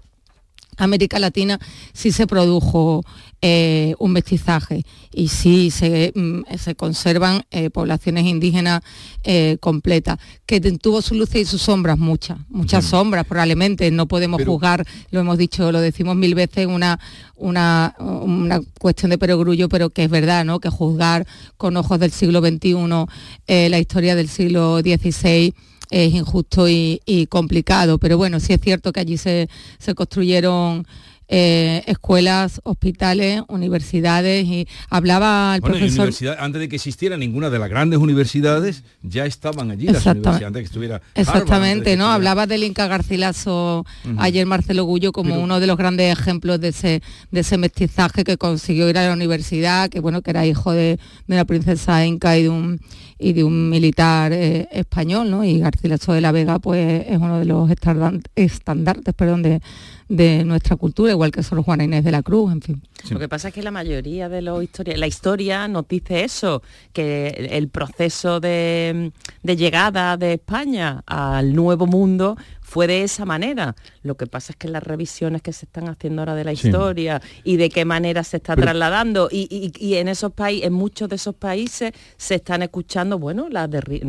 América 0.84 1.20
Latina 1.20 1.60
sí 1.94 2.12
se 2.12 2.28
produjo 2.28 3.04
eh, 3.42 3.96
un 4.00 4.12
mestizaje 4.12 4.84
y 5.14 5.30
sí 5.30 5.72
se, 5.72 6.12
mm, 6.14 6.42
se 6.58 6.76
conservan 6.76 7.44
eh, 7.52 7.70
poblaciones 7.70 8.26
indígenas 8.26 8.82
eh, 9.24 9.56
completas, 9.62 10.20
que 10.46 10.60
tuvo 10.60 11.02
sus 11.02 11.18
luces 11.18 11.44
y 11.44 11.46
sus 11.46 11.62
sombras, 11.62 11.98
muchas, 11.98 12.38
muchas 12.50 12.84
sombras 12.84 13.26
probablemente, 13.26 13.92
no 13.92 14.08
podemos 14.10 14.40
Pero- 14.40 14.52
juzgar, 14.52 14.86
lo 15.12 15.22
hemos 15.22 15.38
dicho, 15.38 15.72
lo 15.72 15.80
decimos 15.80 16.18
mil 16.18 16.36
veces, 16.36 16.68
una, 16.68 17.00
una, 17.36 17.96
una 18.00 18.60
cuestión 18.78 19.12
de 19.12 19.18
perogrullo, 19.18 19.70
pero 19.70 19.90
que 19.90 20.04
es 20.04 20.10
verdad, 20.10 20.44
¿no? 20.44 20.60
Que 20.60 20.70
juzgar 20.70 21.26
con 21.56 21.78
ojos 21.78 21.98
del 22.00 22.12
siglo 22.12 22.42
XXI 22.42 23.70
la 23.70 23.80
historia 23.80 24.16
del 24.16 24.28
siglo 24.28 24.80
XVI 24.82 25.54
es 25.90 26.14
injusto 26.14 26.68
y, 26.70 27.28
complicado. 27.30 27.98
Pero 27.98 28.18
bueno, 28.18 28.40
sí 28.40 28.54
es 28.54 28.62
cierto 28.62 28.92
que 28.92 29.00
allí 29.00 29.18
se, 29.18 29.50
se 29.78 29.96
construyeron 29.96 30.86
eh, 31.32 31.84
escuelas, 31.86 32.60
hospitales, 32.64 33.42
universidades 33.48 34.46
y 34.46 34.68
hablaba 34.90 35.54
el 35.56 35.62
Bueno, 35.62 35.78
profesor 35.78 36.36
antes 36.40 36.60
de 36.60 36.68
que 36.70 36.76
existiera 36.78 37.18
ninguna 37.18 37.52
de 37.52 37.60
las 37.60 37.70
grandes 37.70 38.00
universidades, 38.00 38.84
ya 39.04 39.26
estaban 39.28 39.70
allí 39.70 39.86
las 39.86 39.98
Exactamente. 39.98 40.28
universidades, 40.30 40.48
antes 40.48 40.60
de 40.60 40.62
que 40.62 40.66
estuviera 40.66 40.96
Harvard, 40.96 41.12
Exactamente, 41.16 41.92
que 41.92 41.98
¿no? 41.98 42.08
Hablaba 42.10 42.48
del 42.48 42.64
Inca 42.64 42.88
Garcilaso 42.88 43.86
ayer 44.18 44.46
Marcelo 44.48 44.86
Gullo 44.86 45.12
como 45.12 45.30
Pero- 45.36 45.44
uno 45.44 45.60
de 45.60 45.68
los 45.68 45.78
grandes 45.78 46.12
ejemplos 46.18 46.60
de 46.60 46.70
ese, 46.70 47.02
de 47.32 47.40
ese 47.42 47.58
mestizaje 47.60 48.24
que 48.24 48.38
consiguió 48.38 48.90
ir 48.90 48.98
a 48.98 49.08
la 49.08 49.14
universidad, 49.14 49.90
que 49.90 50.00
bueno, 50.00 50.24
que 50.24 50.32
era 50.32 50.48
hijo 50.48 50.72
de, 50.72 50.98
de 51.28 51.34
una 51.36 51.46
princesa 51.46 52.04
inca 52.06 52.38
y 52.38 52.44
de 52.44 52.50
un 52.50 52.80
y 53.22 53.34
de 53.34 53.44
un 53.44 53.70
militar 53.70 54.32
eh, 54.32 54.70
español, 54.72 55.30
¿no? 55.30 55.44
Y 55.44 55.60
Garcilaso 55.60 56.14
de 56.14 56.22
la 56.22 56.32
Vega, 56.32 56.58
pues, 56.60 57.06
es 57.06 57.18
uno 57.18 57.38
de 57.40 57.44
los 57.44 57.70
estandartes, 57.70 59.14
perdón, 59.14 59.42
de, 59.44 59.62
de 60.10 60.44
nuestra 60.44 60.76
cultura, 60.76 61.12
igual 61.12 61.32
que 61.32 61.44
Sor 61.44 61.62
Juana 61.64 61.84
Inés 61.84 62.04
de 62.04 62.12
la 62.12 62.24
Cruz, 62.24 62.52
en 62.52 62.62
fin. 62.62 62.82
Lo 63.12 63.20
que 63.20 63.30
pasa 63.30 63.50
es 63.50 63.54
que 63.54 63.62
la 63.62 63.72
mayoría 63.72 64.28
de 64.28 64.42
los 64.42 64.62
historias, 64.64 64.98
la 64.98 65.08
historia 65.08 65.68
nos 65.68 65.88
dice 65.88 66.24
eso, 66.24 66.64
que 66.92 67.48
el 67.52 67.70
proceso 67.70 68.40
de, 68.40 69.12
de 69.44 69.56
llegada 69.56 70.18
de 70.18 70.34
España 70.34 71.04
al 71.06 71.54
nuevo 71.54 71.86
mundo 71.86 72.38
fue 72.70 72.86
de 72.86 73.02
esa 73.04 73.26
manera. 73.26 73.76
Lo 74.04 74.16
que 74.16 74.28
pasa 74.28 74.54
es 74.54 74.58
que 74.58 74.68
las 74.68 74.84
revisiones 74.84 75.42
que 75.42 75.52
se 75.54 75.66
están 75.66 75.90
haciendo 75.90 76.22
ahora 76.22 76.36
de 76.36 76.44
la 76.44 76.56
Sí. 76.56 76.68
historia 76.68 77.20
y 77.44 77.58
de 77.58 77.70
qué 77.70 77.84
manera 77.84 78.24
se 78.24 78.38
está 78.38 78.54
Pero- 78.56 78.66
trasladando 78.68 79.28
y, 79.32 79.48
y- 79.50 79.72
y 79.84 79.96
en 79.96 80.08
esos 80.08 80.32
países, 80.34 80.68
en 80.68 80.74
muchos 80.74 81.10
de 81.10 81.16
esos 81.16 81.34
países 81.34 81.92
se 82.18 82.36
están 82.36 82.62
escuchando, 82.62 83.18
bueno, 83.18 83.48
la 83.50 83.68
derri- 83.68 84.02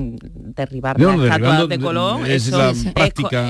derribar 0.55 0.99
No, 0.99 1.17
las 1.17 1.37
estatuas 1.37 1.69
de 1.71 1.79
Colón, 1.79 2.27
es 2.27 2.49
eso 2.49 2.59
la 2.59 2.71
es 2.71 2.85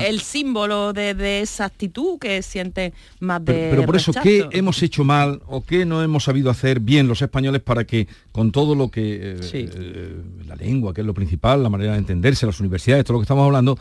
el 0.07 0.21
símbolo 0.21 0.93
de, 0.93 1.13
de 1.13 1.41
esa 1.41 1.65
actitud 1.65 2.17
que 2.17 2.41
siente 2.41 2.93
más 3.19 3.43
de 3.43 3.51
Pero, 3.53 3.69
pero 3.71 3.85
por 3.85 3.95
eso. 3.97 4.13
¿qué 4.23 4.47
hemos 4.51 4.81
hecho 4.81 5.03
mal 5.03 5.41
o 5.47 5.61
qué 5.65 5.85
no 5.85 6.01
hemos 6.01 6.23
sabido 6.23 6.49
hacer 6.49 6.79
bien 6.79 7.07
los 7.07 7.21
españoles 7.21 7.61
para 7.61 7.83
que 7.83 8.07
con 8.31 8.51
todo 8.53 8.75
lo 8.75 8.89
que... 8.89 9.35
eh, 9.35 9.39
eh, 9.53 10.15
la 10.47 10.55
lengua, 10.55 10.93
que 10.93 11.01
es 11.01 11.07
lo 11.07 11.13
principal, 11.13 11.61
la 11.63 11.69
manera 11.69 11.91
de 11.93 11.97
entenderse, 11.97 12.45
las 12.45 12.59
universidades, 12.59 13.03
todo 13.03 13.15
lo 13.15 13.19
que 13.19 13.23
estamos 13.25 13.45
hablando, 13.45 13.77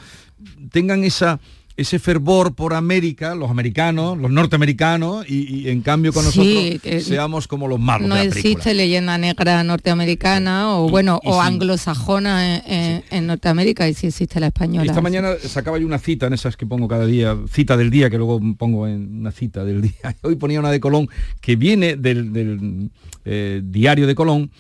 tengan 0.73 1.05
esa 1.05 1.20
ese 1.77 1.99
fervor 1.99 2.55
por 2.55 2.75
América, 2.75 3.35
los 3.35 3.51
americanos, 3.51 4.19
los 4.19 4.31
norteamericanos, 4.31 5.25
y, 5.31 5.61
y 5.63 5.69
en 5.71 5.81
cambio 5.81 6.13
con 6.13 6.25
Sí, 6.27 6.75
nosotros 6.75 7.05
seamos 7.05 7.47
como 7.49 7.69
los 7.69 7.81
malos 7.81 8.07
no 8.07 8.17
de 8.17 8.25
la 8.25 8.31
película. 8.31 8.51
existe 8.53 8.75
leyenda 8.75 9.17
negra 9.17 9.65
norteamericana 9.65 10.77
o 10.77 10.91
bueno 10.91 11.21
y 11.23 11.29
o 11.29 11.33
sí. 11.35 11.39
anglosajona 11.43 12.57
en, 12.67 12.73
en- 12.75 13.05
en 13.11 13.27
Norteamérica 13.29 13.89
y 13.89 13.95
sí 13.95 14.09
existe 14.09 14.41
la 14.41 14.49
española. 14.49 14.85
Esta 14.91 15.01
mañana 15.01 15.31
sacaba 15.43 15.79
yo 15.79 15.87
una 15.87 15.99
cita 15.99 16.27
en 16.27 16.35
esas 16.35 16.55
que 16.59 16.67
pongo 16.67 16.87
cada 16.87 17.07
día, 17.07 17.35
cita 17.51 17.79
del 17.79 17.89
día, 17.91 18.11
que 18.11 18.19
luego 18.19 18.41
pongo 18.59 18.87
en 18.87 19.21
una 19.21 19.31
cita 19.33 19.65
del 19.65 19.81
día. 19.81 19.95
Hoy 20.23 20.37
ponía 20.37 20.61
una 20.61 20.71
de 20.73 20.81
Colón 20.81 21.09
que 21.41 21.57
viene 21.57 21.97
del, 21.97 22.31
del, 22.35 22.91
eh, 23.25 23.63
diario 23.65 24.07
de 24.07 24.15
Colón, 24.15 24.51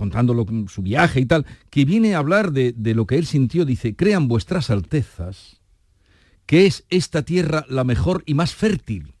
mm, 0.00 0.10
contando 0.10 0.34
lo- 0.34 0.46
su 0.68 0.82
viaje 0.82 1.20
y 1.20 1.26
tal, 1.26 1.44
que 1.70 1.84
viene 1.84 2.14
a 2.14 2.18
hablar 2.18 2.52
de, 2.52 2.72
de 2.76 2.94
lo 2.94 3.06
que 3.06 3.16
él 3.16 3.26
sintió. 3.26 3.64
Dice, 3.64 3.94
crean 3.94 4.28
vuestras 4.28 4.70
altezas 4.70 5.58
que 6.46 6.66
es 6.66 6.84
esta 6.90 7.22
tierra 7.22 7.64
la 7.68 7.84
mejor 7.84 8.22
y 8.26 8.34
más 8.34 8.54
fértil, 8.54 9.12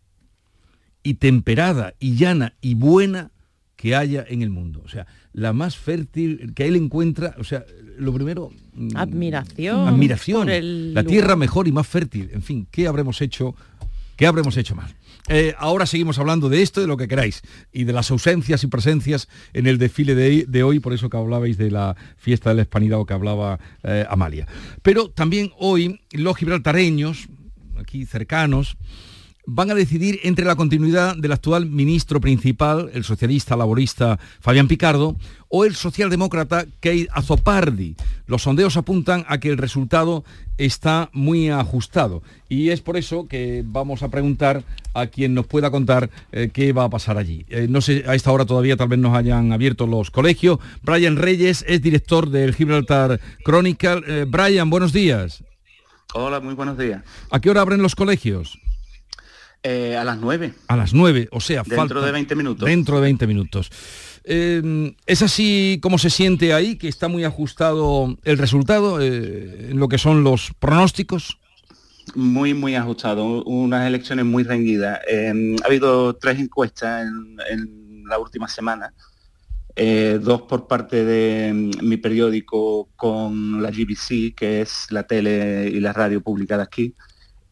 y 1.04 1.14
temperada, 1.14 1.94
y 2.00 2.16
llana, 2.16 2.54
y 2.60 2.74
buena 2.74 3.30
que 3.76 3.94
haya 3.94 4.24
en 4.28 4.42
el 4.42 4.50
mundo. 4.50 4.82
O 4.84 4.88
sea, 4.88 5.06
la 5.32 5.52
más 5.52 5.76
fértil 5.76 6.52
que 6.54 6.66
él 6.66 6.74
encuentra, 6.76 7.34
o 7.38 7.44
sea, 7.44 7.64
lo 7.98 8.12
primero... 8.12 8.50
mm, 8.74 8.96
Admiración. 8.96 9.88
Admiración. 9.88 10.40
por 10.42 10.50
el 10.50 10.92
La 10.92 11.04
tierra 11.04 11.36
mejor 11.36 11.68
y 11.68 11.72
más 11.72 11.86
fértil. 11.86 12.30
En 12.32 12.42
fin, 12.42 12.66
¿qué 12.70 12.86
habremos 12.88 13.20
hecho? 13.22 13.54
¿Qué 14.16 14.26
habremos 14.26 14.56
hecho 14.56 14.74
mal? 14.74 14.92
Eh, 15.28 15.54
ahora 15.58 15.86
seguimos 15.86 16.18
hablando 16.18 16.48
de 16.48 16.62
esto, 16.62 16.80
de 16.80 16.86
lo 16.86 16.96
que 16.96 17.08
queráis, 17.08 17.42
y 17.72 17.84
de 17.84 17.92
las 17.92 18.10
ausencias 18.10 18.64
y 18.64 18.66
presencias 18.66 19.28
en 19.52 19.66
el 19.66 19.78
desfile 19.78 20.14
de, 20.14 20.62
hoy, 20.62 20.80
por 20.80 20.92
eso 20.92 21.10
que 21.10 21.16
hablabais 21.16 21.58
de 21.58 21.70
la 21.70 21.96
fiesta 22.16 22.50
de 22.50 22.56
la 22.56 22.62
hispanidad 22.62 23.00
o 23.00 23.06
que 23.06 23.14
hablaba 23.14 23.58
eh, 23.82 24.06
Amalia. 24.08 24.46
Pero 24.82 25.10
también 25.10 25.52
hoy 25.58 26.00
los 26.12 26.36
gibraltareños, 26.36 27.28
aquí 27.78 28.06
cercanos, 28.06 28.76
van 29.52 29.70
a 29.70 29.74
decidir 29.74 30.20
entre 30.22 30.44
la 30.44 30.54
continuidad 30.54 31.16
del 31.16 31.32
actual 31.32 31.66
ministro 31.66 32.20
principal, 32.20 32.88
el 32.94 33.02
socialista 33.02 33.56
laborista 33.56 34.18
Fabián 34.40 34.68
Picardo, 34.68 35.16
o 35.48 35.64
el 35.64 35.74
socialdemócrata 35.74 36.66
Keith 36.78 37.08
Azopardi. 37.12 37.96
Los 38.26 38.42
sondeos 38.42 38.76
apuntan 38.76 39.24
a 39.26 39.38
que 39.38 39.48
el 39.48 39.58
resultado 39.58 40.24
está 40.56 41.10
muy 41.12 41.50
ajustado 41.50 42.22
y 42.48 42.68
es 42.68 42.80
por 42.80 42.96
eso 42.96 43.26
que 43.26 43.64
vamos 43.66 44.04
a 44.04 44.08
preguntar 44.08 44.62
a 44.94 45.08
quien 45.08 45.34
nos 45.34 45.46
pueda 45.48 45.72
contar 45.72 46.10
eh, 46.30 46.50
qué 46.52 46.72
va 46.72 46.84
a 46.84 46.90
pasar 46.90 47.18
allí. 47.18 47.44
Eh, 47.48 47.66
no 47.68 47.80
sé, 47.80 48.04
a 48.06 48.14
esta 48.14 48.30
hora 48.30 48.44
todavía 48.44 48.76
tal 48.76 48.88
vez 48.88 49.00
nos 49.00 49.16
hayan 49.16 49.52
abierto 49.52 49.88
los 49.88 50.12
colegios. 50.12 50.60
Brian 50.82 51.16
Reyes 51.16 51.64
es 51.66 51.82
director 51.82 52.30
del 52.30 52.54
Gibraltar 52.54 53.20
Chronicle. 53.44 54.02
Eh, 54.06 54.26
Brian, 54.28 54.70
buenos 54.70 54.92
días. 54.92 55.42
Hola, 56.14 56.38
muy 56.38 56.54
buenos 56.54 56.78
días. 56.78 57.02
¿A 57.30 57.40
qué 57.40 57.50
hora 57.50 57.62
abren 57.62 57.82
los 57.82 57.96
colegios? 57.96 58.58
Eh, 59.62 59.94
a 59.96 60.04
las 60.04 60.18
9. 60.18 60.54
A 60.68 60.76
las 60.76 60.94
9, 60.94 61.28
o 61.32 61.40
sea, 61.40 61.62
Dentro 61.62 61.76
falta- 61.76 62.06
de 62.06 62.12
20 62.12 62.34
minutos. 62.34 62.66
Dentro 62.66 62.96
de 62.96 63.02
20 63.02 63.26
minutos. 63.26 63.70
Eh, 64.24 64.94
¿Es 65.06 65.22
así 65.22 65.78
como 65.82 65.98
se 65.98 66.08
siente 66.10 66.54
ahí, 66.54 66.76
que 66.76 66.88
está 66.88 67.08
muy 67.08 67.24
ajustado 67.24 68.16
el 68.24 68.38
resultado 68.38 69.00
eh, 69.02 69.70
en 69.70 69.78
lo 69.78 69.88
que 69.88 69.98
son 69.98 70.24
los 70.24 70.52
pronósticos? 70.58 71.38
Muy, 72.14 72.54
muy 72.54 72.74
ajustado. 72.74 73.44
Unas 73.44 73.86
elecciones 73.86 74.24
muy 74.24 74.44
reñidas. 74.44 75.00
Eh, 75.08 75.56
ha 75.62 75.66
habido 75.66 76.14
tres 76.16 76.38
encuestas 76.38 77.06
en, 77.06 77.36
en 77.50 78.04
la 78.08 78.18
última 78.18 78.48
semana. 78.48 78.92
Dos 80.20 80.42
por 80.42 80.66
parte 80.66 81.04
de 81.04 81.52
mm, 81.54 81.86
mi 81.86 81.96
periódico 81.96 82.88
con 82.96 83.62
la 83.62 83.70
GBC, 83.70 84.34
que 84.34 84.60
es 84.62 84.86
la 84.90 85.04
tele 85.04 85.70
y 85.72 85.80
la 85.80 85.92
radio 85.94 86.20
publicada 86.22 86.64
aquí, 86.64 86.94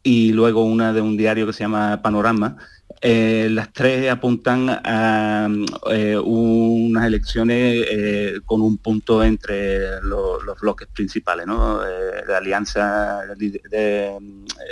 y 0.08 0.32
luego 0.32 0.64
una 0.64 0.92
de 0.94 1.02
un 1.02 1.16
diario 1.18 1.46
que 1.46 1.52
se 1.52 1.60
llama 1.64 2.00
Panorama. 2.02 2.56
Eh, 3.00 3.48
las 3.50 3.72
tres 3.72 4.10
apuntan 4.10 4.68
a 4.70 5.48
eh, 5.90 6.16
unas 6.18 7.04
elecciones 7.06 7.84
eh, 7.90 8.40
con 8.46 8.60
un 8.62 8.78
punto 8.78 9.22
entre 9.22 10.00
lo- 10.02 10.40
los 10.42 10.58
bloques 10.60 10.88
principales, 10.88 11.46
¿no? 11.46 11.80
La 12.26 12.38
alianza 12.38 13.20
de, 13.36 13.60
de, 13.70 14.18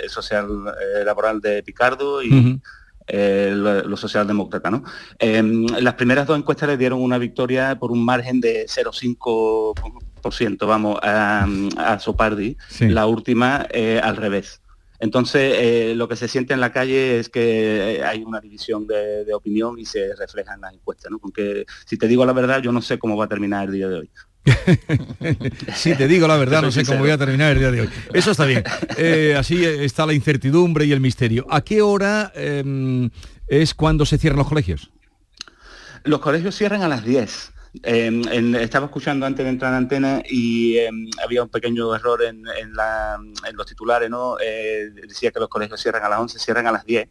social 0.09 0.47
laboral 1.05 1.39
de 1.39 1.61
Picardo 1.63 2.21
y 2.23 2.59
eh, 3.07 3.51
lo- 3.55 3.83
los 3.83 3.99
socialdemócratas. 3.99 4.71
¿no? 4.71 4.83
Eh, 5.19 5.41
las 5.79 5.93
primeras 5.93 6.25
dos 6.27 6.37
encuestas 6.37 6.67
le 6.67 6.77
dieron 6.77 6.99
una 7.01 7.17
victoria 7.19 7.77
por 7.79 7.91
un 7.91 8.03
margen 8.03 8.41
de 8.41 8.65
0,5%, 8.67 10.65
vamos, 10.67 10.99
a, 11.01 11.47
a 11.77 11.99
Sopardi, 11.99 12.57
Sí. 12.69 12.89
la 12.89 13.05
última 13.05 13.67
eh, 13.69 14.01
al 14.03 14.17
revés. 14.17 14.61
Entonces, 14.99 15.53
eh, 15.57 15.93
lo 15.95 16.07
que 16.07 16.15
se 16.15 16.27
siente 16.27 16.53
en 16.53 16.59
la 16.59 16.71
calle 16.71 17.19
es 17.19 17.29
que 17.29 17.97
eh, 17.97 18.03
hay 18.03 18.23
una 18.23 18.39
división 18.39 18.87
de, 18.87 19.25
de 19.25 19.33
opinión 19.33 19.77
y 19.77 19.85
se 19.85 20.15
refleja 20.15 20.55
en 20.55 20.61
las 20.61 20.73
encuestas, 20.73 21.11
¿no? 21.11 21.19
Porque 21.19 21.65
si 21.85 21.97
te 21.97 22.07
digo 22.07 22.25
la 22.25 22.33
verdad, 22.33 22.61
yo 22.61 22.71
no 22.71 22.81
sé 22.81 22.97
cómo 22.97 23.15
va 23.15 23.25
a 23.25 23.29
terminar 23.29 23.67
el 23.67 23.73
día 23.73 23.87
de 23.87 23.95
hoy. 23.99 24.09
Si 25.75 25.95
te 25.95 26.07
digo 26.07 26.27
la 26.27 26.37
verdad, 26.37 26.61
no 26.61 26.71
sé 26.71 26.85
cómo 26.85 26.99
voy 26.99 27.11
a 27.11 27.17
terminar 27.17 27.51
el 27.53 27.59
día 27.59 27.71
de 27.71 27.81
hoy. 27.81 27.89
Eso 28.13 28.31
está 28.31 28.45
bien. 28.45 28.63
Eh, 28.97 29.35
así 29.37 29.63
está 29.63 30.05
la 30.05 30.13
incertidumbre 30.13 30.85
y 30.85 30.91
el 30.91 30.99
misterio. 30.99 31.45
¿A 31.49 31.61
qué 31.61 31.81
hora 31.81 32.31
eh, 32.35 33.09
es 33.47 33.73
cuando 33.73 34.05
se 34.05 34.17
cierran 34.17 34.39
los 34.39 34.47
colegios? 34.47 34.91
Los 36.03 36.19
colegios 36.19 36.55
cierran 36.55 36.83
a 36.83 36.87
las 36.87 37.03
10. 37.03 37.51
Eh, 37.83 38.07
en- 38.07 38.55
estaba 38.55 38.85
escuchando 38.85 39.25
antes 39.25 39.43
de 39.45 39.49
entrar 39.51 39.71
en 39.71 39.77
antena 39.77 40.23
y 40.27 40.77
eh, 40.77 40.89
había 41.23 41.43
un 41.43 41.49
pequeño 41.49 41.93
error 41.95 42.23
en, 42.23 42.43
en 42.59 42.73
la- 42.73 43.19
en 43.47 43.55
los 43.55 43.65
titulares, 43.65 44.09
¿no? 44.09 44.37
Eh, 44.39 44.89
decía 45.07 45.31
que 45.31 45.39
los 45.39 45.49
colegios 45.49 45.81
cierran 45.81 46.03
a 46.03 46.09
las 46.09 46.19
11, 46.19 46.39
cierran 46.39 46.67
a 46.67 46.71
las 46.71 46.85
10. 46.85 47.09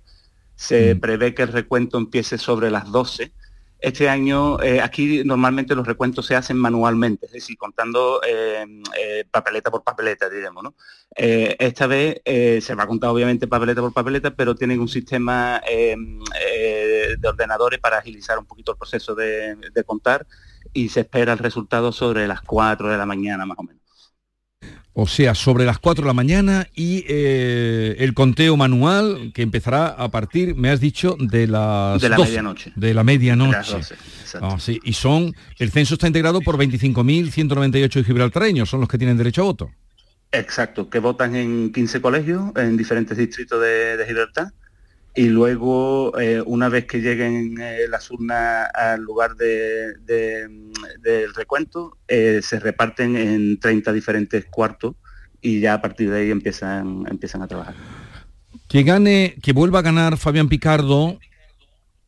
Se 0.55 0.97
prevé 0.97 1.35
que 1.35 1.43
el 1.43 1.53
recuento 1.53 1.99
empiece 1.99 2.39
sobre 2.39 2.71
las 2.71 2.91
12. 2.91 3.33
Este 3.79 4.09
año, 4.09 4.61
eh, 4.63 4.81
aquí 4.81 5.23
normalmente 5.23 5.75
los 5.75 5.87
recuentos 5.87 6.25
se 6.27 6.35
hacen 6.35 6.57
manualmente, 6.57 7.27
es 7.27 7.33
decir, 7.33 7.59
contando 7.59 8.21
eh, 8.27 8.65
eh, 8.99 9.25
papeleta 9.31 9.71
por 9.71 9.85
papeleta, 9.85 10.31
diremos, 10.31 10.63
¿no? 10.65 10.75
Esta 11.15 11.87
vez 11.87 12.21
se 12.25 12.75
va 12.75 12.85
a 12.85 12.87
contar 12.87 13.11
obviamente 13.11 13.47
papeleta 13.47 13.81
por 13.83 13.93
papeleta, 13.93 14.35
pero 14.35 14.55
tienen 14.55 14.81
un 14.81 14.89
sistema 14.89 15.61
de 15.67 17.29
ordenadores 17.29 17.79
para 17.79 17.99
agilizar 17.99 18.39
un 18.39 18.47
poquito 18.47 18.73
el 18.73 18.79
proceso 18.79 19.15
de, 19.15 19.57
de 19.57 19.85
contar 19.85 20.27
y 20.73 20.89
se 20.89 21.01
espera 21.01 21.33
el 21.33 21.39
resultado 21.39 21.93
sobre 21.93 22.27
las 22.27 22.41
4 22.43 22.91
de 22.91 22.97
la 22.97 23.07
mañana 23.07 23.47
más 23.47 23.59
o 23.59 23.63
menos. 23.63 23.83
O 24.99 25.07
sea, 25.07 25.35
sobre 25.35 25.67
las 25.67 25.79
4 25.79 26.05
de 26.05 26.07
la 26.07 26.15
mañana 26.15 26.69
y 26.75 27.05
eh, 27.07 27.97
el 27.99 28.15
conteo 28.15 28.57
manual 28.57 29.31
que 29.35 29.43
empezará 29.43 29.89
a 29.89 30.11
partir, 30.11 30.55
me 30.55 30.71
has 30.71 30.81
dicho, 30.81 31.17
de 31.21 31.47
las 31.47 32.01
De 32.01 32.09
la 32.09 32.17
12, 32.17 32.31
medianoche. 32.31 32.73
De 32.77 32.95
la 32.95 33.05
medianoche. 33.05 33.51
De 33.51 33.57
las 33.57 33.71
12, 33.71 33.95
exacto. 33.95 34.49
Ah, 34.51 34.59
sí, 34.59 34.81
Y 34.85 34.95
son, 34.95 35.35
el 35.59 35.71
censo 35.71 35.95
está 35.95 36.07
integrado 36.07 36.41
por 36.41 36.57
25.198 36.57 38.05
gibraltareños, 38.05 38.71
son 38.71 38.81
los 38.81 38.89
que 38.89 38.97
tienen 38.97 39.19
derecho 39.19 39.43
a 39.43 39.45
voto. 39.45 39.71
Exacto, 40.33 40.89
que 40.89 40.99
votan 40.99 41.37
en 41.37 41.73
15 41.73 42.01
colegios 42.01 42.53
en 42.57 42.79
diferentes 42.79 43.19
distritos 43.19 43.61
de, 43.61 43.99
de 43.99 44.07
Gibraltar 44.07 44.53
y 45.17 45.29
luego 45.29 46.17
eh, 46.21 46.43
una 46.45 46.69
vez 46.69 46.85
que 46.85 47.01
lleguen 47.01 47.59
eh, 47.59 47.89
las 47.89 48.11
urnas 48.11 48.69
al 48.75 49.01
lugar 49.01 49.33
mm, 49.33 51.01
del 51.01 51.35
recuento 51.35 51.97
eh, 52.07 52.41
se 52.43 52.61
reparten 52.61 53.17
en 53.17 53.59
30 53.59 53.93
diferentes 53.95 54.45
cuartos 54.45 54.95
y 55.41 55.61
ya 55.61 55.75
a 55.75 55.81
partir 55.81 56.11
de 56.11 56.21
ahí 56.21 56.31
empiezan, 56.31 57.05
empiezan 57.11 57.41
a 57.41 57.49
trabajar. 57.49 57.75
Que 58.69 58.83
gane, 58.83 59.37
que 59.43 59.55
vuelva 59.55 59.79
a 59.79 59.83
ganar 59.83 60.19
Fabián 60.19 60.49
Picardo 60.49 61.19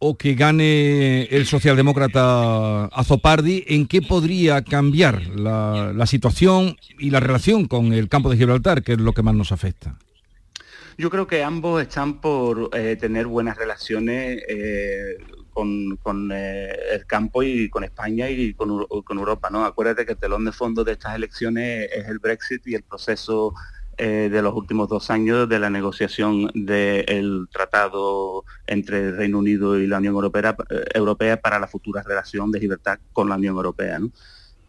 o 0.00 0.18
que 0.18 0.34
gane 0.34 1.22
el 1.24 1.46
socialdemócrata 1.46 2.86
Azopardi, 2.86 3.64
¿en 3.68 3.86
qué 3.86 4.02
podría 4.02 4.62
cambiar 4.62 5.28
la, 5.28 5.92
la 5.94 6.06
situación 6.06 6.76
y 6.98 7.10
la 7.10 7.20
relación 7.20 7.66
con 7.66 7.94
el 7.94 8.08
campo 8.08 8.28
de 8.30 8.36
Gibraltar, 8.36 8.82
que 8.82 8.92
es 8.92 9.00
lo 9.00 9.14
que 9.14 9.22
más 9.22 9.34
nos 9.34 9.50
afecta? 9.50 9.98
Yo 11.00 11.10
creo 11.10 11.28
que 11.28 11.44
ambos 11.44 11.80
están 11.80 12.20
por 12.20 12.70
eh, 12.72 12.96
tener 12.96 13.28
buenas 13.28 13.56
relaciones 13.56 14.42
eh, 14.48 15.16
con, 15.52 15.96
eh, 16.32 16.76
el 16.92 17.06
campo 17.06 17.44
y 17.44 17.70
con 17.70 17.84
España 17.84 18.28
y 18.28 18.52
con, 18.54 18.70
Eur- 18.70 19.04
con 19.04 19.16
Europa. 19.18 19.48
¿no? 19.48 19.64
Acuérdate 19.64 20.04
que 20.04 20.12
el 20.12 20.18
telón 20.18 20.44
de 20.44 20.50
fondo 20.50 20.82
de 20.82 20.92
estas 20.92 21.14
elecciones 21.14 21.88
es 21.92 22.08
el 22.08 22.18
Brexit 22.18 22.66
y 22.66 22.74
el 22.74 22.82
proceso 22.82 23.54
eh, 23.96 24.28
de 24.30 24.42
los 24.42 24.52
últimos 24.54 24.88
dos 24.88 25.08
años 25.10 25.48
de 25.48 25.60
la 25.60 25.70
negociación 25.70 26.50
del 26.52 27.48
tratado 27.52 28.44
entre 28.66 28.98
el 29.10 29.16
Reino 29.16 29.38
Unido 29.38 29.78
y 29.78 29.86
la 29.86 29.98
Unión 29.98 30.14
Europea, 30.14 30.56
Europea 30.94 31.40
para 31.40 31.60
la 31.60 31.68
futura 31.68 32.02
relación 32.02 32.50
de 32.50 32.58
Gibraltar 32.58 32.98
con 33.12 33.28
la 33.28 33.36
Unión 33.36 33.54
Europea. 33.54 34.00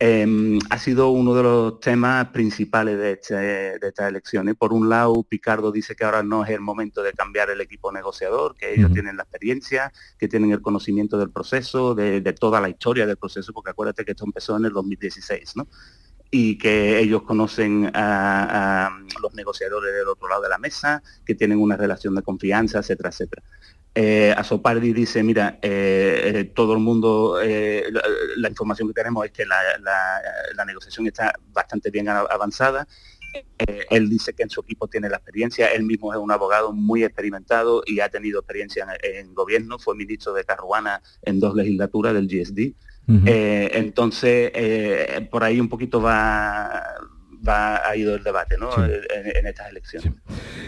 Eh, 0.02 0.58
ha 0.70 0.80
sido 0.80 1.10
uno 1.10 1.36
de 1.36 1.44
los 1.44 1.80
temas 1.82 2.28
principales 2.30 2.98
de, 2.98 3.12
este- 3.12 3.36
de 3.36 3.88
estas 3.88 4.08
elecciones. 4.08 4.56
Por 4.56 4.72
un 4.72 4.88
lado, 4.88 5.24
Picardo 5.24 5.74
dice 5.74 5.94
que 5.96 6.06
ahora 6.06 6.24
no 6.24 6.46
es 6.46 6.52
el 6.52 6.62
momento 6.62 7.04
de 7.04 7.12
cambiar 7.12 7.50
el 7.50 7.60
equipo 7.60 7.92
negociador, 7.92 8.56
que 8.56 8.74
ellos 8.74 8.94
tienen 8.94 9.18
la 9.18 9.24
experiencia, 9.24 9.92
que 10.18 10.30
tienen 10.30 10.52
el 10.52 10.62
conocimiento 10.62 11.18
del 11.18 11.32
proceso, 11.32 11.96
de, 11.96 12.22
de 12.22 12.32
toda 12.34 12.62
la 12.62 12.70
historia 12.70 13.06
del 13.06 13.18
proceso, 13.18 13.52
porque 13.52 13.72
acuérdate 13.72 14.06
que 14.06 14.12
esto 14.12 14.24
empezó 14.26 14.56
en 14.56 14.66
el 14.66 14.72
2016, 14.72 15.58
¿no? 15.58 15.68
y 16.32 16.60
que 16.60 17.00
ellos 17.00 17.24
conocen 17.24 17.90
a, 17.94 18.86
a 18.86 19.00
los 19.22 19.34
negociadores 19.34 19.92
del 19.96 20.08
otro 20.08 20.28
lado 20.30 20.44
de 20.44 20.50
la 20.50 20.60
mesa, 20.60 21.02
que 21.26 21.34
tienen 21.34 21.60
una 21.60 21.76
relación 21.76 22.14
de 22.14 22.22
confianza, 22.22 22.80
etcétera, 22.80 23.10
etcétera. 23.10 23.42
Eh, 23.96 24.34
Azopardi 24.38 24.94
dice, 24.94 25.24
mira, 25.24 25.58
eh, 25.62 26.32
eh, 26.36 26.44
todo 26.56 26.74
el 26.74 26.80
mundo, 26.80 27.40
eh, 27.42 27.86
la, 27.92 28.02
la 28.38 28.50
información 28.50 28.88
que 28.88 28.94
tenemos 28.94 29.26
es 29.26 29.32
que 29.32 29.46
la, 29.46 29.58
la- 29.82 30.22
la 30.56 30.66
negociación 30.66 31.08
está 31.08 31.34
bastante 31.52 31.90
bien 31.90 32.08
a- 32.08 32.20
avanzada. 32.22 32.88
Él 33.90 34.10
dice 34.10 34.34
que 34.34 34.44
en 34.44 34.50
su 34.50 34.62
equipo 34.62 34.88
tiene 34.88 35.10
la 35.10 35.18
experiencia, 35.18 35.68
él 35.68 35.84
mismo 35.84 36.14
es 36.14 36.20
un 36.20 36.32
abogado 36.32 36.72
muy 36.72 37.04
experimentado 37.04 37.84
y 37.86 38.00
ha 38.00 38.10
tenido 38.10 38.40
experiencia 38.40 38.88
en, 39.04 39.16
en 39.28 39.34
gobierno, 39.34 39.78
fue 39.80 39.96
ministro 39.96 40.34
de 40.34 40.44
Caruana 40.46 41.02
en 41.22 41.40
dos 41.40 41.54
legislaturas 41.56 42.14
del 42.14 42.28
GSD. 42.28 42.74
Entonces, 43.26 44.52
por 45.30 45.44
ahí 45.44 45.60
un 45.60 45.68
poquito 45.70 46.02
va, 46.02 46.84
va 47.50 47.88
ha 47.88 47.96
ido 47.96 48.16
el 48.16 48.24
debate 48.24 48.58
¿no? 48.58 48.70
en, 48.84 49.02
en 49.36 49.48
estas 49.48 49.70
elecciones. 49.70 50.14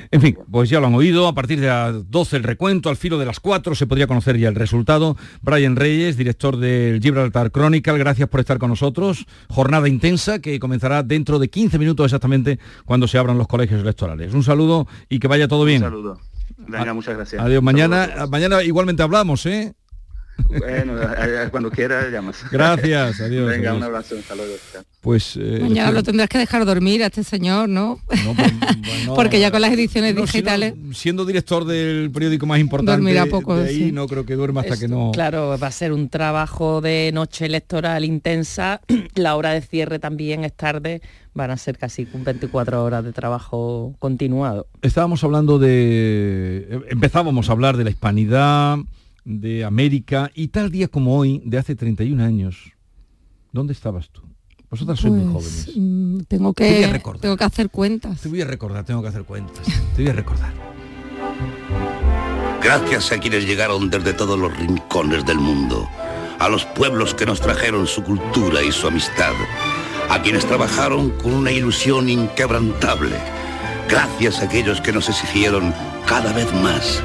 En 0.09 0.21
fin, 0.21 0.38
pues 0.49 0.69
ya 0.69 0.79
lo 0.79 0.88
han 0.88 0.95
oído, 0.95 1.27
a 1.27 1.34
partir 1.34 1.59
de 1.59 1.67
las 1.67 2.09
12 2.09 2.38
el 2.38 2.43
recuento, 2.43 2.89
al 2.89 2.97
filo 2.97 3.17
de 3.17 3.25
las 3.25 3.39
4 3.39 3.75
se 3.75 3.88
podría 3.88 4.07
conocer 4.07 4.38
ya 4.38 4.49
el 4.49 4.55
resultado. 4.55 5.15
Brian 5.41 5.75
Reyes, 5.75 6.17
director 6.17 6.57
del 6.57 6.99
Gibraltar 7.01 7.51
Chronicle, 7.51 7.97
gracias 7.97 8.27
por 8.27 8.39
estar 8.39 8.57
con 8.57 8.69
nosotros. 8.69 9.25
Jornada 9.49 9.88
intensa 9.88 10.39
que 10.39 10.59
comenzará 10.59 11.03
dentro 11.03 11.39
de 11.39 11.49
15 11.49 11.79
minutos 11.79 12.05
exactamente 12.05 12.59
cuando 12.86 13.07
se 13.07 13.17
abran 13.17 13.38
los 13.38 13.47
colegios 13.47 13.82
electorales. 13.82 14.34
Un 14.34 14.43
saludo 14.43 14.88
y 15.07 15.19
que 15.19 15.27
vaya 15.27 15.47
todo 15.47 15.63
bien. 15.65 15.84
Un 15.84 15.89
saludo. 15.89 16.19
Venga, 16.57 16.93
muchas 16.93 17.15
gracias. 17.15 17.41
Adiós, 17.41 17.63
mañana, 17.63 18.27
mañana 18.29 18.63
igualmente 18.63 19.03
hablamos, 19.03 19.45
¿eh? 19.45 19.73
Bueno, 20.49 20.93
cuando 21.51 21.69
quiera 21.71 22.09
llamas. 22.09 22.43
Gracias, 22.51 23.21
adiós, 23.21 23.47
Venga, 23.49 23.69
adiós. 23.71 23.77
un 23.77 23.83
abrazo, 23.83 24.15
hasta 24.19 24.35
luego. 24.35 24.53
Pues 25.01 25.35
eh, 25.39 25.59
Mañana 25.61 25.91
lo 25.91 26.03
tendrás 26.03 26.29
que 26.29 26.37
dejar 26.37 26.63
dormir 26.65 27.03
a 27.03 27.07
este 27.07 27.23
señor, 27.23 27.67
¿no? 27.69 27.99
Porque 29.15 29.39
ya 29.39 29.49
con 29.51 29.61
las 29.61 29.73
ediciones 29.73 30.13
No, 30.15 30.21
digitales... 30.21 30.73
siendo 30.93 31.25
director 31.25 31.65
del 31.65 32.11
periódico 32.11 32.45
más 32.45 32.59
importante 32.59 32.91
Dormirá 33.01 33.25
poco, 33.25 33.55
de 33.57 33.69
ahí, 33.69 33.75
sí. 33.85 33.91
no 33.91 34.07
creo 34.07 34.25
que 34.25 34.35
duerma 34.35 34.61
hasta 34.61 34.77
que 34.77 34.87
no... 34.87 35.11
Claro, 35.11 35.57
va 35.61 35.67
a 35.67 35.71
ser 35.71 35.91
un 35.91 36.09
trabajo 36.09 36.81
de 36.81 37.11
noche 37.13 37.45
electoral 37.45 38.05
intensa. 38.05 38.81
La 39.15 39.35
hora 39.35 39.51
de 39.51 39.61
cierre 39.61 39.97
también 39.99 40.43
es 40.43 40.53
tarde. 40.53 41.01
Van 41.33 41.49
a 41.49 41.57
ser 41.57 41.77
casi 41.77 42.05
24 42.13 42.83
horas 42.83 43.03
de 43.03 43.13
trabajo 43.13 43.95
continuado. 43.99 44.67
Estábamos 44.81 45.23
hablando 45.23 45.57
de... 45.59 46.67
eh, 46.69 46.79
Empezábamos 46.89 47.49
a 47.49 47.53
hablar 47.53 47.77
de 47.77 47.85
la 47.85 47.89
hispanidad, 47.89 48.77
de 49.26 49.63
América, 49.65 50.32
y 50.34 50.47
tal 50.49 50.72
día 50.72 50.88
como 50.88 51.17
hoy, 51.17 51.41
de 51.45 51.57
hace 51.57 51.76
31 51.76 52.24
años, 52.24 52.72
¿dónde 53.51 53.74
estabas 53.74 54.09
tú? 54.09 54.22
Vosotras 54.69 54.99
sois 54.99 55.13
muy 55.13 55.32
Pues, 55.34 55.45
jóvenes. 55.65 55.72
mm, 55.78 56.19
tengo 56.28 56.53
Te 56.53 56.63
voy 56.74 56.84
a 56.84 56.88
que 56.88 56.93
recordar. 56.93 57.22
tengo 57.22 57.38
que 57.38 57.43
hacer 57.43 57.69
cuentas. 57.69 58.22
Te 58.22 58.30
voy 58.30 58.41
a 58.41 58.45
recordar, 58.45 58.86
tengo 58.86 59.01
que 59.01 59.09
hacer 59.09 59.24
cuentas. 59.24 59.65
Te 59.95 60.01
voy 60.01 60.09
a 60.09 60.13
recordar. 60.13 60.53
Gracias 62.63 63.11
a 63.11 63.17
quienes 63.19 63.45
llegaron 63.45 63.89
desde 63.89 64.13
todos 64.13 64.38
los 64.39 64.55
rincones 64.57 65.26
del 65.26 65.39
mundo, 65.39 65.88
a 66.39 66.47
los 66.47 66.63
pueblos 66.65 67.13
que 67.15 67.26
nos 67.26 67.41
trajeron 67.41 67.88
su 67.88 68.03
cultura 68.03 68.63
y 68.63 68.72
su 68.72 68.88
amistad, 68.88 69.34
a 70.09 70.22
quienes 70.22 70.45
trabajaron 70.45 71.09
con 71.22 71.34
una 71.34 71.51
ilusión 71.51 72.07
inquebrantable. 72.07 73.15
Gracias 73.89 74.39
a 74.39 74.45
aquellos 74.45 74.80
que 74.80 74.93
nos 74.93 75.09
exigieron 75.09 75.74
cada 76.05 76.32
vez 76.34 76.47
más, 76.61 77.03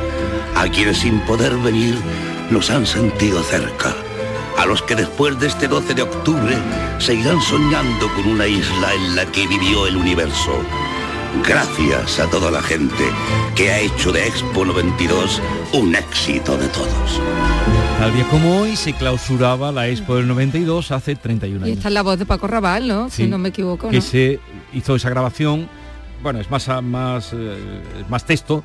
a 0.56 0.68
quienes 0.68 0.98
sin 0.98 1.20
poder 1.20 1.56
venir 1.58 1.96
nos 2.50 2.70
han 2.70 2.86
sentido 2.86 3.42
cerca, 3.42 3.94
a 4.58 4.66
los 4.66 4.82
que 4.82 4.94
después 4.94 5.38
de 5.38 5.48
este 5.48 5.68
12 5.68 5.94
de 5.94 6.02
octubre 6.02 6.56
seguirán 6.98 7.40
soñando 7.40 8.08
con 8.14 8.26
una 8.26 8.46
isla 8.46 8.94
en 8.94 9.16
la 9.16 9.26
que 9.26 9.46
vivió 9.46 9.86
el 9.86 9.96
universo. 9.96 10.52
Gracias 11.46 12.18
a 12.18 12.26
toda 12.30 12.50
la 12.50 12.62
gente 12.62 13.04
que 13.54 13.70
ha 13.70 13.80
hecho 13.80 14.10
de 14.10 14.26
Expo 14.26 14.64
92 14.64 15.42
un 15.74 15.94
éxito 15.94 16.56
de 16.56 16.66
todos. 16.68 17.20
Tal 17.98 18.14
día 18.14 18.24
como 18.30 18.60
hoy 18.60 18.76
se 18.76 18.94
clausuraba 18.94 19.70
la 19.72 19.88
Expo 19.88 20.16
del 20.16 20.28
92 20.28 20.90
hace 20.92 21.14
31 21.16 21.60
Y 21.60 21.68
años. 21.70 21.76
esta 21.78 21.88
es 21.88 21.94
la 21.94 22.02
voz 22.02 22.18
de 22.18 22.24
Paco 22.26 22.46
Raval, 22.46 22.88
¿no? 22.88 23.10
Sí, 23.10 23.24
Si 23.24 23.28
no 23.28 23.36
me 23.38 23.50
equivoco, 23.50 23.88
que 23.90 23.96
¿no? 23.96 24.02
se 24.02 24.40
hizo 24.72 24.96
esa 24.96 25.10
grabación, 25.10 25.68
bueno, 26.22 26.40
es 26.40 26.50
más, 26.50 26.68
más, 26.82 27.30
eh, 27.34 27.82
más 28.08 28.24
texto, 28.24 28.64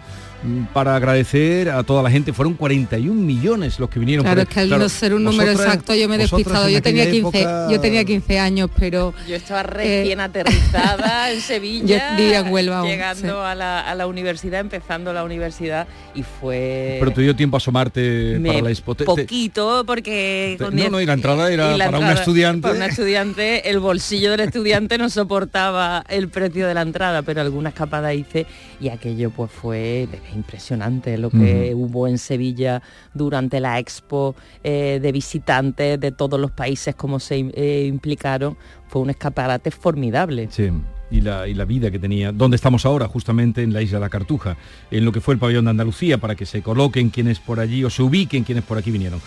para 0.73 0.95
agradecer 0.95 1.69
a 1.69 1.83
toda 1.83 2.01
la 2.01 2.09
gente. 2.09 2.33
Fueron 2.33 2.55
41 2.55 3.13
millones 3.21 3.79
los 3.79 3.89
que 3.89 3.99
vinieron. 3.99 4.23
Claro, 4.23 4.41
por 4.41 4.47
es 4.47 4.53
que 4.53 4.59
al 4.61 4.67
Claro, 4.67 4.83
no 4.83 4.89
ser 4.89 5.13
un 5.13 5.23
número 5.23 5.51
vosotras- 5.51 5.67
exacto 5.73 5.95
yo 5.95 6.09
me 6.09 6.15
he 6.15 6.17
despistado. 6.17 6.67
Yo 6.69 6.81
tenía, 6.81 7.03
aquella 7.03 7.21
15, 7.21 7.39
época- 7.41 7.71
yo 7.71 7.79
tenía 7.79 8.03
15 8.05 8.39
años, 8.39 8.69
pero... 8.77 9.13
Yo 9.27 9.35
estaba 9.35 9.63
recién 9.63 10.19
aterrizada 10.21 11.31
en 11.31 11.41
Sevilla, 11.41 12.11
Yo 12.11 12.17
vivía 12.17 12.39
en 12.39 12.47
Huelva 12.51 12.79
aún, 12.79 12.89
llegando 12.89 13.21
sí. 13.41 13.45
a, 13.45 13.55
la, 13.55 13.81
a 13.81 13.95
la 13.95 14.07
universidad, 14.07 14.59
empezando 14.61 15.13
la 15.13 15.23
universidad 15.23 15.87
y 16.15 16.23
fue... 16.23 16.97
Pero 16.99 17.11
te 17.11 17.21
dio 17.21 17.35
tiempo 17.35 17.57
a 17.57 17.59
asomarte 17.59 18.37
Me- 18.39 18.49
para 18.49 18.61
la 18.63 18.69
Expo. 18.71 18.95
Te- 18.95 19.03
te- 19.03 19.05
poquito 19.05 19.83
porque 19.85 20.55
con 20.59 20.75
no, 20.75 20.89
no, 20.89 21.01
y 21.01 21.05
la 21.05 21.13
entrada 21.13 21.51
era 21.51 21.77
la 21.77 21.85
para 21.85 21.97
entrada- 21.97 22.19
estudiante. 22.19 22.61
para 22.63 22.75
una 22.75 22.85
estudiante 22.87 23.69
el 23.69 23.79
bolsillo 23.79 24.31
del 24.31 24.41
estudiante 24.41 24.97
no 24.97 25.09
soportaba 25.09 26.03
el 26.09 26.29
precio 26.29 26.67
de 26.67 26.73
la 26.73 26.81
entrada 26.81 27.21
pero 27.21 27.41
alguna 27.41 27.69
escapada 27.69 28.13
hice 28.13 28.45
y 28.79 28.89
aquello 28.89 29.29
pues 29.29 29.51
fue 29.51 30.07
impresionante 30.33 31.17
lo 31.17 31.29
que 31.29 31.73
hubo 31.75 32.07
en 32.07 32.17
Sevilla 32.17 32.81
durante 33.13 33.59
la 33.59 33.79
expo 33.79 34.35
eh, 34.63 34.99
de 35.01 35.11
visitantes 35.11 35.99
de 35.99 36.11
todos 36.11 36.39
los 36.39 36.51
países 36.51 36.95
como 36.95 37.19
se 37.19 37.35
eh, 37.53 37.85
implicaron 37.87 38.57
fue 38.87 39.01
un 39.01 39.09
escaparate 39.09 39.71
formidable 39.71 40.47
Sí, 40.51 40.69
y 41.11 41.21
la, 41.21 41.47
y 41.47 41.53
la 41.53 41.65
vida 41.65 41.91
que 41.91 41.99
tenía. 41.99 42.31
¿Dónde 42.31 42.55
estamos 42.55 42.85
ahora? 42.85 43.07
Justamente 43.07 43.61
en 43.61 43.73
la 43.73 43.81
isla 43.81 43.99
de 43.99 44.05
la 44.05 44.09
Cartuja, 44.09 44.57
en 44.89 45.05
lo 45.05 45.11
que 45.11 45.21
fue 45.21 45.33
el 45.33 45.39
pabellón 45.39 45.65
de 45.65 45.71
Andalucía, 45.71 46.17
para 46.17 46.35
que 46.35 46.45
se 46.45 46.61
coloquen 46.61 47.09
quienes 47.09 47.39
por 47.39 47.59
allí 47.59 47.83
o 47.83 47.89
se 47.89 48.01
ubiquen 48.01 48.43
quienes 48.43 48.63
por 48.63 48.77
aquí 48.77 48.89
vinieron. 48.89 49.19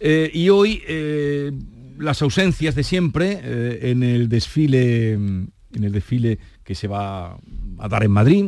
Eh, 0.00 0.30
y 0.32 0.48
hoy 0.48 0.82
eh, 0.86 1.52
las 1.98 2.22
ausencias 2.22 2.74
de 2.74 2.84
siempre 2.84 3.40
eh, 3.42 3.90
en 3.90 4.02
el 4.02 4.28
desfile, 4.28 5.12
en 5.12 5.52
el 5.74 5.92
desfile 5.92 6.38
que 6.64 6.74
se 6.74 6.88
va 6.88 7.38
a 7.78 7.88
dar 7.88 8.04
en 8.04 8.10
Madrid, 8.10 8.46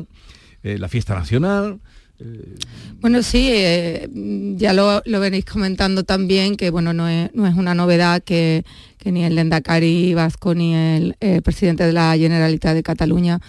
la 0.63 0.89
fiesta 0.89 1.15
nacional. 1.15 1.81
Bueno, 3.01 3.23
sí, 3.23 3.51
eh, 3.53 4.09
ya 4.57 4.73
lo, 4.73 5.03
venéis 5.05 5.45
comentando 5.45 6.05
también, 6.05 6.57
que 6.57 6.71
bueno, 6.71 6.93
no 6.93 7.09
es, 7.09 7.31
una 7.35 7.75
novedad 7.75 8.23
que, 8.23 8.65
ni 9.05 9.25
el 9.25 9.35
Lendakari 9.35 10.15
Vasco 10.15 10.55
ni 10.55 10.75
el 10.75 11.17
presidente 11.43 11.85
de 11.85 11.93
la 11.93 12.17
Generalitat 12.17 12.75
de 12.75 12.83
Cataluña 12.83 13.41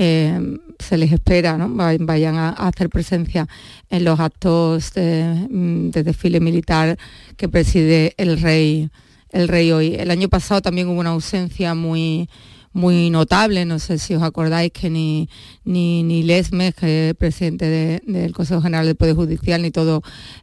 eh, 0.00 0.58
se 0.78 0.96
les 0.96 1.10
espera, 1.10 1.58
¿no? 1.58 1.68
vayan 1.70 2.36
a, 2.36 2.50
hacer 2.50 2.88
presencia 2.88 3.48
en 3.90 4.04
los 4.04 4.20
actos 4.20 4.92
mm, 4.94 5.90
de, 5.90 6.02
desfile 6.04 6.38
militar 6.38 6.96
que 7.36 7.48
preside 7.48 8.14
el 8.16 8.40
rey, 8.40 8.90
el 9.30 9.48
rey 9.48 9.72
hoy. 9.72 9.96
El 9.96 10.12
año 10.12 10.28
pasado 10.28 10.62
también 10.62 10.86
hubo 10.86 11.00
una 11.00 11.10
ausencia 11.10 11.74
muy 11.74 12.30
muy 12.72 13.10
notable, 13.10 13.64
no 13.64 13.78
sé 13.78 13.98
si 13.98 14.14
os 14.14 14.22
acordáis 14.22 14.72
que 14.72 14.90
ni, 14.90 15.28
ni, 15.64 16.02
ni 16.02 16.22
Lesmes, 16.22 16.74
que 16.74 17.10
es 17.10 17.14
presidente 17.14 18.00
del 18.04 18.32
Consejo 18.32 18.60
General 18.60 18.86
del 18.86 18.96
Poder 18.96 19.14
Judicial, 19.14 19.62
ni 19.62 19.70
todo 19.70 20.02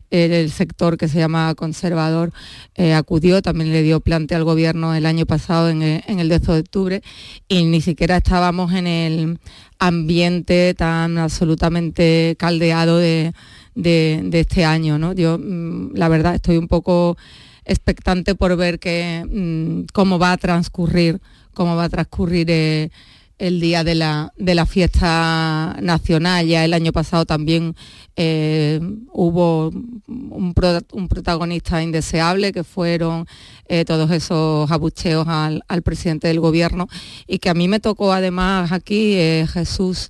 el 0.10 0.52
sector 0.52 0.98
que 0.98 1.08
se 1.08 1.20
llama 1.20 1.54
conservador 1.56 2.32
eh, 2.76 2.94
acudió, 2.94 3.42
también 3.42 3.72
le 3.72 3.82
dio 3.84 4.00
plante 4.00 4.36
al 4.36 4.44
gobierno 4.44 4.96
el 4.96 5.06
año 5.06 5.26
pasado 5.26 5.70
en 5.70 5.82
el, 5.82 6.30
10 6.30 6.42
de 6.42 6.60
octubre 6.60 7.02
y 7.48 7.66
ni 7.66 7.82
siquiera 7.82 8.18
estábamos 8.18 8.74
en 8.74 8.88
el 8.88 9.40
ambiente 9.80 10.74
tan 10.74 11.18
absolutamente 11.18 12.36
caldeado 12.38 12.98
de, 12.98 13.34
este 13.76 14.66
año. 14.66 14.98
¿no? 14.98 15.14
Yo 15.14 15.38
mm, 15.38 15.96
la 15.96 16.08
verdad 16.08 16.36
estoy 16.36 16.58
un 16.58 16.68
poco 16.68 17.18
expectante 17.66 18.36
por 18.36 18.56
ver 18.56 18.80
mm, 19.28 19.86
cómo 19.92 20.20
va 20.20 20.34
a 20.34 20.38
transcurrir 20.38 21.20
cómo 21.56 21.76
va 21.76 21.86
a 21.86 21.90
transcurrir 21.90 22.46
eh, 22.52 22.92
el 23.40 23.60
día 23.60 23.84
de 23.84 23.96
la, 23.96 24.66
fiesta 24.68 25.76
nacional. 25.82 26.46
Ya 26.46 26.64
el 26.64 26.74
año 26.74 26.92
pasado 26.92 27.26
también 27.26 27.76
eh, 28.16 28.80
hubo 29.12 29.70
un, 30.08 30.54
protagonista 30.54 31.82
indeseable 31.82 32.54
que 32.54 32.64
fueron 32.64 33.26
eh, 33.68 33.84
todos 33.84 34.12
esos 34.12 34.70
abucheos 34.70 35.28
al, 35.28 35.64
presidente 35.84 36.28
del 36.28 36.40
gobierno 36.40 36.88
y 37.28 37.40
que 37.40 37.50
a 37.50 37.56
mí 37.56 37.68
me 37.68 37.80
tocó 37.80 38.14
además 38.14 38.72
aquí, 38.72 39.16
Jesús, 39.52 40.10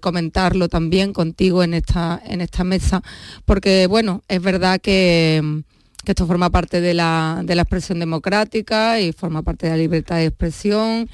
comentarlo 0.00 0.68
también 0.68 1.12
contigo 1.12 1.62
en 1.62 1.74
esta, 1.74 2.20
en 2.26 2.40
esta 2.40 2.64
mesa, 2.64 3.02
porque 3.44 3.86
bueno, 3.86 4.24
es 4.26 4.42
verdad 4.42 4.80
que 4.80 5.62
que 6.04 6.12
esto 6.12 6.26
forma 6.26 6.50
parte 6.50 6.80
de 6.80 6.94
la, 6.94 7.40
de 7.44 7.54
la 7.54 7.62
expresión 7.62 7.98
democrática 7.98 9.00
y 9.00 9.12
forma 9.12 9.42
parte 9.42 9.66
de 9.66 9.72
la 9.72 9.78
libertad 9.78 10.16
de 10.16 10.26
expresión 10.26 11.08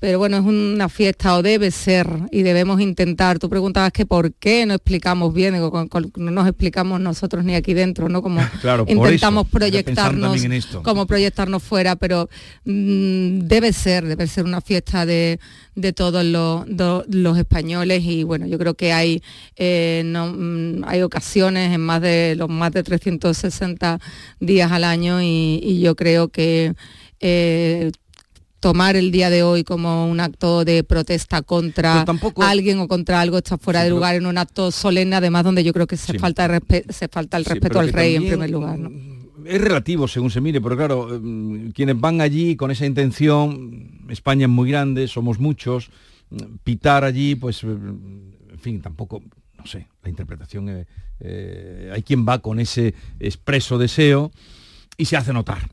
pero 0.00 0.18
bueno, 0.18 0.36
es 0.36 0.44
una 0.44 0.88
fiesta 0.88 1.34
o 1.36 1.42
debe 1.42 1.72
ser 1.72 2.06
y 2.30 2.42
debemos 2.42 2.80
intentar. 2.80 3.40
Tú 3.40 3.50
preguntabas 3.50 3.90
que 3.90 4.06
por 4.06 4.32
qué 4.32 4.64
no 4.64 4.74
explicamos 4.74 5.34
bien, 5.34 5.54
no 5.58 6.30
nos 6.30 6.46
explicamos 6.46 7.00
nosotros 7.00 7.44
ni 7.44 7.56
aquí 7.56 7.74
dentro, 7.74 8.08
¿no? 8.08 8.22
Como 8.22 8.40
intentamos 8.86 9.48
proyectarnos, 9.48 10.40
como 10.84 11.06
proyectarnos 11.06 11.62
fuera, 11.64 11.96
pero 11.96 12.28
mm, 12.64 13.40
debe 13.40 13.72
ser, 13.72 14.06
debe 14.06 14.28
ser 14.28 14.44
una 14.44 14.60
fiesta 14.60 15.04
de, 15.04 15.40
todos 15.96 16.24
los, 16.24 17.38
españoles 17.38 18.04
y 18.04 18.22
bueno, 18.22 18.46
yo 18.46 18.56
creo 18.58 18.74
que 18.74 18.92
hay, 18.92 19.20
eh, 19.56 20.02
mm, 20.04 20.84
hay 20.86 21.02
ocasiones 21.02 21.74
en 21.74 21.80
más 21.80 22.00
de 22.02 22.36
los 22.36 22.48
más 22.48 22.70
de 22.70 22.84
360 22.84 23.98
días 24.38 24.70
al 24.70 24.84
año 24.84 25.20
y, 25.20 25.80
yo 25.80 25.94
creo 25.96 26.28
que 26.28 26.74
eh, 27.20 27.90
tomar 28.60 28.96
el 28.96 29.10
día 29.10 29.30
de 29.30 29.42
hoy 29.42 29.64
como 29.64 30.08
un 30.08 30.20
acto 30.20 30.64
de 30.64 30.82
protesta 30.84 31.42
contra 31.42 32.04
alguien 32.36 32.80
o 32.80 32.88
contra 32.88 33.20
algo 33.20 33.38
está 33.38 33.58
fuera 33.58 33.84
de 33.84 33.90
lugar 33.90 34.16
en 34.16 34.26
un 34.26 34.38
acto 34.38 34.70
solemne, 34.70 35.16
además 35.16 35.44
donde 35.44 35.62
yo 35.62 35.72
creo 35.72 35.86
que 35.86 35.96
se, 35.96 36.18
falta, 36.18 36.60
se 36.88 37.08
falta 37.08 37.36
el 37.36 37.44
respeto 37.44 37.78
al 37.78 37.92
rey 37.92 38.16
en 38.16 38.26
primer 38.26 38.50
lugar. 38.50 38.78
Es 39.44 39.60
relativo 39.60 40.08
según 40.08 40.30
se 40.30 40.40
mire, 40.40 40.60
pero 40.60 40.76
claro, 40.76 41.08
mm, 41.20 41.70
quienes 41.70 41.98
van 41.98 42.20
allí 42.20 42.56
con 42.56 42.70
esa 42.70 42.84
intención, 42.84 44.06
España 44.08 44.44
es 44.44 44.50
muy 44.50 44.70
grande, 44.70 45.08
somos 45.08 45.38
muchos, 45.38 45.90
pitar 46.64 47.04
allí, 47.04 47.34
pues, 47.34 47.62
en 47.62 48.58
fin, 48.60 48.82
tampoco, 48.82 49.22
no 49.56 49.66
sé, 49.66 49.86
la 50.02 50.10
interpretación, 50.10 50.84
eh, 51.20 51.90
hay 51.92 52.02
quien 52.02 52.26
va 52.26 52.40
con 52.40 52.60
ese 52.60 52.94
expreso 53.20 53.78
deseo 53.78 54.32
y 54.96 55.06
se 55.06 55.16
hace 55.16 55.32
notar 55.32 55.68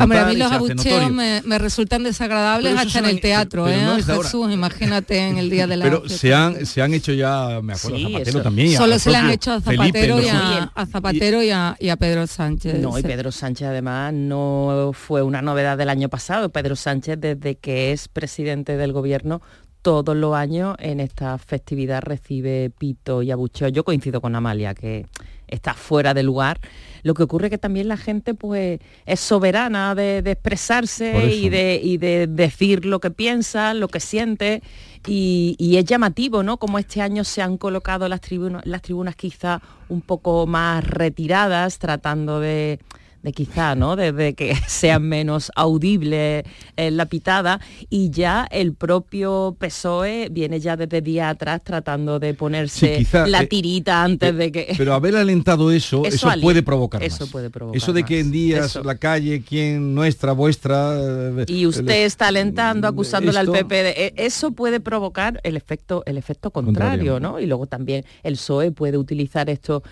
Hombre, 0.00 0.18
a 0.18 0.26
mí 0.26 0.36
los 0.36 0.52
abucheos 0.52 1.10
me, 1.10 1.58
resultan 1.58 2.04
desagradables 2.04 2.76
hasta 2.76 3.00
en 3.00 3.06
el 3.06 3.20
teatro, 3.20 3.68
¿eh? 3.68 4.02
Jesús, 4.04 4.52
imagínate 4.52 5.18
en 5.18 5.38
el 5.38 5.50
día 5.50 5.66
de 5.66 5.76
la 5.76 5.84
Pero 5.84 6.08
se 6.08 6.32
han, 6.32 6.64
se 6.64 6.80
han 6.80 6.94
hecho 6.94 7.12
ya, 7.12 7.60
me 7.62 7.72
acuerdo, 7.72 7.96
a 7.96 8.10
Zapatero 8.10 8.42
también. 8.42 8.76
Solo 8.76 8.98
se 8.98 9.10
le 9.10 9.16
han 9.16 9.30
hecho 9.30 9.52
a 9.52 9.60
Zapatero, 9.60 10.20
y, 10.20 10.28
a, 10.28 10.86
Zapatero 10.86 11.42
y, 11.42 11.50
a, 11.50 11.96
Pedro 11.98 12.26
Sánchez. 12.26 12.78
No, 12.78 12.98
y 12.98 13.02
Pedro 13.02 13.32
Sánchez 13.32 13.68
además 13.68 14.12
no 14.12 14.92
fue 14.92 15.22
una 15.22 15.42
novedad 15.42 15.76
del 15.76 15.88
año 15.88 16.08
pasado. 16.08 16.50
Pedro 16.50 16.76
Sánchez, 16.76 17.18
desde 17.20 17.56
que 17.56 17.92
es 17.92 18.08
presidente 18.08 18.76
del 18.76 18.92
gobierno, 18.92 19.42
todos 19.82 20.16
los 20.16 20.34
años 20.34 20.76
en 20.78 21.00
esta 21.00 21.36
festividad 21.36 22.00
recibe 22.02 22.70
pito 22.70 23.22
y 23.22 23.30
abucheo. 23.30 23.68
Yo 23.68 23.84
coincido 23.84 24.20
con 24.20 24.34
Amalia, 24.34 24.74
que 24.74 25.06
está 25.46 25.74
fuera 25.74 26.14
de 26.14 26.22
lugar. 26.22 26.60
Lo 27.04 27.12
que 27.12 27.22
ocurre 27.22 27.46
es 27.46 27.50
que 27.50 27.58
también 27.58 27.86
la 27.86 27.98
gente 27.98 28.32
pues, 28.32 28.80
es 29.04 29.20
soberana 29.20 29.94
de, 29.94 30.18
expresarse 30.18 31.26
y 31.32 31.50
de, 31.50 31.98
de, 32.00 32.26
decir 32.26 32.86
lo 32.86 32.98
que 32.98 33.10
piensa, 33.10 33.74
lo 33.74 33.88
que 33.88 34.00
siente. 34.00 34.62
Y, 35.06 35.76
es 35.76 35.84
llamativo, 35.84 36.42
¿no? 36.42 36.56
Como 36.56 36.78
este 36.78 37.02
año 37.02 37.22
se 37.22 37.42
han 37.42 37.58
colocado 37.58 38.08
las 38.08 38.22
tribunas, 38.22 38.64
las 38.64 38.80
tribunas 38.80 39.16
quizá 39.16 39.60
un 39.90 40.00
poco 40.00 40.46
más 40.46 40.82
retiradas, 40.82 41.78
tratando 41.78 42.40
de, 42.40 42.80
de 43.24 43.32
quizá, 43.32 43.74
¿no? 43.74 43.96
Desde 43.96 44.34
que 44.34 44.54
sean 44.68 45.08
menos 45.08 45.50
audibles 45.56 46.44
en 46.76 46.96
la 46.96 47.06
pitada. 47.06 47.58
Y 47.88 48.10
ya 48.10 48.46
el 48.50 48.74
propio 48.74 49.56
PSOE 49.58 50.28
viene 50.30 50.60
ya 50.60 50.76
desde 50.76 51.00
día 51.00 51.30
atrás 51.30 51.62
tratando 51.64 52.18
de 52.20 52.34
ponerse 52.34 53.06
la 53.26 53.42
eh, 53.42 53.46
tirita 53.46 54.04
antes 54.04 54.30
eh, 54.30 54.32
de 54.34 54.52
que... 54.52 54.74
Pero 54.76 54.92
haber 54.92 55.16
alentado 55.16 55.72
eso, 55.72 56.02
eso, 56.04 56.28
puede 56.42 56.62
provocar 56.62 57.02
Eso 57.02 57.26
puede 57.26 57.48
provocar 57.48 57.76
Eso 57.76 57.94
de 57.94 58.02
que 58.04 58.20
en 58.20 58.30
días 58.30 58.76
la 58.84 58.96
calle, 58.96 59.42
quien 59.42 59.94
nuestra, 59.94 60.32
vuestra... 60.32 60.94
Eh, 60.94 61.46
y 61.48 61.64
usted 61.64 62.04
está 62.04 62.28
alentando, 62.28 62.86
acusándole 62.86 63.38
al 63.38 63.50
PP 63.50 63.82
de... 63.82 64.14
Eso 64.16 64.52
puede 64.52 64.80
provocar 64.80 65.40
el 65.44 65.56
efecto, 65.56 66.02
el 66.04 66.18
efecto 66.18 66.50
contrario, 66.50 67.20
¿no? 67.20 67.40
Y 67.40 67.46
luego 67.46 67.66
también 67.66 68.04
el 68.22 68.34
PSOE 68.34 68.70
puede 68.70 68.98
utilizar 68.98 69.48
esto 69.48 69.82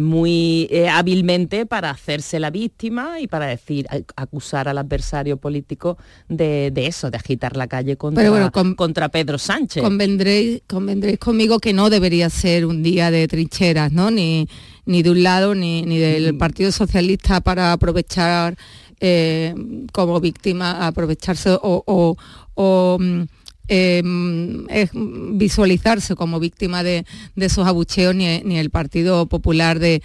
muy 0.00 0.68
hábilmente 0.90 1.64
para 1.64 1.88
hacer 1.88 2.09
la 2.32 2.50
víctima 2.50 3.20
y 3.20 3.26
para 3.26 3.46
decir, 3.46 3.86
acusar 4.16 4.68
al 4.68 4.78
adversario 4.78 5.36
político 5.36 5.96
de, 6.28 6.72
eso, 6.74 7.10
de 7.10 7.16
agitar 7.16 7.56
la 7.56 7.66
calle 7.66 7.96
contra, 7.96 8.50
contra 8.50 9.08
Pedro 9.08 9.38
Sánchez. 9.38 9.82
Convendréis, 9.82 10.62
convendréis 10.66 11.18
conmigo 11.18 11.58
que 11.58 11.72
no 11.72 11.90
debería 11.90 12.28
ser 12.30 12.66
un 12.66 12.82
día 12.82 13.10
de 13.10 13.28
trincheras, 13.28 13.92
¿no? 13.92 14.10
Ni, 14.10 14.48
ni 14.86 15.02
de 15.02 15.10
un 15.10 15.22
lado 15.22 15.54
ni, 15.54 15.82
ni 15.82 15.98
del 15.98 16.34
mm. 16.34 16.38
Partido 16.38 16.72
Socialista 16.72 17.40
para 17.40 17.72
aprovechar 17.72 18.56
eh, 19.00 19.54
como 19.92 20.20
víctima, 20.20 20.86
aprovecharse 20.86 21.50
o, 21.62 22.16
o 22.54 22.98
mm, 23.00 23.22
Em, 23.72 24.66
es 24.68 24.90
visualizarse 24.92 26.16
como 26.16 26.40
víctima 26.40 26.82
de, 26.82 27.04
esos 27.36 27.68
abucheos 27.68 28.16
ni, 28.16 28.58
el 28.58 28.70
Partido 28.70 29.26
Popular 29.26 29.78
de, 29.78 30.02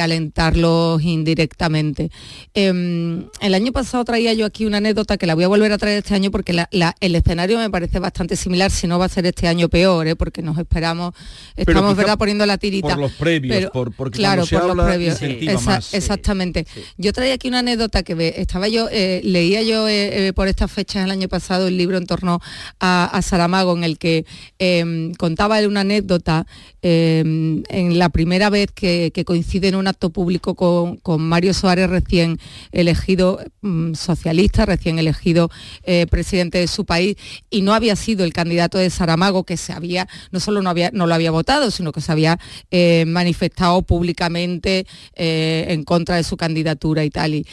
alentarlos 0.00 1.02
indirectamente. 1.02 2.10
Em, 2.54 3.26
el 3.42 3.52
año 3.52 3.72
pasado 3.72 4.06
traía 4.06 4.32
yo 4.32 4.46
aquí 4.46 4.64
una 4.64 4.78
anécdota 4.78 5.18
que 5.18 5.26
la 5.26 5.34
voy 5.34 5.44
a 5.44 5.48
volver 5.48 5.70
a 5.72 5.76
traer 5.76 5.98
este 5.98 6.14
año 6.14 6.30
porque 6.30 6.64
el 7.00 7.14
escenario 7.14 7.58
me 7.58 7.68
parece 7.68 7.98
bastante 7.98 8.36
similar, 8.36 8.70
si 8.70 8.86
no 8.86 8.98
va 8.98 9.04
a 9.04 9.10
ser 9.10 9.26
este 9.26 9.48
año 9.48 9.68
peor, 9.68 10.06
¿eh? 10.06 10.16
porque 10.16 10.40
nos 10.40 10.56
esperamos, 10.56 11.14
estamos 11.56 11.94
verdad 11.94 12.16
poniendo 12.16 12.46
la 12.46 12.56
tirita. 12.56 12.88
Por 12.88 12.98
los 13.00 13.12
previos, 13.12 13.70
por, 13.70 13.92
porque 13.92 14.16
claro, 14.16 14.46
por 14.46 14.74
los 14.74 14.86
previos. 14.86 15.20
exactamente. 15.92 16.66
Yo 16.96 17.12
traía 17.12 17.34
aquí 17.34 17.48
una 17.48 17.58
anécdota 17.58 18.02
que 18.02 18.34
estaba 18.38 18.66
yo, 18.68 18.88
eh, 18.90 19.20
leía 19.24 19.62
yo 19.62 19.86
eh, 19.90 20.32
por 20.34 20.48
estas 20.48 20.72
fechas 20.72 21.04
el 21.04 21.10
año 21.10 21.28
pasado 21.28 21.68
el 21.68 21.76
libro 21.76 21.98
en 21.98 22.06
torno 22.06 22.40
a 22.80 22.93
a, 23.02 23.22
Saramago, 23.22 23.76
en 23.76 23.84
el 23.84 23.98
que 23.98 24.24
em, 24.58 25.12
contaba 25.14 25.58
él 25.58 25.66
una 25.66 25.80
anécdota 25.80 26.46
em, 26.82 27.62
en 27.68 27.98
la 27.98 28.08
primera 28.08 28.50
vez 28.50 28.70
que, 28.72 29.10
coincide 29.24 29.68
en 29.68 29.74
un 29.74 29.86
acto 29.86 30.10
público 30.10 30.54
con, 30.54 31.00
Mario 31.22 31.54
Suárez 31.54 31.88
recién 31.88 32.38
elegido 32.72 33.40
mm, 33.62 33.94
socialista, 33.94 34.66
recién 34.66 34.98
elegido 34.98 35.50
eh, 35.84 36.06
presidente 36.08 36.58
de 36.58 36.66
su 36.66 36.84
país, 36.84 37.16
y 37.50 37.62
no 37.62 37.74
había 37.74 37.96
sido 37.96 38.24
el 38.24 38.32
candidato 38.32 38.78
de 38.78 38.90
Saramago 38.90 39.44
que 39.44 39.56
se 39.56 39.72
había, 39.72 40.06
no 40.30 40.40
solo 40.40 40.62
no, 40.62 40.70
había, 40.70 40.90
no 40.92 41.06
lo 41.06 41.14
había 41.14 41.30
votado, 41.30 41.70
sino 41.70 41.92
que 41.92 42.00
se 42.00 42.12
había 42.12 42.38
eh, 42.70 43.04
manifestado 43.06 43.82
públicamente 43.82 44.86
eh, 45.14 45.66
en 45.68 45.84
contra 45.84 46.16
de 46.16 46.24
su 46.24 46.36
candidatura 46.36 47.04
y 47.04 47.10
tal. 47.10 47.34
Y, 47.34 47.46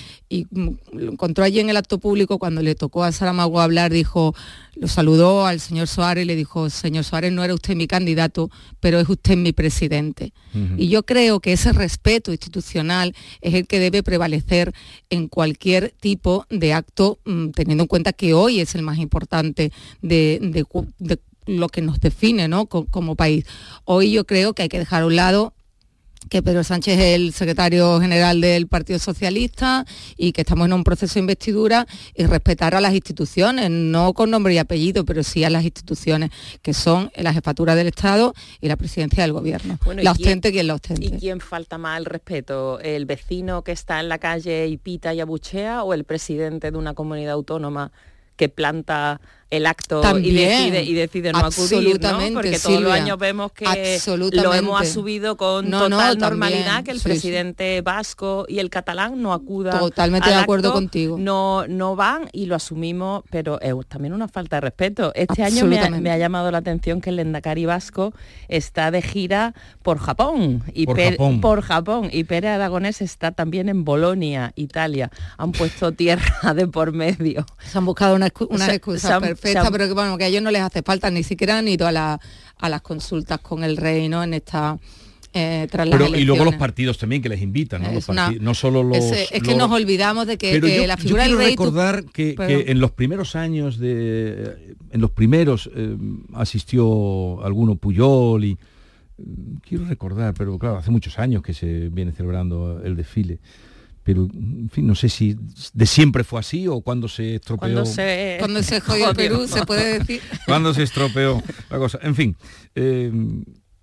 mm, 0.50 0.70
lo 0.94 1.12
encontró 1.12 1.44
allí 1.44 1.60
en 1.60 1.70
el 1.70 1.78
acto 1.78 2.00
público 2.00 2.40
cuando 2.40 2.62
le 2.62 2.76
tocó 2.76 3.04
a 3.04 3.12
Saramago 3.12 3.62
hablar, 3.62 3.92
dijo, 3.92 4.36
lo 4.76 4.88
saludó 4.88 5.21
saludó 5.22 5.46
al 5.46 5.60
señor 5.60 5.88
Suárez 5.88 6.24
y 6.24 6.28
le 6.28 6.36
dijo, 6.36 6.70
señor 6.70 7.04
Suárez, 7.04 7.32
no 7.32 7.44
era 7.44 7.54
usted 7.54 7.76
mi 7.76 7.88
candidato, 7.88 8.50
pero 8.80 9.00
es 9.00 9.08
usted 9.08 9.38
mi 9.38 9.52
presidente. 9.52 10.34
Y 10.78 10.90
yo 10.90 11.04
creo 11.04 11.40
que 11.40 11.54
ese 11.54 11.72
respeto 11.72 12.32
institucional 12.32 13.16
es 13.42 13.54
el 13.54 13.68
que 13.68 13.80
debe 13.80 14.04
prevalecer 14.04 14.74
en 15.10 15.28
cualquier 15.28 15.94
tipo 16.00 16.46
de 16.50 16.74
acto, 16.74 17.20
mm, 17.26 17.52
teniendo 17.52 17.84
en 17.84 17.88
cuenta 17.88 18.14
que 18.14 18.34
hoy 18.34 18.60
es 18.60 18.76
el 18.76 18.82
más 18.82 18.98
importante 18.98 19.72
de, 20.02 20.66
lo 21.46 21.70
que 21.70 21.82
nos 21.82 22.00
define 22.00 22.48
¿no? 22.48 22.66
como 22.66 23.16
país. 23.16 23.46
Hoy 23.86 24.12
yo 24.12 24.26
creo 24.26 24.54
que 24.54 24.64
hay 24.64 24.70
que 24.70 24.80
dejar 24.80 25.04
a 25.04 25.06
un 25.06 25.16
lado 25.16 25.54
que 26.30 26.42
Pedro 26.42 26.64
Sánchez 26.64 27.00
es 27.00 27.16
el 27.16 27.34
secretario 27.34 28.00
general 28.00 28.42
del 28.42 28.68
Partido 28.68 29.00
Socialista 29.00 29.86
y 30.18 30.32
que 30.32 30.42
estamos 30.42 30.66
en 30.66 30.74
un 30.74 30.84
proceso 30.84 31.16
de 31.16 31.22
investidura 31.22 31.86
y 32.16 32.26
respetar 32.26 32.76
a 32.76 32.82
las 32.82 32.94
instituciones, 32.94 33.70
no 33.70 34.14
con 34.14 34.30
nombre 34.30 34.54
y 34.54 34.58
apellido, 34.58 35.04
pero 35.04 35.24
sí 35.24 35.44
a 35.44 35.50
las 35.50 35.64
instituciones 35.64 36.32
que 36.62 36.74
son 36.74 37.12
la 37.16 37.34
jefatura 37.34 37.76
del 37.76 37.88
Estado 37.88 38.34
y 38.62 38.68
la 38.68 38.78
presidencia 38.78 39.24
del 39.24 39.34
Gobierno. 39.34 39.78
la 39.96 40.12
ostente 40.12 40.52
quien 40.52 40.68
la 40.68 40.76
ostente. 40.76 41.06
¿Y 41.06 41.12
quién 41.20 41.40
falta 41.40 41.78
más 41.78 41.98
el 42.00 42.06
respeto? 42.06 42.80
¿El 42.80 43.06
vecino 43.06 43.64
que 43.64 43.72
está 43.74 44.00
en 44.00 44.10
la 44.10 44.18
calle 44.18 44.68
y 44.68 44.78
pita 44.78 45.14
y 45.14 45.20
abuchea 45.20 45.84
o 45.84 45.94
el 45.94 46.04
presidente 46.04 46.72
de 46.72 46.78
una 46.78 46.94
comunidad 46.94 47.34
autónoma 47.34 47.92
que 48.36 48.50
planta 48.50 49.22
el 49.52 49.66
acto 49.66 50.02
y 50.18 50.32
decide, 50.32 50.84
y 50.84 50.94
decide 50.94 51.32
no 51.34 51.40
acudir, 51.40 52.00
¿no? 52.02 52.20
porque 52.34 52.58
todos 52.58 52.82
los 52.82 52.92
años 52.94 53.18
vemos 53.18 53.52
que 53.52 54.00
lo 54.32 54.54
hemos 54.54 54.82
asubido 54.82 55.38
con 55.38 55.70
total 55.70 56.18
normalidad, 56.18 56.84
que 56.84 56.92
el 56.92 57.02
presidente 57.02 57.82
vasco 57.82 58.46
y 58.48 58.60
el 58.60 58.70
catalán 58.70 59.22
no 59.22 59.34
acudan 59.34 59.78
Totalmente 59.80 60.30
de 60.30 60.36
acuerdo 60.36 60.74
contigo. 60.74 61.18
No, 61.20 61.68
no 61.68 61.96
van 61.96 62.30
y 62.32 62.46
lo 62.46 62.56
asumimos, 62.56 63.24
pero 63.30 63.60
es 63.62 63.74
también 63.88 64.14
una 64.14 64.28
falta 64.28 64.58
de 64.58 64.62
respeto. 64.62 65.12
Este 65.16 65.44
año 65.44 65.66
me 65.66 66.12
ha, 66.12 66.18
llamado 66.18 66.52
la 66.52 66.60
atención 66.60 67.02
que 67.02 67.10
el 67.10 67.18
Lendakari 67.18 67.66
vasco 67.66 68.14
está 68.48 68.92
de 68.92 69.02
gira 69.02 69.54
por 69.82 69.98
Japón. 69.98 70.64
Y 70.74 70.86
por, 70.86 71.00
Japón. 71.00 71.42
por 71.42 71.62
Japón. 71.62 72.10
Y 72.12 72.24
Pérez 72.24 72.52
Aragonés 72.52 73.02
está 73.02 73.32
también 73.32 73.68
en 73.70 73.84
Bolonia, 73.84 74.54
Italia. 74.56 75.12
Han 75.38 75.52
puesto 75.52 75.92
tierra 75.92 76.54
de 76.56 76.68
por 76.68 76.94
medio. 76.94 77.46
Se 77.60 77.78
han 77.78 77.86
buscado 77.86 78.16
una, 78.16 78.28
excusa 78.28 79.20
pero 79.42 79.88
que, 79.88 79.94
bueno, 79.94 80.18
que 80.18 80.26
a 80.26 80.28
ellos 80.28 80.42
no 80.42 80.52
les 80.52 80.62
hace 80.62 80.82
falta 80.82 81.10
ni 81.10 81.24
siquiera 81.24 81.62
ni 81.62 81.78
a, 81.80 81.92
la, 81.92 82.20
a 82.58 82.70
las 82.70 82.82
consultas 82.82 83.40
con 83.40 83.64
el 83.64 83.78
rey, 83.78 84.10
¿no? 84.10 84.24
En 84.24 84.34
esta... 84.34 84.78
Eh, 85.34 85.66
tras 85.72 85.88
pero, 85.88 86.08
y 86.08 86.26
luego 86.26 86.44
los 86.44 86.56
partidos 86.56 86.98
también 86.98 87.22
que 87.22 87.30
les 87.30 87.42
invitan, 87.42 87.82
¿no? 87.82 87.90
no 88.42 88.54
solo 88.54 88.84
los. 88.84 88.98
Es, 88.98 89.42
que 89.42 89.56
nos 89.56 89.72
olvidamos 89.72 90.28
de 90.28 90.38
que, 90.38 90.86
la 90.86 90.98
figura 90.98 91.24
del 91.24 91.38
rey. 91.38 91.52
recordar 91.52 92.04
que, 92.04 92.36
en 92.68 92.82
los 92.82 92.92
primeros 92.92 93.38
años 93.38 93.80
de. 93.80 94.76
En 94.92 95.00
los 95.00 95.12
primeros 95.12 95.72
eh, 95.74 95.96
asistió 96.34 97.42
alguno 97.46 97.78
Puyol 97.78 98.44
y. 98.44 98.58
Mm, 99.18 99.56
quiero 99.66 99.86
recordar, 99.86 100.34
pero 100.34 100.60
claro, 100.60 100.76
hace 100.76 100.92
muchos 100.92 101.18
años 101.18 101.42
que 101.44 101.54
se 101.54 101.88
viene 101.88 102.12
celebrando 102.12 102.82
el 102.84 102.98
desfile 102.98 103.40
pero 104.12 104.28
en 104.34 104.70
fin, 104.70 104.86
no 104.86 104.94
sé 104.94 105.08
si 105.08 105.38
de 105.74 105.86
siempre 105.86 106.26
fue 106.26 106.42
así 106.42 106.68
o 106.68 106.82
cuando 106.82 107.08
se 107.08 107.36
estropeó. 107.36 107.60
Cuando 107.60 107.86
se, 107.86 108.36
cuando 108.40 108.62
se 108.62 108.82
jodió 108.82 109.14
Perú, 109.14 109.48
se 109.48 109.66
puede 109.66 110.00
decir. 110.00 110.22
cuando 110.46 110.74
se 110.74 110.84
estropeó 110.84 111.42
la 111.70 111.78
cosa. 111.78 111.98
En 112.02 112.14
fin, 112.14 112.36
eh, 112.76 113.10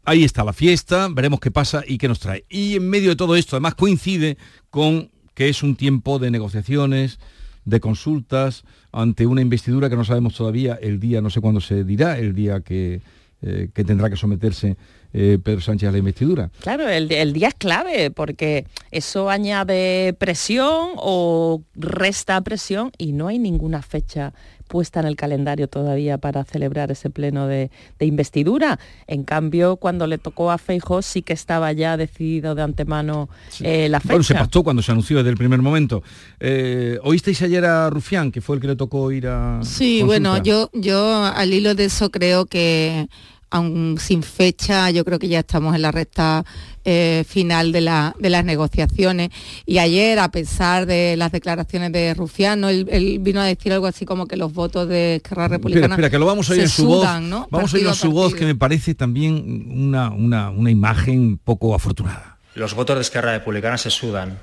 ahí 0.04 0.24
está 0.24 0.44
la 0.44 0.52
fiesta, 0.52 1.08
veremos 1.10 1.40
qué 1.40 1.50
pasa 1.50 1.82
y 1.86 1.96
qué 1.96 2.08
nos 2.08 2.20
trae. 2.20 2.44
Y 2.50 2.74
en 2.74 2.90
medio 2.90 3.08
de 3.08 3.16
todo 3.16 3.36
esto, 3.36 3.56
además 3.56 3.74
coincide 3.74 4.36
con 4.68 5.10
que 5.32 5.48
es 5.48 5.62
un 5.62 5.76
tiempo 5.76 6.18
de 6.18 6.30
negociaciones, 6.30 7.18
de 7.64 7.80
consultas, 7.80 8.64
ante 8.92 9.26
una 9.26 9.40
investidura 9.40 9.88
que 9.88 9.96
no 9.96 10.04
sabemos 10.04 10.34
todavía 10.34 10.78
el 10.82 11.00
día, 11.00 11.22
no 11.22 11.30
sé 11.30 11.40
cuándo 11.40 11.62
se 11.62 11.84
dirá, 11.84 12.18
el 12.18 12.34
día 12.34 12.60
que, 12.60 13.00
eh, 13.40 13.68
que 13.72 13.84
tendrá 13.84 14.10
que 14.10 14.16
someterse 14.16 14.76
eh, 15.12 15.38
Pedro 15.42 15.60
Sánchez 15.60 15.88
a 15.88 15.92
la 15.92 15.98
investidura. 15.98 16.50
Claro, 16.60 16.88
el, 16.88 17.32
día 17.32 17.48
es 17.48 17.54
clave 17.54 18.10
porque 18.10 18.66
eso 18.90 19.30
añade 19.30 20.12
presión 20.18 20.90
o 20.96 21.62
resta 21.74 22.40
presión 22.40 22.90
y 22.98 23.12
no 23.12 23.28
hay 23.28 23.38
ninguna 23.38 23.80
fecha 23.80 24.34
puesta 24.68 25.00
en 25.00 25.06
el 25.06 25.16
calendario 25.16 25.66
todavía 25.68 26.18
para 26.18 26.44
celebrar 26.44 26.92
ese 26.92 27.10
pleno 27.10 27.48
de, 27.48 27.70
investidura. 27.98 28.78
En 29.06 29.24
cambio, 29.24 29.76
cuando 29.76 30.06
le 30.06 30.18
tocó 30.18 30.50
a 30.50 30.58
Feijóo 30.58 31.02
sí 31.02 31.22
que 31.22 31.32
estaba 31.32 31.72
ya 31.72 31.96
decidido 31.96 32.54
de 32.54 32.62
antemano 32.62 33.28
eh, 33.60 33.88
la 33.88 33.98
fecha. 33.98 34.12
Bueno, 34.12 34.22
se 34.22 34.34
pactó 34.34 34.62
cuando 34.62 34.82
se 34.82 34.92
anunció 34.92 35.16
desde 35.16 35.30
el 35.30 35.36
primer 35.36 35.60
momento. 35.60 36.02
Eh, 36.38 36.98
¿Oísteis 37.02 37.42
ayer 37.42 37.64
a 37.64 37.90
Rufián, 37.90 38.30
que 38.30 38.40
fue 38.40 38.56
el 38.56 38.62
que 38.62 38.68
le 38.68 38.76
tocó 38.76 39.10
ir 39.10 39.26
a... 39.26 39.60
Sí, 39.62 40.02
bueno, 40.02 40.40
yo, 40.42 40.70
yo 40.72 41.24
al 41.24 41.52
hilo 41.52 41.74
de 41.74 41.86
eso 41.86 42.10
creo 42.10 42.46
que 42.46 43.08
aún 43.50 43.96
sin 43.98 44.22
fecha, 44.22 44.90
yo 44.90 45.04
creo 45.04 45.18
que 45.18 45.28
ya 45.28 45.40
estamos 45.40 45.74
en 45.74 45.82
la 45.82 45.90
recta 45.90 46.44
eh, 46.90 47.22
final 47.28 47.70
de, 47.70 47.82
las 47.82 48.44
negociaciones. 48.46 49.28
Y 49.66 49.76
ayer, 49.76 50.18
a 50.18 50.30
pesar 50.30 50.86
de 50.86 51.16
las 51.18 51.30
declaraciones 51.32 51.92
de 51.92 52.14
Rufiano, 52.14 52.70
él, 52.70 53.18
vino 53.20 53.42
a 53.42 53.44
decir 53.44 53.74
algo 53.74 53.86
así 53.86 54.06
como 54.06 54.26
que 54.26 54.38
los 54.38 54.54
votos 54.54 54.88
de 54.88 55.16
Esquerra 55.16 55.48
Republicana. 55.48 55.96
Espera, 55.96 56.08
que 56.08 56.18
lo 56.18 56.24
vamos 56.24 56.48
a 56.48 56.54
oír 56.54 56.62
en 56.62 56.68
su 56.70 56.86
voz. 56.86 57.06
Vamos 57.50 57.74
a 57.74 57.76
oír 57.76 57.86
en 57.86 57.94
su 57.94 58.10
voz, 58.10 58.34
que 58.34 58.46
me 58.46 58.54
parece 58.54 58.94
también 58.94 59.70
una, 59.70 60.08
una, 60.08 60.70
imagen 60.70 61.36
poco 61.36 61.74
afortunada. 61.74 62.38
Los 62.54 62.72
votos 62.72 62.96
de 62.96 63.02
Esquerra 63.02 63.32
Republicana 63.32 63.76
se 63.76 63.90
sudan 63.90 64.38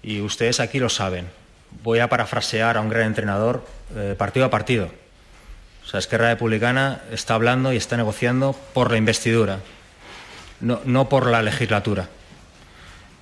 y 0.00 0.20
ustedes 0.20 0.60
aquí 0.60 0.78
lo 0.78 0.90
saben. 0.90 1.26
Voy 1.82 1.98
a 1.98 2.08
parafrasear 2.08 2.76
a 2.76 2.80
un 2.80 2.90
gran 2.90 3.08
entrenador 3.08 3.66
eh, 3.96 4.14
partido 4.16 4.46
a 4.46 4.50
partido 4.50 4.88
o 5.88 5.90
sea, 5.90 6.00
Esquerra 6.00 6.28
Republicana 6.28 7.00
está 7.10 7.32
hablando 7.32 7.72
y 7.72 7.78
está 7.78 7.96
negociando 7.96 8.54
por 8.74 8.90
la 8.90 8.98
investidura, 8.98 9.60
no, 10.60 11.08
por 11.08 11.26
la 11.26 11.42
legislatura. 11.42 12.08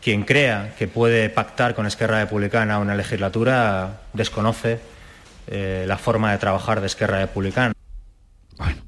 Quien 0.02 0.24
crea 0.24 0.74
que 0.78 0.86
puede 0.86 1.28
pactar 1.30 1.74
con 1.74 1.86
Esquerra 1.86 2.20
Republicana 2.20 2.78
una 2.78 2.94
legislatura 2.94 4.02
desconoce 4.12 4.78
eh, 5.48 5.84
la 5.86 5.98
forma 5.98 6.32
de 6.32 6.38
trabajar 6.38 6.80
de 6.80 6.86
Esquerra 6.86 7.18
Republicana. 7.18 7.72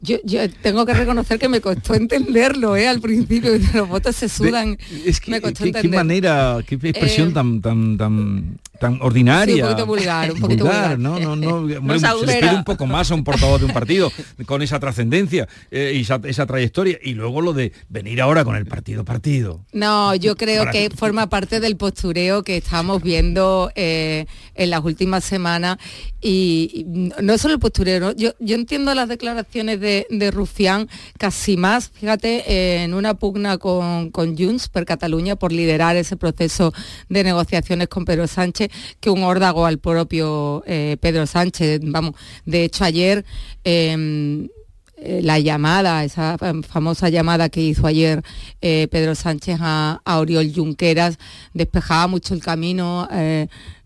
Yo, 0.01 0.19
tengo 0.63 0.87
que 0.87 0.95
reconocer 0.95 1.39
que 1.39 1.49
me 1.49 1.61
costó 1.61 1.95
entenderlo, 1.95 2.77
¿eh? 2.77 2.89
Al 2.89 3.01
principio, 3.01 3.51
los 3.75 3.89
votos 3.89 4.17
se 4.17 4.29
sudan. 4.29 4.79
es 5.05 5.21
que, 5.21 5.41
qué, 5.41 5.89
manera, 5.89 6.59
qué 6.67 6.77
expresión 6.77 7.31
eh, 7.31 7.33
tan, 7.33 7.61
tan, 7.61 7.99
tan 7.99 8.59
tan 8.79 8.99
ordinaria. 9.03 9.64
un 9.64 9.70
poquito 9.70 9.87
vulgar, 9.87 10.33
un 10.33 10.41
poquito 10.41 10.64
vulgar. 10.64 10.99
No, 10.99 11.18
no, 11.18 11.37
no. 11.37 11.68
se 12.26 12.41
pide 12.41 12.55
un 12.55 12.64
poco 12.64 12.87
más 12.87 13.11
a 13.11 13.14
un 13.14 13.24
portavoz 13.24 13.61
de 13.61 13.66
un 13.66 13.72
partido 13.72 14.11
con 14.47 14.62
esa 14.62 14.79
trascendencia 14.79 15.49
eh, 15.70 15.93
y 15.95 16.01
esa, 16.01 16.47
trayectoria. 16.47 16.99
Y 17.03 17.14
luego 17.14 17.41
lo 17.41 17.53
de 17.53 17.72
venir 17.89 18.20
ahora 18.20 18.45
con 18.45 18.57
el 18.57 18.66
partido 18.66 19.05
partido. 19.05 19.64
No, 19.72 20.14
yo 20.14 20.37
creo 20.37 20.70
que 20.70 20.91
forma 20.91 21.29
parte 21.29 21.61
del 21.61 21.76
postureo 21.76 22.43
que 22.43 22.57
estamos 22.57 23.03
viendo 23.03 23.70
eh, 23.74 24.26
en 24.55 24.70
las 24.70 24.85
últimas 24.85 25.24
semanas. 25.24 25.79
Y, 26.20 26.85
no 27.20 27.33
es 27.33 27.41
solo 27.41 27.55
el 27.55 27.61
postureo, 27.61 28.12
yo, 28.12 28.33
yo 28.41 28.55
entiendo 28.55 28.95
las 28.95 29.09
declaraciones 29.09 29.81
de, 29.81 30.07
Rufián 30.33 30.89
casi 31.16 31.57
más, 31.57 31.91
fíjate, 31.91 32.83
en 32.83 32.93
una 32.93 33.14
pugna 33.14 33.57
con, 33.57 34.11
con 34.11 34.37
Junts 34.37 34.68
per 34.68 34.85
Cataluña 34.85 35.37
por 35.37 35.53
liderar 35.53 35.97
ese 35.97 36.16
proceso 36.16 36.72
de 37.09 37.24
negociaciones 37.24 37.89
con 37.89 38.05
Pedro 38.05 38.26
Sánchez 38.26 38.68
que 39.01 39.11
un 39.11 39.23
órdago 39.23 39.66
al 39.66 39.79
propio 39.79 40.62
eh, 40.66 40.97
Pedro 41.01 41.27
Sánchez. 41.27 41.81
Vamos, 41.83 42.14
de 42.45 42.64
hecho 42.64 42.85
ayer 42.85 43.25
em, 43.64 44.49
eh, 44.97 45.21
la 45.23 45.39
llamada, 45.39 46.05
esa 46.05 46.37
famosa 46.66 47.09
llamada 47.09 47.49
que 47.49 47.61
hizo 47.61 47.87
ayer 47.87 48.23
eh, 48.61 48.89
Pedro 48.91 49.14
Sánchez 49.14 49.59
a, 49.61 50.01
Oriol 50.05 50.53
Junqueras, 50.55 51.19
despejaba 51.55 52.07
mucho 52.07 52.35
el 52.35 52.43
camino. 52.43 53.09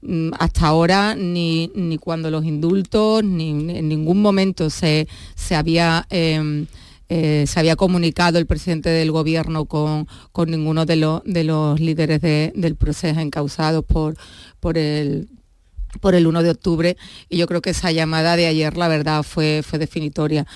Mm, 0.05 0.31
hasta 0.39 0.67
ahora 0.67 1.15
ni, 1.15 1.71
cuando 2.01 2.31
los 2.31 2.45
indultos, 2.45 3.23
ni, 3.23 3.51
en 3.51 3.89
ningún 3.89 4.21
momento 4.21 4.69
se, 4.69 5.07
se 5.37 5.55
había 5.55 6.07
em, 7.13 7.47
se 7.47 7.61
había 7.61 7.77
comunicado 7.77 8.39
el 8.39 8.47
presidente 8.47 8.89
del 8.91 9.11
gobierno 9.11 9.67
con, 9.67 10.07
ninguno 10.47 10.87
de, 10.87 11.21
de 11.25 11.45
los 11.45 11.81
líderes 11.81 12.21
del 12.21 12.77
proceso 12.77 13.21
encausados 13.21 13.85
por, 13.85 14.17
por 14.61 14.79
el 14.79 15.29
por 16.01 16.15
el 16.15 16.27
1 16.27 16.43
de 16.43 16.51
octubre 16.51 16.97
y 17.29 17.37
yo 17.37 17.47
creo 17.47 17.61
que 17.61 17.71
esa 17.71 17.93
llamada 17.93 18.37
de 18.37 18.47
ayer 18.47 18.77
la 18.77 18.89
verdad 18.89 19.23
fue, 19.23 19.63
fue 19.63 19.79
definitoria. 19.79 20.47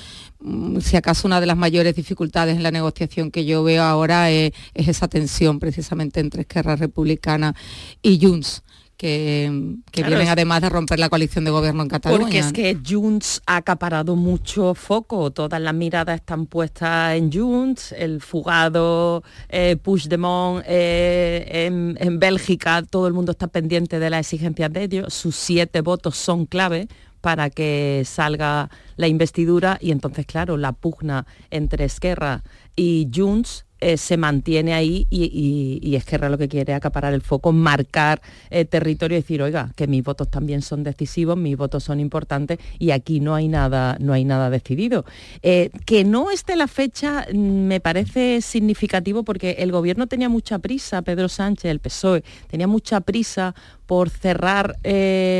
Mm, 0.41 0.81
si 0.81 0.97
acaso 0.97 1.27
una 1.27 1.41
de 1.41 1.47
las 1.47 1.57
mayores 1.57 1.95
dificultades 1.95 2.57
en 2.57 2.63
la 2.63 2.71
negociación 2.71 3.31
que 3.31 3.45
yo 3.45 3.63
veo 3.63 3.83
ahora 3.83 4.31
es, 4.31 4.53
esa 4.75 5.09
tensión 5.09 5.59
precisamente 5.59 6.21
entre 6.21 6.43
Esquerra 6.43 6.77
Republicana 6.77 7.55
y 8.03 8.19
Junts 8.21 8.63
que, 8.97 9.77
que 9.91 10.03
Claro, 10.03 10.17
vienen 10.17 10.29
además 10.29 10.63
de 10.63 10.69
romper 10.69 10.99
la 10.99 11.09
coalición 11.09 11.45
de 11.45 11.51
gobierno 11.51 11.83
en 11.83 11.89
Cataluña. 11.89 12.23
Porque 12.23 12.39
es 12.39 12.53
que 12.53 12.79
Junts 12.87 13.43
ha 13.47 13.57
acaparado 13.57 14.17
mucho 14.17 14.75
foco, 14.75 15.31
todas 15.31 15.61
las 15.61 15.75
miradas 15.75 16.17
están 16.17 16.47
puestas 16.47 17.15
en 17.17 17.33
Junts, 17.33 17.93
el 17.93 18.21
fugado 18.21 19.23
eh, 19.49 19.77
Puigdemont 19.77 20.65
eh, 20.67 21.47
en, 21.67 21.97
en 22.01 22.19
Bélgica, 22.19 22.83
todo 22.83 23.07
el 23.07 23.13
mundo 23.13 23.33
está 23.33 23.49
pendiente 23.49 23.99
de 23.99 24.11
las 24.11 24.21
exigencias 24.21 24.73
de 24.73 24.83
ellos, 24.85 25.15
sus 25.15 25.37
siete 25.37 25.81
votos 25.81 26.17
son 26.17 26.47
clave 26.47 26.89
para 27.21 27.51
que 27.51 28.03
salga 28.05 28.71
la 28.95 29.09
investidura. 29.09 29.79
Y 29.81 29.91
entonces, 29.91 30.27
claro, 30.27 30.57
la 30.57 30.71
pugna 30.71 31.27
entre 31.51 31.85
Esquerra 31.85 32.45
y 32.77 33.09
Junts 33.13 33.66
eh, 33.81 33.97
se 33.97 34.17
mantiene 34.17 34.73
ahí 34.75 35.07
y, 35.11 35.25
y- 35.25 35.87
y 35.87 35.97
Esquerra 35.97 36.29
lo 36.29 36.39
que 36.39 36.49
quiere 36.49 36.73
acaparar 36.75 37.13
el 37.13 37.21
foco, 37.23 37.53
marcar 37.53 38.21
eh, 38.51 38.65
territorio 38.65 39.19
y 39.19 39.21
decir, 39.21 39.43
oiga, 39.43 39.71
que 39.77 39.87
mis 39.87 40.03
votos 40.03 40.31
también 40.31 40.63
son 40.63 40.83
decisivos, 40.83 41.37
mis 41.37 41.57
votos 41.57 41.85
son 41.85 42.01
importantes 42.01 42.59
y 42.79 42.91
aquí 42.91 43.21
no 43.21 43.35
hay 43.35 43.49
nada, 43.49 43.97
no 44.01 44.13
hay 44.13 44.25
nada 44.25 44.49
decidido. 44.51 45.05
Eh, 45.43 45.71
que 45.85 46.05
no 46.05 46.31
esté 46.31 46.57
la 46.57 46.69
fecha 46.69 47.27
mm, 47.33 47.37
me 47.39 47.81
parece 47.81 48.41
significativo 48.41 49.23
porque 49.25 49.57
el 49.59 49.73
gobierno 49.73 50.07
tenía 50.07 50.29
mucha 50.29 50.59
prisa, 50.59 51.03
Pedro 51.03 51.29
Sánchez, 51.29 51.71
el 51.71 51.81
PSOE, 51.81 52.25
tenía 52.49 52.67
mucha 52.67 53.01
prisa 53.01 53.55
por 53.87 54.11
cerrar 54.11 54.77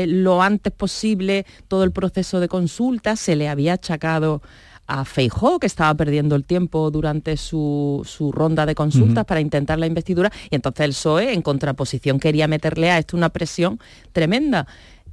lo 0.07 0.41
antes 0.41 0.71
posible 0.71 1.45
todo 1.67 1.83
el 1.83 1.91
proceso 1.91 2.39
de 2.39 2.47
consulta, 2.47 3.15
se 3.15 3.35
le 3.35 3.49
había 3.49 3.73
achacado 3.73 4.41
a 4.87 5.05
Feijó, 5.05 5.59
que 5.59 5.67
estaba 5.67 5.93
perdiendo 5.95 6.35
el 6.35 6.45
tiempo 6.45 6.89
durante 6.91 7.37
su, 7.37 8.01
su 8.05 8.31
ronda 8.31 8.65
de 8.65 8.73
consultas 8.73 9.25
para 9.25 9.41
intentar 9.41 9.77
la 9.77 9.85
investidura, 9.85 10.31
y 10.49 10.55
entonces 10.55 10.85
el 10.85 10.91
PSOE, 10.91 11.33
en 11.33 11.41
contraposición, 11.41 12.19
quería 12.19 12.47
meterle 12.47 12.89
a 12.89 12.97
esto 12.97 13.17
una 13.17 13.29
presión 13.29 13.79
tremenda. 14.13 14.65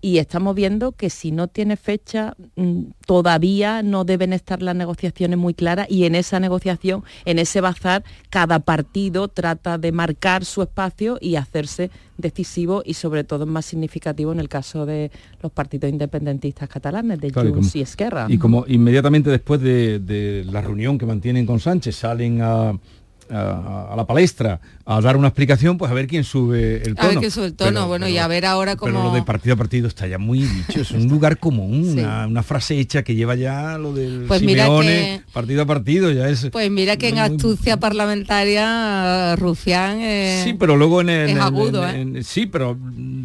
Y 0.05 0.19
estamos 0.19 0.55
viendo 0.55 0.93
que 0.93 1.09
si 1.09 1.33
no 1.33 1.49
tiene 1.49 1.77
fecha, 1.79 2.35
mm, 2.57 2.83
todavía 3.07 3.83
no 3.83 4.05
deben 4.05 4.35
estar 4.35 4.61
las 4.61 4.77
negociaciones 4.77 5.39
muy 5.39 5.55
claras 5.55 5.87
y 5.89 6.05
en 6.05 6.15
esa 6.15 6.39
negociación, 6.41 7.05
en 7.25 7.39
ese 7.39 7.63
bazar, 7.63 8.05
cada 8.29 8.59
partido 8.59 9.29
trata 9.29 9.79
de 9.79 9.93
marcar 9.93 10.45
su 10.45 10.61
espacio 10.61 11.17
y 11.23 11.37
hacerse 11.37 11.91
decisivo 12.19 12.83
y 12.85 12.93
sobre 12.93 13.25
todo 13.25 13.47
más 13.47 13.65
significativo 13.65 14.31
en 14.31 14.41
el 14.41 14.51
caso 14.51 14.85
de 14.85 15.11
los 15.43 15.51
partidos 15.51 15.89
independentistas 15.91 16.69
catalanes, 16.69 17.19
de 17.19 17.31
Claro, 17.31 17.49
y 17.49 17.53
Junts 17.53 17.69
como- 17.73 17.79
y 17.79 17.83
Esquerra. 17.83 18.27
Y 18.29 18.37
como 18.37 18.65
inmediatamente 18.69 19.31
después 19.31 19.63
de, 19.63 20.01
de 20.01 20.45
la 20.45 20.61
reunión 20.61 20.99
que 20.99 21.07
mantienen 21.07 21.47
con 21.47 21.61
Sánchez 21.61 21.97
salen 21.97 22.43
a, 22.43 22.79
a- 23.31 23.89
a 23.93 23.97
la 23.97 24.07
palestra 24.07 24.61
a 24.87 25.01
dar 25.01 25.17
una 25.17 25.29
explicación, 25.29 25.79
pues 25.79 25.91
a 25.91 25.95
ver 25.95 26.07
quién 26.07 26.25
sube 26.25 26.83
el 26.85 26.93
A 26.93 26.95
tono. 26.97 27.09
ver 27.09 27.19
qué 27.21 27.31
sube 27.31 27.47
el 27.47 27.55
tono, 27.55 27.71
Pero- 27.71 27.87
bueno, 27.87 28.07
y 28.09 28.13
pero- 28.13 28.25
a 28.25 28.29
ver 28.29 28.45
ahora 28.47 28.77
Pero 28.77 28.93
cómo... 28.95 29.09
lo 29.09 29.15
de 29.15 29.23
partido 29.23 29.55
a 29.55 29.57
partido 29.57 29.89
está 29.89 30.07
ya 30.07 30.19
muy 30.19 30.41
dicho, 30.41 30.81
es 30.83 30.91
un 30.91 31.09
lugar 31.09 31.39
común, 31.39 31.85
Sí. 31.95 32.01
una, 32.01 32.27
una 32.27 32.43
frase 32.43 32.79
hecha 32.79 33.03
que 33.03 33.15
lleva 33.15 33.35
ya 33.35 33.79
lo 33.79 33.93
del 33.95 34.25
Pues 34.29 34.41
Simeone, 34.41 35.23
partido 35.33 35.63
a 35.63 35.67
partido, 35.67 36.11
ya 36.13 36.29
es... 36.29 36.49
Pues 36.53 36.71
mira 36.71 36.97
que 36.97 37.09
en 37.09 37.19
astucia 37.19 37.79
parlamentaria 37.79 39.37
Rufián 39.37 39.99
eh, 40.01 40.43
Sí, 40.45 40.55
pero 40.55 40.77
luego 40.77 41.01
en 41.01 41.09
el... 41.09 41.31
es 41.31 41.37
en- 41.37 41.41
agudo, 41.43 41.87
¿eh? 41.89 42.01
en- 42.01 42.25
sí, 42.25 42.47
pero, 42.47 42.77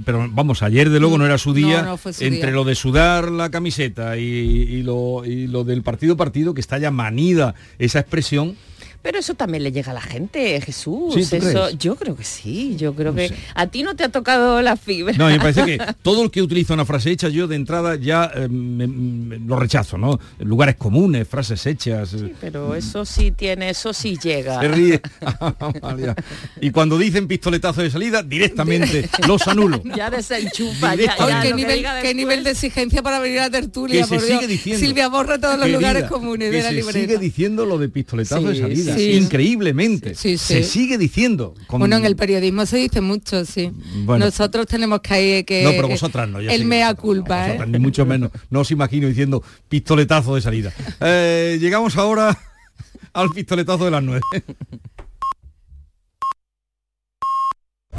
pero 0.05 0.27
vamos, 0.31 0.63
ayer 0.63 0.89
de 0.89 0.99
luego 0.99 1.17
no 1.17 1.25
era 1.25 1.37
su 1.37 1.53
día. 1.53 1.81
no 1.83 1.97
fue 1.97 2.13
su 2.13 2.23
entre 2.23 2.47
día. 2.47 2.51
lo 2.55 2.63
de 2.63 2.75
sudar 2.75 3.31
la 3.31 3.49
camiseta 3.49 4.17
y, 4.17 4.21
y 4.23 4.83
lo, 4.83 5.25
y 5.25 5.47
lo 5.47 5.63
del 5.63 5.83
partido 5.83 6.13
a 6.13 6.17
partido, 6.17 6.53
que 6.53 6.61
está 6.61 6.77
ya 6.77 6.91
manida 6.91 7.55
esa 7.79 7.99
expresión, 7.99 8.55
Pero 9.01 9.17
eso 9.17 9.33
también 9.33 9.63
le 9.63 9.71
llega 9.71 9.91
a 9.91 9.93
la 9.93 10.01
gente, 10.01 10.59
Jesús. 10.61 11.13
Sí, 11.15 11.25
¿tú 11.29 11.35
eso, 11.37 11.63
crees? 11.63 11.77
yo 11.79 11.95
creo 11.95 12.15
que 12.17 12.23
sí, 12.25 12.75
yo 12.77 12.93
creo 12.93 13.15
que 13.15 13.33
a 13.55 13.67
ti 13.67 13.81
no 13.81 13.95
te 13.95 14.03
ha 14.03 14.09
tocado 14.09 14.61
la 14.61 14.75
fibra. 14.75 15.13
No, 15.17 15.27
me 15.27 15.39
parece 15.39 15.65
que 15.65 15.77
todo 16.01 16.21
el 16.23 16.29
que 16.31 16.41
utiliza 16.41 16.73
una 16.73 16.83
frase 16.85 17.09
hecha, 17.11 17.29
yo 17.29 17.47
de 17.47 17.55
entrada 17.55 17.95
ya 17.95 18.29
eh, 18.35 18.47
me- 18.49 18.87
me- 18.87 19.39
lo 19.39 19.55
rechazo, 19.55 19.97
¿no? 19.97 20.19
Lugares 20.39 20.75
comunes, 20.75 21.27
frases 21.27 21.65
hechas. 21.65 22.13
eh, 22.13 22.33
Pero 22.41 22.75
eso 22.75 23.05
sí 23.05 23.31
tiene, 23.31 23.69
eso 23.69 23.93
sí 23.93 24.17
llega. 24.21 24.59
Se 24.59 24.67
ríe. 24.67 25.01
Amalia. 25.59 26.15
y 26.61 26.71
cuando 26.71 26.97
dicen 26.97 27.27
pistoletazo 27.27 27.81
de 27.81 27.89
salida, 27.91 28.21
directamente 28.21 29.09
los 29.27 29.47
anulo. 29.47 29.81
Ya 29.95 30.09
desenchufa, 30.09 30.95
ya, 30.95 31.15
qué 31.41 31.53
nivel, 31.53 31.85
qué 32.01 32.43
de 32.43 32.51
exigencia 32.51 33.01
para 33.01 33.19
venir 33.19 33.39
a 33.39 33.43
la 33.43 33.49
tertulia, 33.49 34.01
Que 34.01 34.07
se 34.07 34.15
por 34.15 34.25
Dios. 34.25 34.39
sigue 34.39 34.47
diciendo. 34.51 34.85
Silvia 34.85 35.07
borra 35.07 35.39
todos 35.39 35.55
los 35.55 35.63
Querida, 35.65 35.79
lugares 35.79 36.03
comunes 36.09 36.51
que 36.51 36.57
de 36.57 36.63
la 36.63 36.69
se 36.69 36.75
libreta. 36.75 36.99
sigue 36.99 37.17
diciendo 37.17 37.65
lo 37.65 37.77
de 37.77 37.89
pistoletazo 37.89 38.41
de 38.41 38.55
Sí, 38.55 38.61
sí. 38.95 39.11
Increíblemente. 39.13 40.15
Sí. 40.15 40.37
Se 40.37 40.63
sigue 40.63 40.97
diciendo. 40.97 41.53
con- 41.67 41.79
Bueno, 41.79 41.97
en 41.97 42.05
el 42.05 42.15
periodismo 42.15 42.65
se 42.65 42.77
dice 42.77 43.01
mucho, 43.01 43.45
sí. 43.45 43.71
Bueno. 44.05 44.25
Nosotros 44.25 44.65
tenemos 44.67 45.01
que 45.01 45.43
que 45.45 45.63
No, 45.63 45.71
pero 45.71 45.87
vosotras 45.87 46.27
no, 46.29 46.39
el 46.39 46.65
mea 46.65 46.93
culpa, 46.93 47.49
¿eh? 47.49 47.65
Ni 47.67 47.79
mucho 47.79 48.05
menos. 48.05 48.31
No 48.49 48.61
os 48.61 48.71
imagino 48.71 49.07
diciendo 49.07 49.43
pistoletazo 49.67 50.35
de 50.35 50.41
salida. 50.41 50.73
Eh, 51.01 51.57
llegamos 51.59 51.97
ahora 51.97 52.37
al 53.13 53.29
pistoletazo 53.29 53.85
de 53.85 53.91
las 53.91 54.03
nueve. 54.03 54.21